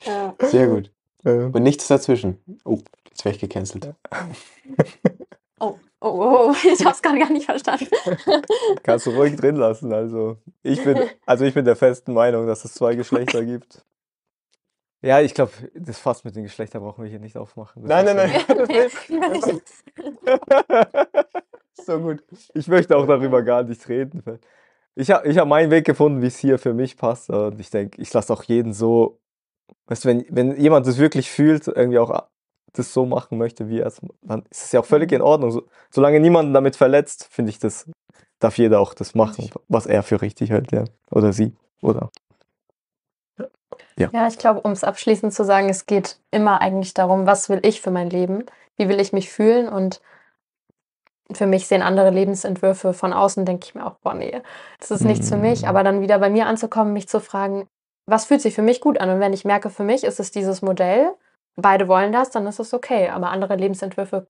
[0.04, 0.34] ja.
[0.40, 0.90] Sehr gut.
[1.24, 2.38] Ähm, Und nichts dazwischen.
[2.64, 3.94] Oh, jetzt werde ich gecancelt.
[5.60, 7.86] Oh, oh, oh, oh, ich habe es gerade gar nicht verstanden.
[8.82, 9.92] Kannst du ruhig drin lassen.
[9.92, 13.84] Also ich bin, also ich bin der festen Meinung, dass es zwei Geschlechter gibt.
[15.00, 17.82] Ja, ich glaube, das Fass mit den Geschlechtern brauchen wir hier nicht aufmachen.
[17.82, 18.42] Das Nein, nein,
[19.46, 19.60] nein.
[21.76, 22.22] So gut.
[22.54, 24.22] Ich möchte auch darüber gar nicht reden.
[24.24, 24.40] weil
[24.94, 27.30] Ich habe ich hab meinen Weg gefunden, wie es hier für mich passt.
[27.30, 29.20] Und ich denke, ich lasse auch jeden so,
[29.86, 32.26] weißt du, wenn, wenn jemand das wirklich fühlt, irgendwie auch
[32.72, 35.50] das so machen möchte, wie er es, dann ist es ja auch völlig in Ordnung.
[35.50, 37.88] So, solange niemanden damit verletzt, finde ich, das
[38.40, 40.84] darf jeder auch das machen, was er für richtig hält, ja.
[41.10, 41.54] Oder sie.
[41.82, 42.10] Oder.
[43.96, 47.60] Ja, ich glaube, um es abschließend zu sagen, es geht immer eigentlich darum, was will
[47.62, 48.44] ich für mein Leben?
[48.76, 49.68] Wie will ich mich fühlen?
[49.68, 50.00] Und
[51.32, 54.42] für mich sehen andere Lebensentwürfe von außen, denke ich mir auch, boah, nee,
[54.78, 55.66] das ist nichts für mich.
[55.66, 57.66] Aber dann wieder bei mir anzukommen, mich zu fragen,
[58.06, 59.08] was fühlt sich für mich gut an?
[59.08, 61.14] Und wenn ich merke, für mich ist es dieses Modell,
[61.56, 63.08] beide wollen das, dann ist es okay.
[63.08, 64.26] Aber andere Lebensentwürfe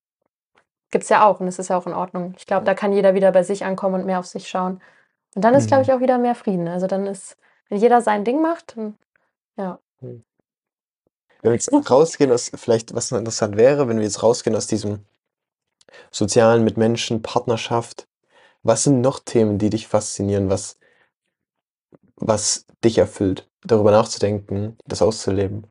[0.91, 2.35] gibt es ja auch und es ist ja auch in Ordnung.
[2.39, 4.81] Ich glaube, da kann jeder wieder bei sich ankommen und mehr auf sich schauen.
[5.35, 6.69] Und dann ist, glaube ich, auch wieder mehr Frieden.
[6.69, 7.37] Also dann ist,
[7.69, 8.97] wenn jeder sein Ding macht, dann,
[9.57, 9.81] ja.
[10.01, 10.23] Wenn
[11.43, 15.05] wir jetzt rausgehen aus, vielleicht was noch interessant wäre, wenn wir jetzt rausgehen aus diesem
[16.11, 18.09] sozialen mit Menschen, Partnerschaft,
[18.63, 20.79] was sind noch Themen, die dich faszinieren, was,
[22.17, 25.67] was dich erfüllt, darüber nachzudenken, das auszuleben?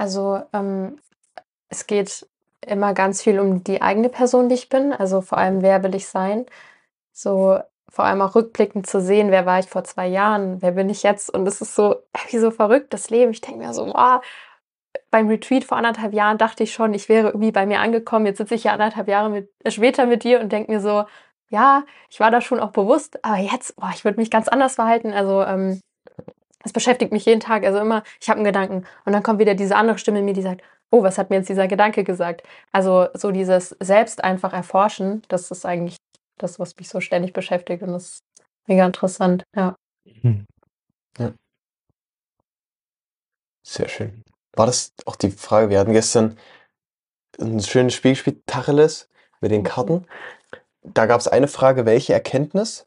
[0.00, 0.98] Also ähm,
[1.68, 2.26] es geht
[2.66, 4.94] immer ganz viel um die eigene Person, die ich bin.
[4.94, 6.46] Also vor allem, wer will ich sein?
[7.12, 7.60] So
[7.90, 11.02] vor allem auch rückblickend zu sehen, wer war ich vor zwei Jahren, wer bin ich
[11.02, 11.28] jetzt?
[11.32, 11.96] Und es ist so,
[12.30, 13.32] wie so verrückt, das Leben.
[13.32, 14.22] Ich denke mir so, wow,
[15.10, 18.26] beim Retreat vor anderthalb Jahren dachte ich schon, ich wäre irgendwie bei mir angekommen.
[18.26, 21.04] Jetzt sitze ich ja anderthalb Jahre mit, äh, später mit dir und denke mir so,
[21.48, 24.76] ja, ich war da schon auch bewusst, aber jetzt, boah, ich würde mich ganz anders
[24.76, 25.12] verhalten.
[25.12, 25.80] Also ähm,
[26.62, 27.64] das beschäftigt mich jeden Tag.
[27.64, 30.34] Also immer, ich habe einen Gedanken und dann kommt wieder diese andere Stimme in mir,
[30.34, 32.42] die sagt, oh, was hat mir jetzt dieser Gedanke gesagt?
[32.72, 35.96] Also so dieses selbst einfach erforschen, das ist eigentlich
[36.42, 38.20] das, was mich so ständig beschäftigt und das ist
[38.68, 39.76] mega interessant, ja.
[40.22, 40.46] Hm.
[43.66, 44.22] Sehr schön.
[44.56, 45.70] War das auch die Frage?
[45.70, 46.36] Wir hatten gestern
[47.38, 49.08] ein schönes Spiel gespielt, Tacheles,
[49.40, 49.66] mit den Mhm.
[49.66, 50.06] Karten.
[50.82, 52.86] Da gab es eine Frage, welche Erkenntnis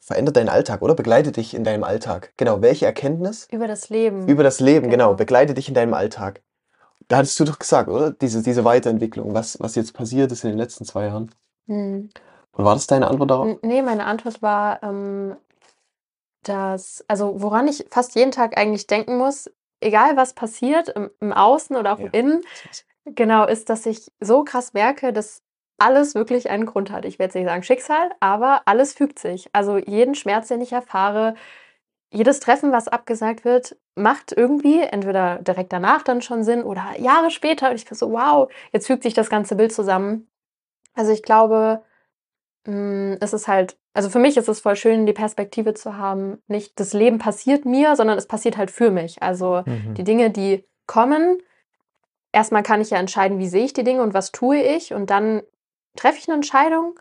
[0.00, 2.32] verändert deinen Alltag oder begleitet dich in deinem Alltag?
[2.36, 4.28] Genau, welche Erkenntnis Über das Leben.
[4.28, 5.16] über das Leben, genau, Genau.
[5.16, 6.42] begleitet dich in deinem Alltag?
[7.08, 8.12] Da hattest du doch gesagt, oder?
[8.12, 11.30] Diese, diese Weiterentwicklung, was, was jetzt passiert ist in den letzten zwei Jahren.
[11.66, 12.10] Hm.
[12.52, 13.58] Und war das deine Antwort darauf?
[13.62, 15.36] Nee, meine Antwort war, ähm,
[16.42, 19.50] dass, also woran ich fast jeden Tag eigentlich denken muss,
[19.80, 22.06] egal was passiert, im, im Außen oder auch Ja.
[22.06, 22.42] im Innen,
[23.04, 25.42] genau, ist, dass ich so krass merke, dass
[25.78, 27.04] alles wirklich einen Grund hat.
[27.04, 29.48] Ich werde jetzt nicht sagen Schicksal, aber alles fügt sich.
[29.52, 31.34] Also jeden Schmerz, den ich erfahre,
[32.12, 37.30] jedes Treffen, was abgesagt wird, macht irgendwie entweder direkt danach dann schon Sinn oder Jahre
[37.30, 37.70] später.
[37.70, 40.28] Und ich bin so, wow, jetzt fügt sich das ganze Bild zusammen.
[40.94, 41.82] Also ich glaube,
[42.66, 46.42] mh, es ist halt, also für mich ist es voll schön, die Perspektive zu haben,
[46.46, 49.22] nicht das Leben passiert mir, sondern es passiert halt für mich.
[49.22, 49.94] Also Mhm.
[49.94, 51.38] die Dinge, die kommen,
[52.32, 55.10] erstmal kann ich ja entscheiden, wie sehe ich die Dinge und was tue ich und
[55.10, 55.42] dann
[55.96, 56.98] treffe ich eine Entscheidung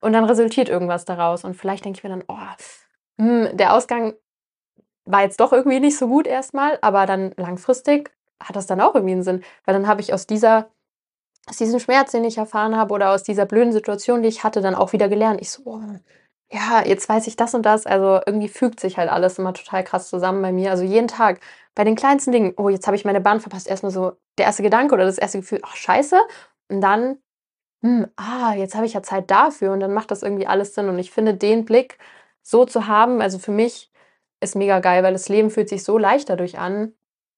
[0.00, 2.36] und dann resultiert irgendwas daraus und vielleicht denke ich mir dann, oh,
[3.18, 4.14] hm, der Ausgang
[5.06, 8.10] war jetzt doch irgendwie nicht so gut erstmal, aber dann langfristig
[8.42, 10.68] hat das dann auch irgendwie einen Sinn, weil dann habe ich aus dieser
[11.48, 14.60] aus diesem Schmerz, den ich erfahren habe oder aus dieser blöden Situation, die ich hatte,
[14.60, 15.40] dann auch wieder gelernt.
[15.40, 15.80] Ich so, oh,
[16.50, 17.86] ja, jetzt weiß ich das und das.
[17.86, 20.70] Also irgendwie fügt sich halt alles immer total krass zusammen bei mir.
[20.70, 21.40] Also jeden Tag
[21.74, 23.68] bei den kleinsten Dingen, oh, jetzt habe ich meine Bahn verpasst.
[23.68, 26.20] Erstmal so der erste Gedanke oder das erste Gefühl, ach, scheiße.
[26.68, 27.18] Und dann,
[27.82, 30.88] hm, ah, jetzt habe ich ja Zeit dafür und dann macht das irgendwie alles Sinn.
[30.88, 31.98] Und ich finde, den Blick
[32.42, 33.90] so zu haben, also für mich
[34.40, 36.92] ist mega geil, weil das Leben fühlt sich so leicht dadurch an.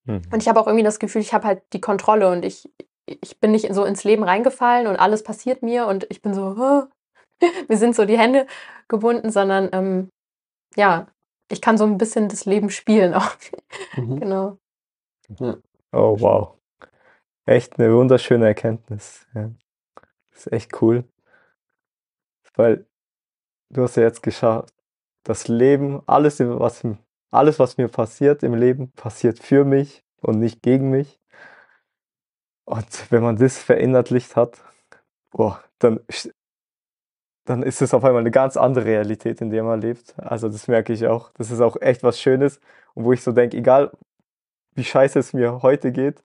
[0.05, 0.22] Mhm.
[0.32, 2.70] Und ich habe auch irgendwie das Gefühl, ich habe halt die Kontrolle und ich,
[3.07, 6.42] ich bin nicht so ins Leben reingefallen und alles passiert mir und ich bin so,
[6.59, 6.88] "Ah."
[7.68, 8.46] mir sind so die Hände
[8.88, 10.11] gebunden, sondern ähm,
[10.76, 11.07] ja,
[11.51, 13.34] ich kann so ein bisschen das Leben spielen auch.
[13.96, 14.20] Mhm.
[14.20, 14.59] genau.
[15.92, 16.55] Oh, wow.
[17.46, 19.26] Echt eine wunderschöne Erkenntnis.
[19.34, 19.51] Ja.
[20.30, 21.05] Das ist echt cool.
[22.55, 22.86] Weil
[23.70, 24.74] du hast ja jetzt geschafft,
[25.29, 26.83] das Leben, alles, was,
[27.31, 31.20] alles, was mir passiert im Leben, passiert für mich und nicht gegen mich.
[32.64, 34.64] Und wenn man das verinnerlicht hat,
[35.31, 36.01] boah, dann,
[37.45, 40.18] dann ist es auf einmal eine ganz andere Realität, in der man lebt.
[40.18, 41.31] Also das merke ich auch.
[41.35, 42.59] Das ist auch echt was Schönes.
[42.95, 43.93] Und wo ich so denke, egal
[44.74, 46.24] wie scheiße es mir heute geht,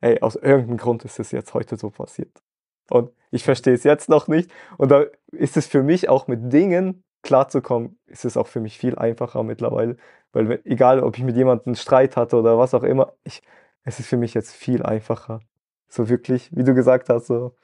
[0.00, 2.42] ey, aus irgendeinem Grund ist es jetzt heute so passiert.
[2.88, 4.50] Und ich verstehe es jetzt noch nicht.
[4.78, 8.78] Und da ist es für mich auch mit Dingen klarzukommen, ist es auch für mich
[8.78, 9.96] viel einfacher mittlerweile.
[10.32, 13.42] Weil egal, ob ich mit jemandem einen Streit hatte oder was auch immer, ich,
[13.84, 15.40] es ist für mich jetzt viel einfacher.
[15.88, 17.54] So wirklich, wie du gesagt hast, so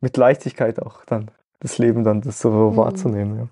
[0.00, 2.76] mit Leichtigkeit auch dann das Leben dann das so Mhm.
[2.76, 3.38] wahrzunehmen.
[3.38, 3.48] Ja.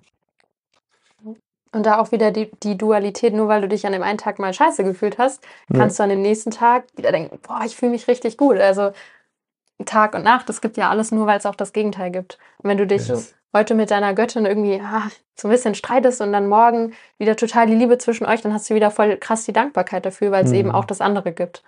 [1.73, 4.39] Und da auch wieder die, die Dualität, nur weil du dich an dem einen Tag
[4.39, 5.45] mal scheiße gefühlt hast,
[5.75, 8.59] kannst du an dem nächsten Tag wieder denken, boah, ich fühle mich richtig gut.
[8.59, 8.93] Also
[9.85, 12.39] Tag und Nacht, es gibt ja alles nur, weil es auch das Gegenteil gibt.
[12.59, 13.17] Und wenn du dich Ja.
[13.55, 17.67] Heute mit deiner Göttin irgendwie ah, so ein bisschen streitest und dann morgen wieder total
[17.67, 20.51] die Liebe zwischen euch, dann hast du wieder voll krass die Dankbarkeit dafür, weil es
[20.51, 20.57] Mhm.
[20.57, 21.63] eben auch das andere gibt.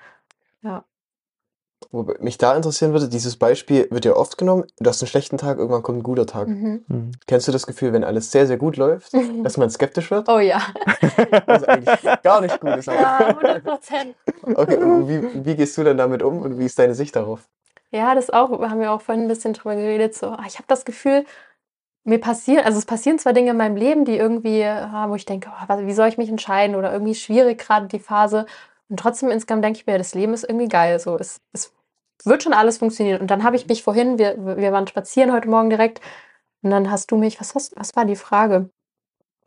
[1.93, 5.39] Wobei mich da interessieren würde, dieses Beispiel wird ja oft genommen, du hast einen schlechten
[5.39, 6.49] Tag, irgendwann kommt ein guter Tag.
[6.49, 6.85] Mhm.
[6.89, 7.13] Mhm.
[7.27, 9.13] Kennst du das Gefühl, wenn alles sehr, sehr gut läuft,
[9.45, 10.29] dass man skeptisch wird?
[10.29, 10.61] Oh ja.
[11.47, 12.87] Was eigentlich gar nicht gut ist.
[12.87, 13.29] Ja, Aber.
[13.41, 14.15] 100 Prozent.
[14.55, 17.49] Okay, und wie, wie gehst du dann damit um und wie ist deine Sicht darauf?
[17.91, 20.15] Ja, das auch, haben wir auch vorhin ein bisschen drüber geredet.
[20.15, 21.25] So, ah, ich habe das Gefühl,
[22.07, 25.25] mir passieren, also es passieren zwar Dinge in meinem Leben, die irgendwie, ah, wo ich
[25.25, 28.47] denke, oh, wie soll ich mich entscheiden oder irgendwie schwierig gerade die Phase.
[28.89, 30.99] Und trotzdem insgesamt denke ich mir, das Leben ist irgendwie geil.
[31.01, 31.73] So, es, es
[32.25, 33.21] wird schon alles funktionieren.
[33.21, 36.01] Und dann habe ich mich vorhin, wir, wir waren spazieren heute Morgen direkt,
[36.63, 38.71] und dann hast du mich, was, hast, was war die Frage?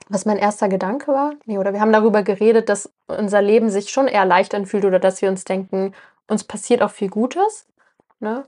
[0.08, 1.34] Was mein erster Gedanke war?
[1.46, 5.00] Nee, oder wir haben darüber geredet, dass unser Leben sich schon eher leicht anfühlt oder
[5.00, 5.94] dass wir uns denken,
[6.28, 7.68] uns passiert auch viel Gutes.
[8.22, 8.46] Ne?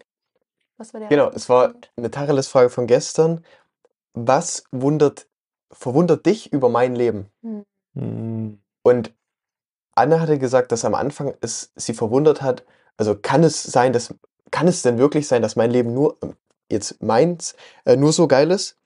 [0.77, 3.43] Was war der Genau, es war eine Tacheles-Frage von gestern.
[4.13, 5.27] Was wundert,
[5.71, 7.27] verwundert dich über mein Leben?
[7.93, 8.59] Mhm.
[8.83, 9.13] Und
[9.95, 12.65] Anne hatte gesagt, dass am Anfang es sie verwundert hat.
[12.97, 14.13] Also kann es sein, dass
[14.51, 16.17] kann es denn wirklich sein, dass mein Leben nur
[16.69, 17.55] jetzt meins
[17.85, 18.77] äh, nur so geil ist?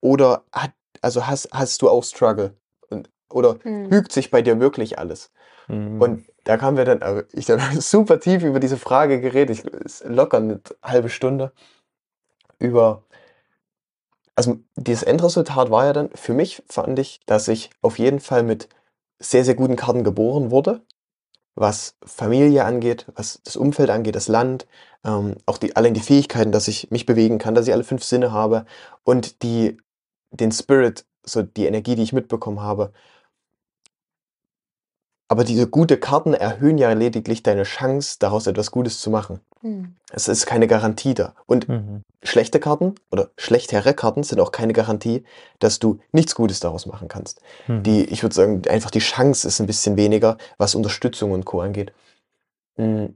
[0.00, 0.72] Oder hat
[1.02, 2.54] also hast hast du auch Struggle?
[2.88, 3.90] Und oder Hm.
[3.90, 5.30] fügt sich bei dir wirklich alles?
[5.68, 6.00] Mhm.
[6.00, 10.04] Und da kamen wir dann, also ich dann super tief über diese Frage geredet, ich,
[10.04, 11.52] locker eine halbe Stunde
[12.58, 13.02] über,
[14.40, 18.42] also dieses Endresultat war ja dann, für mich fand ich, dass ich auf jeden Fall
[18.42, 18.70] mit
[19.18, 20.80] sehr, sehr guten Karten geboren wurde,
[21.54, 24.66] was Familie angeht, was das Umfeld angeht, das Land,
[25.04, 28.02] ähm, auch die, allein die Fähigkeiten, dass ich mich bewegen kann, dass ich alle fünf
[28.02, 28.64] Sinne habe
[29.04, 29.76] und die,
[30.30, 32.92] den Spirit, so die Energie, die ich mitbekommen habe.
[35.30, 39.38] Aber diese gute Karten erhöhen ja lediglich deine Chance, daraus etwas Gutes zu machen.
[39.60, 39.94] Hm.
[40.10, 41.34] Es ist keine Garantie da.
[41.46, 42.02] Und Mhm.
[42.24, 45.22] schlechte Karten oder schlechtere Karten sind auch keine Garantie,
[45.60, 47.40] dass du nichts Gutes daraus machen kannst.
[47.68, 47.84] Mhm.
[47.84, 51.60] Die, ich würde sagen, einfach die Chance ist ein bisschen weniger, was Unterstützung und Co.
[51.60, 51.92] angeht.
[52.76, 53.14] Mm.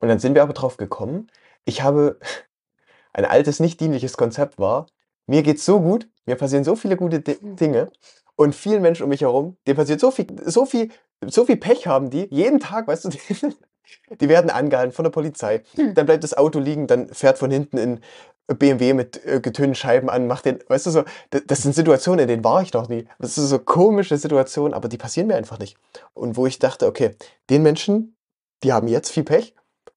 [0.00, 1.30] Und dann sind wir aber drauf gekommen,
[1.64, 2.18] ich habe
[3.14, 4.84] ein altes, nicht dienliches Konzept war,
[5.26, 7.90] mir geht's so gut, mir passieren so viele gute Di Dinge
[8.36, 10.90] und vielen Menschen um mich herum, denen passiert so viel, so viel,
[11.24, 13.08] so viel Pech haben die, jeden Tag, weißt du,
[14.10, 15.62] die, die werden angehalten von der Polizei.
[15.74, 15.94] Hm.
[15.94, 18.00] Dann bleibt das Auto liegen, dann fährt von hinten ein
[18.48, 22.20] BMW mit äh, getönten Scheiben an, macht den, weißt du so, das, das sind Situationen,
[22.20, 23.08] in denen war ich noch nie.
[23.18, 25.76] Das ist so komische Situationen, aber die passieren mir einfach nicht.
[26.14, 27.16] Und wo ich dachte, okay,
[27.50, 28.16] den Menschen,
[28.62, 29.54] die haben jetzt viel Pech,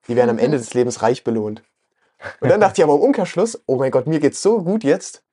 [0.07, 0.43] die werden am Mhm.
[0.43, 1.63] Ende des Lebens reich belohnt.
[2.41, 5.23] Und dann dachte ich aber im Umkehrschluss, oh mein Gott, mir geht's so gut jetzt.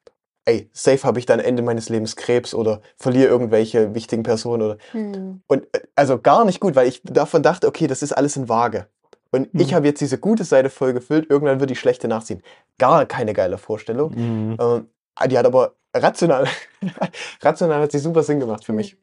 [0.46, 4.78] Ey, safe habe ich dann Ende meines Lebens Krebs oder verliere irgendwelche wichtigen Personen oder
[4.92, 5.42] Hm.
[5.48, 8.48] und äh, also gar nicht gut, weil ich davon dachte, okay, das ist alles in
[8.48, 8.86] Waage.
[9.32, 9.74] Und ich Mhm.
[9.74, 12.42] habe jetzt diese gute Seite voll gefüllt, irgendwann wird die schlechte nachziehen.
[12.78, 14.12] Gar keine geile Vorstellung.
[14.14, 14.56] Mhm.
[14.60, 14.88] Ähm,
[15.28, 16.46] die hat aber rational,
[17.42, 18.96] rational hat sie super Sinn gemacht für mich.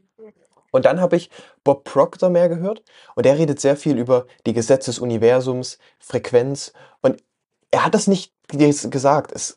[0.71, 1.29] Und dann habe ich
[1.63, 2.83] Bob Proctor mehr gehört
[3.15, 7.21] und der redet sehr viel über die Gesetze des Universums, Frequenz und
[7.69, 9.31] er hat das nicht ges- gesagt.
[9.33, 9.55] Es,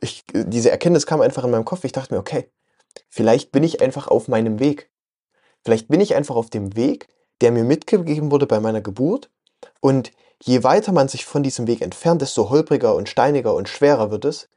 [0.00, 1.84] ich, diese Erkenntnis kam einfach in meinem Kopf.
[1.84, 2.50] Ich dachte mir, okay,
[3.08, 4.90] vielleicht bin ich einfach auf meinem Weg.
[5.64, 7.08] Vielleicht bin ich einfach auf dem Weg,
[7.40, 9.30] der mir mitgegeben wurde bei meiner Geburt.
[9.80, 10.12] Und
[10.42, 14.24] je weiter man sich von diesem Weg entfernt, desto holpriger und steiniger und schwerer wird
[14.24, 14.48] es.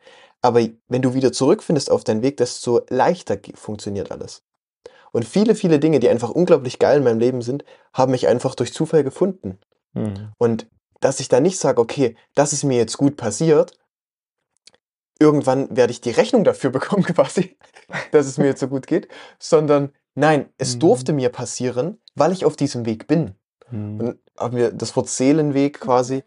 [0.41, 4.44] Aber wenn du wieder zurückfindest auf deinen Weg, desto leichter funktioniert alles.
[5.11, 7.64] Und viele, viele Dinge, die einfach unglaublich geil in meinem Leben sind,
[7.94, 9.60] haben mich einfach durch Zufall gefunden.
[9.94, 10.32] Mhm.
[10.38, 10.68] Und
[10.99, 13.78] dass ich da nicht sage, okay, das ist mir jetzt gut passiert,
[15.23, 17.57] irgendwann werde ich die Rechnung dafür bekommen, quasi,
[18.11, 19.07] dass es mir jetzt so gut geht,
[19.39, 20.79] sondern nein, es Mhm.
[20.79, 23.35] durfte mir passieren, weil ich auf diesem Weg bin.
[23.71, 23.99] Mhm.
[23.99, 26.23] Und haben wir das Wort Seelenweg quasi,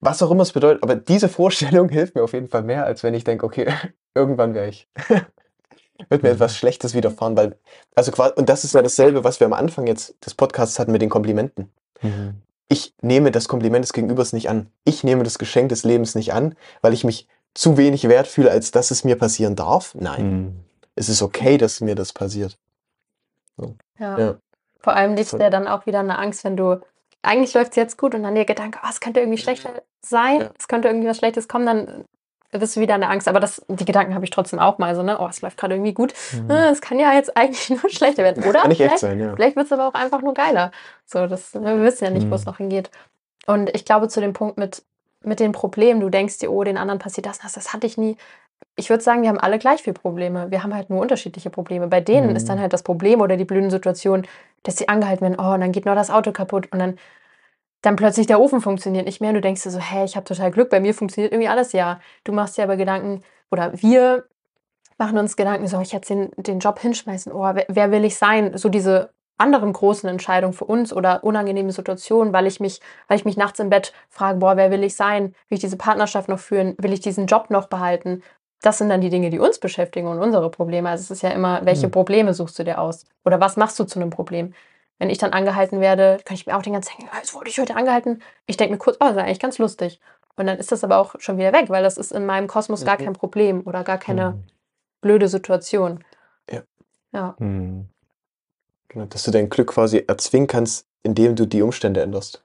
[0.00, 3.02] was auch immer es bedeutet, aber diese Vorstellung hilft mir auf jeden Fall mehr, als
[3.02, 3.72] wenn ich denke, okay,
[4.14, 4.88] irgendwann wäre ich,
[6.08, 6.34] wird mir Mhm.
[6.34, 7.56] etwas Schlechtes widerfahren, weil,
[7.94, 10.92] also quasi, und das ist ja dasselbe, was wir am Anfang jetzt des Podcasts hatten
[10.92, 11.70] mit den Komplimenten
[12.04, 12.42] Mhm.
[12.68, 14.68] ich nehme das Kompliment des Gegenübers nicht an.
[14.84, 18.50] Ich nehme das Geschenk des Lebens nicht an, weil ich mich zu wenig wert fühle,
[18.50, 19.94] als dass es mir passieren darf.
[19.94, 20.60] Nein, Mhm.
[20.94, 22.56] es ist okay, dass mir das passiert.
[23.98, 24.18] Ja.
[24.18, 24.34] Ja.
[24.80, 26.80] Vor allem liegt ja dann auch wieder eine Angst, wenn du,
[27.22, 29.70] eigentlich läuft es jetzt gut und dann der Gedanke, oh, es könnte irgendwie schlechter
[30.04, 30.50] sein, Ja.
[30.58, 32.04] es könnte irgendwie was Schlechtes kommen, dann
[32.50, 33.28] bist du wieder in der Angst.
[33.28, 35.18] Aber das, die Gedanken habe ich trotzdem auch mal so, ne?
[35.20, 36.12] Oh, es läuft gerade irgendwie gut.
[36.32, 36.50] Mhm.
[36.50, 38.42] Äh, Es kann ja jetzt eigentlich nur schlechter werden.
[38.44, 38.60] Oder?
[38.60, 39.34] Kann nicht echt vielleicht sein, ja.
[39.34, 40.70] vielleicht wird es aber auch einfach nur geiler.
[41.06, 42.50] So, das, wir wissen ja nicht, wo es Mhm.
[42.50, 42.90] noch hingeht.
[43.46, 44.82] Und ich glaube, zu dem Punkt mit,
[45.24, 47.96] mit den Problemen, du denkst dir, oh, den anderen passiert das, das, das hatte ich
[47.98, 48.16] nie.
[48.76, 50.50] Ich würde sagen, wir haben alle gleich viel Probleme.
[50.50, 51.88] Wir haben halt nur unterschiedliche Probleme.
[51.88, 52.36] Bei denen Mhm.
[52.36, 54.26] ist dann halt das Problem oder die blöden Situation,
[54.62, 56.98] dass sie angehalten werden, oh, und dann geht noch das Auto kaputt und dann,
[57.82, 60.24] dann plötzlich der Ofen funktioniert nicht mehr und du denkst dir so, hey, ich habe
[60.24, 62.00] total Glück, bei mir funktioniert irgendwie alles ja.
[62.24, 64.24] Du machst dir aber Gedanken, oder wir
[64.98, 67.32] machen uns Gedanken, soll ich jetzt den, den Job hinschmeißen?
[67.32, 68.56] Oh, wer, wer will ich sein?
[68.56, 73.24] So diese anderen großen Entscheidungen für uns oder unangenehme Situationen, weil ich mich, weil ich
[73.24, 75.34] mich nachts im Bett frage, boah, wer will ich sein?
[75.48, 76.74] Will ich diese Partnerschaft noch führen?
[76.78, 78.22] Will ich diesen Job noch behalten?
[78.62, 80.88] Das sind dann die Dinge, die uns beschäftigen und unsere Probleme.
[80.88, 81.90] Also es ist ja immer, welche Hm.
[81.90, 83.04] Probleme suchst du dir aus?
[83.24, 84.54] Oder was machst du zu einem Problem?
[84.98, 87.48] Wenn ich dann angehalten werde, kann ich mir auch den ganzen denken, "Ah, jetzt wurde
[87.50, 88.22] ich heute angehalten.
[88.46, 89.98] Ich denke mir kurz, oh, das ist eigentlich ganz lustig.
[90.36, 92.84] Und dann ist das aber auch schon wieder weg, weil das ist in meinem Kosmos
[92.84, 93.04] gar Mhm.
[93.04, 94.44] kein Problem oder gar keine Mhm.
[95.00, 96.04] blöde Situation.
[96.48, 96.62] Ja.
[97.12, 97.34] Ja.
[97.40, 97.88] Mhm.
[98.92, 102.44] Genau, dass du dein Glück quasi erzwingen kannst, indem du die Umstände änderst.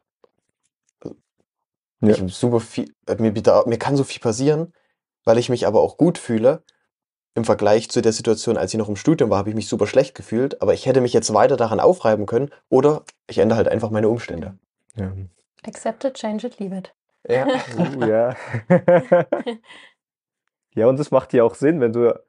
[2.01, 2.09] Ja.
[2.09, 4.73] Ich super viel, äh, mir, mir kann so viel passieren,
[5.23, 6.63] weil ich mich aber auch gut fühle.
[7.33, 9.87] Im Vergleich zu der Situation, als ich noch im Studium war, habe ich mich super
[9.87, 13.67] schlecht gefühlt, aber ich hätte mich jetzt weiter daran aufreiben können oder ich ändere halt
[13.67, 14.57] einfach meine Umstände.
[14.95, 15.11] Ja.
[15.65, 16.93] Accept it, change it, leave it.
[17.27, 17.47] Ja.
[17.77, 18.35] Uh, ja.
[20.75, 22.19] ja, und das macht ja auch Sinn, wenn du,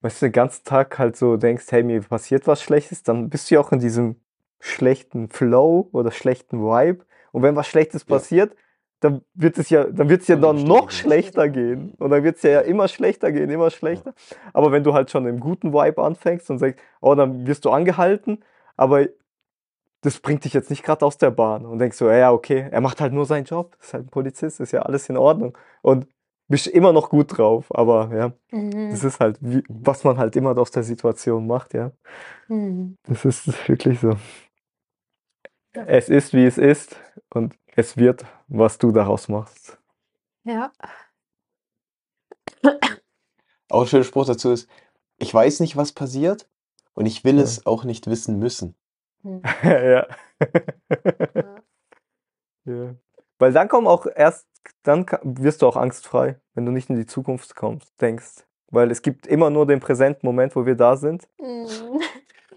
[0.00, 3.50] weißt du, den ganzen Tag halt so denkst, hey, mir passiert was Schlechtes, dann bist
[3.50, 4.16] du ja auch in diesem
[4.60, 7.04] schlechten Flow oder schlechten Vibe.
[7.32, 8.16] Und wenn was Schlechtes Ja.
[8.16, 8.56] passiert,
[9.00, 11.94] dann wird es ja, dann wird es ja dann noch schlechter gehen.
[11.98, 14.12] Und dann wird es ja immer schlechter gehen, immer schlechter.
[14.52, 17.70] Aber wenn du halt schon im guten Vibe anfängst und sagst, oh, dann wirst du
[17.70, 18.42] angehalten,
[18.76, 19.06] aber
[20.00, 22.80] das bringt dich jetzt nicht gerade aus der Bahn und denkst so, ja, okay, er
[22.80, 25.56] macht halt nur seinen Job, ist halt ein Polizist, ist ja alles in Ordnung.
[25.82, 26.06] Und
[26.48, 28.90] bist immer noch gut drauf, aber ja, Mhm.
[28.90, 31.92] das ist halt, wie, was man halt immer aus der Situation macht, ja.
[32.48, 32.96] Mhm.
[33.04, 34.16] Das ist wirklich so.
[35.72, 36.96] Es ist, wie es ist
[37.30, 39.78] und es wird, was du daraus machst.
[40.44, 40.72] Ja.
[43.70, 44.68] Auch ein schöner Spruch dazu ist,
[45.18, 46.48] ich weiß nicht, was passiert
[46.94, 47.42] und ich will Ja.
[47.42, 48.74] es auch nicht wissen müssen.
[49.22, 49.42] Mhm.
[49.62, 50.06] ja.
[50.06, 50.06] Ja.
[52.64, 52.94] ja.
[53.38, 54.46] Weil dann kommen auch erst,
[54.82, 58.44] dann wirst du auch angstfrei, wenn du nicht in die Zukunft kommst, denkst.
[58.70, 61.26] Weil es gibt immer nur den präsenten Moment, wo wir da sind.
[61.40, 61.66] Mhm.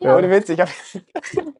[0.04, 0.18] Ja.
[0.18, 0.72] Ohne Witz, ich habe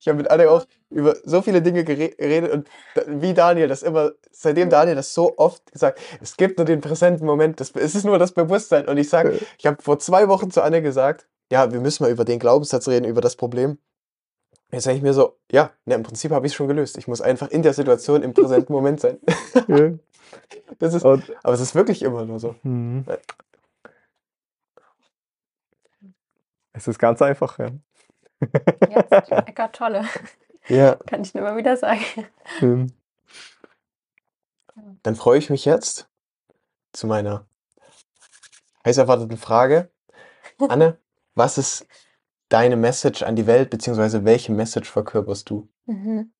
[0.00, 2.68] ich hab mit Anne auch über so viele Dinge gere- geredet und
[3.06, 7.24] wie Daniel das immer, seitdem Daniel das so oft gesagt, es gibt nur den präsenten
[7.24, 8.88] Moment, das, es ist nur das Bewusstsein.
[8.88, 9.38] Und ich sage, Ja.
[9.58, 12.88] ich habe vor zwei Wochen zu Anne gesagt, ja, wir müssen mal über den Glaubenssatz
[12.88, 13.78] reden, über das Problem.
[14.70, 16.98] Jetzt sage ich mir so, ja, ne, im Prinzip habe ich es schon gelöst.
[16.98, 19.18] Ich muss einfach in der Situation im präsenten Moment sein.
[19.68, 19.90] Ja.
[20.78, 22.54] Das ist, Und, aber es ist wirklich immer nur so.
[22.62, 23.02] mhm.
[26.74, 27.70] Es ist ganz einfach, ja.
[28.40, 30.04] Ist Eckart Tolle.
[30.68, 30.96] Ja.
[31.06, 32.04] Kann ich nur immer wieder sagen.
[32.60, 32.92] Mhm.
[35.02, 36.10] Dann freue ich mich jetzt
[36.92, 37.46] zu meiner
[38.84, 39.90] heiß erwarteten Frage.
[40.68, 40.98] Anne,
[41.34, 41.86] was ist
[42.48, 45.68] deine Message an die Welt, beziehungsweise welche Message verkörperst du?
[45.86, 46.32] Mhm.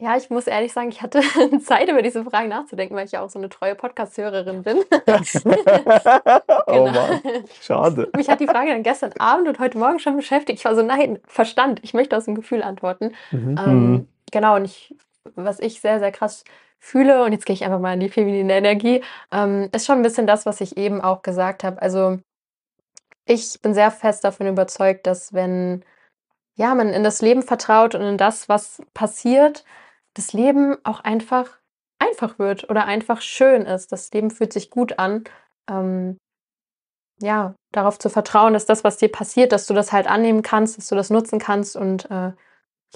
[0.00, 1.20] Ja, ich muss ehrlich sagen, ich hatte
[1.64, 4.78] Zeit, über diese Fragen nachzudenken, weil ich ja auch so eine treue Podcast-Hörerin bin.
[4.86, 6.92] oh Genau.
[6.92, 7.20] Mann,
[7.60, 8.08] schade.
[8.16, 10.60] Mich hat die Frage dann gestern Abend und heute Morgen schon beschäftigt.
[10.60, 13.12] Ich war so, nein, Verstand, ich möchte aus dem Gefühl antworten.
[13.32, 13.58] Mhm.
[13.58, 14.94] Ähm, genau, und ich,
[15.34, 16.44] was ich sehr, sehr krass
[16.78, 20.02] fühle, und jetzt gehe ich einfach mal in die feminine Energie, ähm, ist schon ein
[20.02, 21.82] bisschen das, was ich eben auch gesagt habe.
[21.82, 22.18] Also
[23.28, 25.84] ich bin sehr fest davon überzeugt, dass wenn
[26.56, 29.64] ja, man in das Leben vertraut und in das, was passiert,
[30.14, 31.58] das Leben auch einfach
[32.00, 33.92] einfach wird oder einfach schön ist.
[33.92, 35.24] Das Leben fühlt sich gut an.
[35.68, 36.18] Ähm,
[37.20, 40.78] ja, darauf zu vertrauen, dass das, was dir passiert, dass du das halt annehmen kannst,
[40.78, 42.32] dass du das nutzen kannst und äh,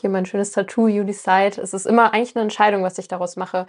[0.00, 1.60] hier mein schönes Tattoo, You Decide.
[1.60, 3.66] Es ist immer eigentlich eine Entscheidung, was ich daraus mache.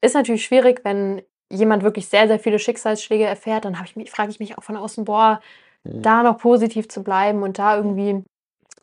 [0.00, 4.30] Ist natürlich schwierig, wenn jemand wirklich sehr, sehr viele Schicksalsschläge erfährt, dann ich mich, frage
[4.30, 5.40] ich mich auch von außen, boah,
[5.84, 8.24] da noch positiv zu bleiben und da irgendwie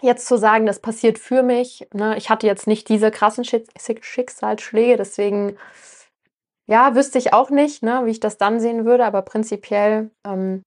[0.02, 1.88] jetzt zu sagen, das passiert für mich.
[1.94, 2.18] Ne?
[2.18, 3.68] Ich hatte jetzt nicht diese krassen Schick
[4.02, 5.58] Schicksalsschläge, deswegen
[6.68, 10.62] ja, wüsste ich auch nicht, ne, wie ich das dann sehen würde, aber prinzipiell ähm,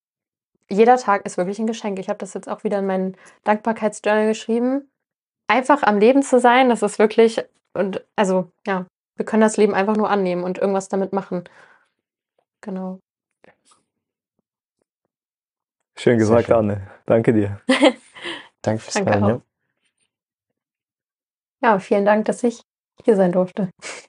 [0.68, 1.98] jeder Tag ist wirklich ein Geschenk.
[1.98, 4.90] Ich habe das jetzt auch wieder in meinen Dankbarkeitsjournal geschrieben.
[5.46, 7.44] Einfach am Leben zu sein, das ist wirklich,
[7.74, 8.86] und also ja,
[9.16, 11.44] wir können das Leben einfach nur annehmen und irgendwas damit machen.
[12.62, 12.98] Genau.
[16.02, 16.56] Schön gesagt, schön.
[16.56, 16.90] Anne.
[17.06, 17.60] Danke dir.
[18.62, 19.40] Danke fürs Danke ja.
[21.62, 22.60] Ja, vielen Dank, dass ich
[23.04, 23.68] hier sein durfte.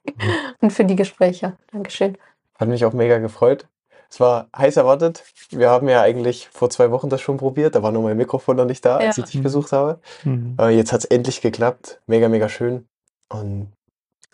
[0.61, 1.55] und für die Gespräche.
[1.71, 2.17] Dankeschön.
[2.59, 3.67] Hat mich auch mega gefreut.
[4.09, 5.23] Es war heiß erwartet.
[5.51, 7.75] Wir haben ja eigentlich vor zwei Wochen das schon probiert.
[7.75, 9.23] Da war nur mein Mikrofon noch nicht da, als Ja.
[9.23, 9.99] ich dich besucht habe.
[10.23, 10.57] Mhm.
[10.59, 12.01] Äh, jetzt hat es endlich geklappt.
[12.07, 12.87] Mega, mega schön.
[13.29, 13.71] Und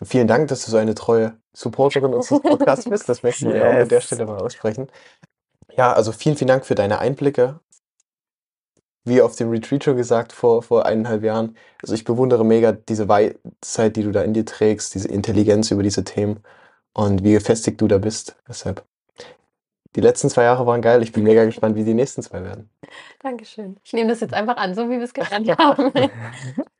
[0.02, 3.06] vielen Dank, dass du so eine treue Supporterin unseres Podcasts bist.
[3.06, 4.04] Das möchten wir auch an der Yes.
[4.04, 4.88] Stelle mal aussprechen.
[5.76, 7.60] Ja, also vielen, vielen Dank für deine Einblicke.
[9.04, 11.56] Wie auf dem Retreat schon gesagt vor, vor eineinhalb Jahren.
[11.82, 15.82] Also ich bewundere mega diese Weisheit, die du da in dir trägst, diese Intelligenz über
[15.82, 16.40] diese Themen
[16.92, 18.36] und wie gefestigt du da bist.
[18.46, 18.84] Deshalb.
[19.96, 21.02] Die letzten zwei Jahre waren geil.
[21.02, 22.70] Ich bin mega gespannt, wie die nächsten zwei werden.
[23.20, 23.76] Dankeschön.
[23.82, 25.92] Ich nehme das jetzt einfach an, so wie wir es gelernt haben.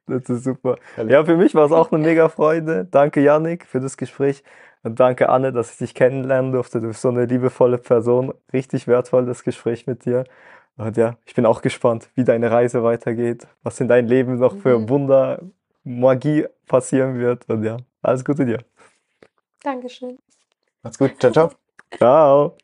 [0.06, 0.76] Das ist super.
[1.08, 2.86] Ja, für mich war es auch eine mega Freude.
[2.88, 4.42] Danke, Yannick, für das Gespräch.
[4.82, 6.80] Und danke, Anne, dass ich dich kennenlernen durfte.
[6.80, 8.32] Du bist so eine liebevolle Person.
[8.52, 10.24] Richtig wertvoll, das Gespräch mit dir.
[10.76, 14.56] Und ja, ich bin auch gespannt, wie deine Reise weitergeht, was in deinem Leben noch
[14.56, 14.88] für Mhm.
[14.88, 15.42] Wunder,
[15.84, 17.48] Magie passieren wird.
[17.50, 18.58] Und ja, alles Gute dir.
[19.62, 20.18] Dankeschön.
[20.82, 21.18] Macht's gut.
[21.20, 21.50] Ciao, ciao.
[21.98, 22.56] Ciao.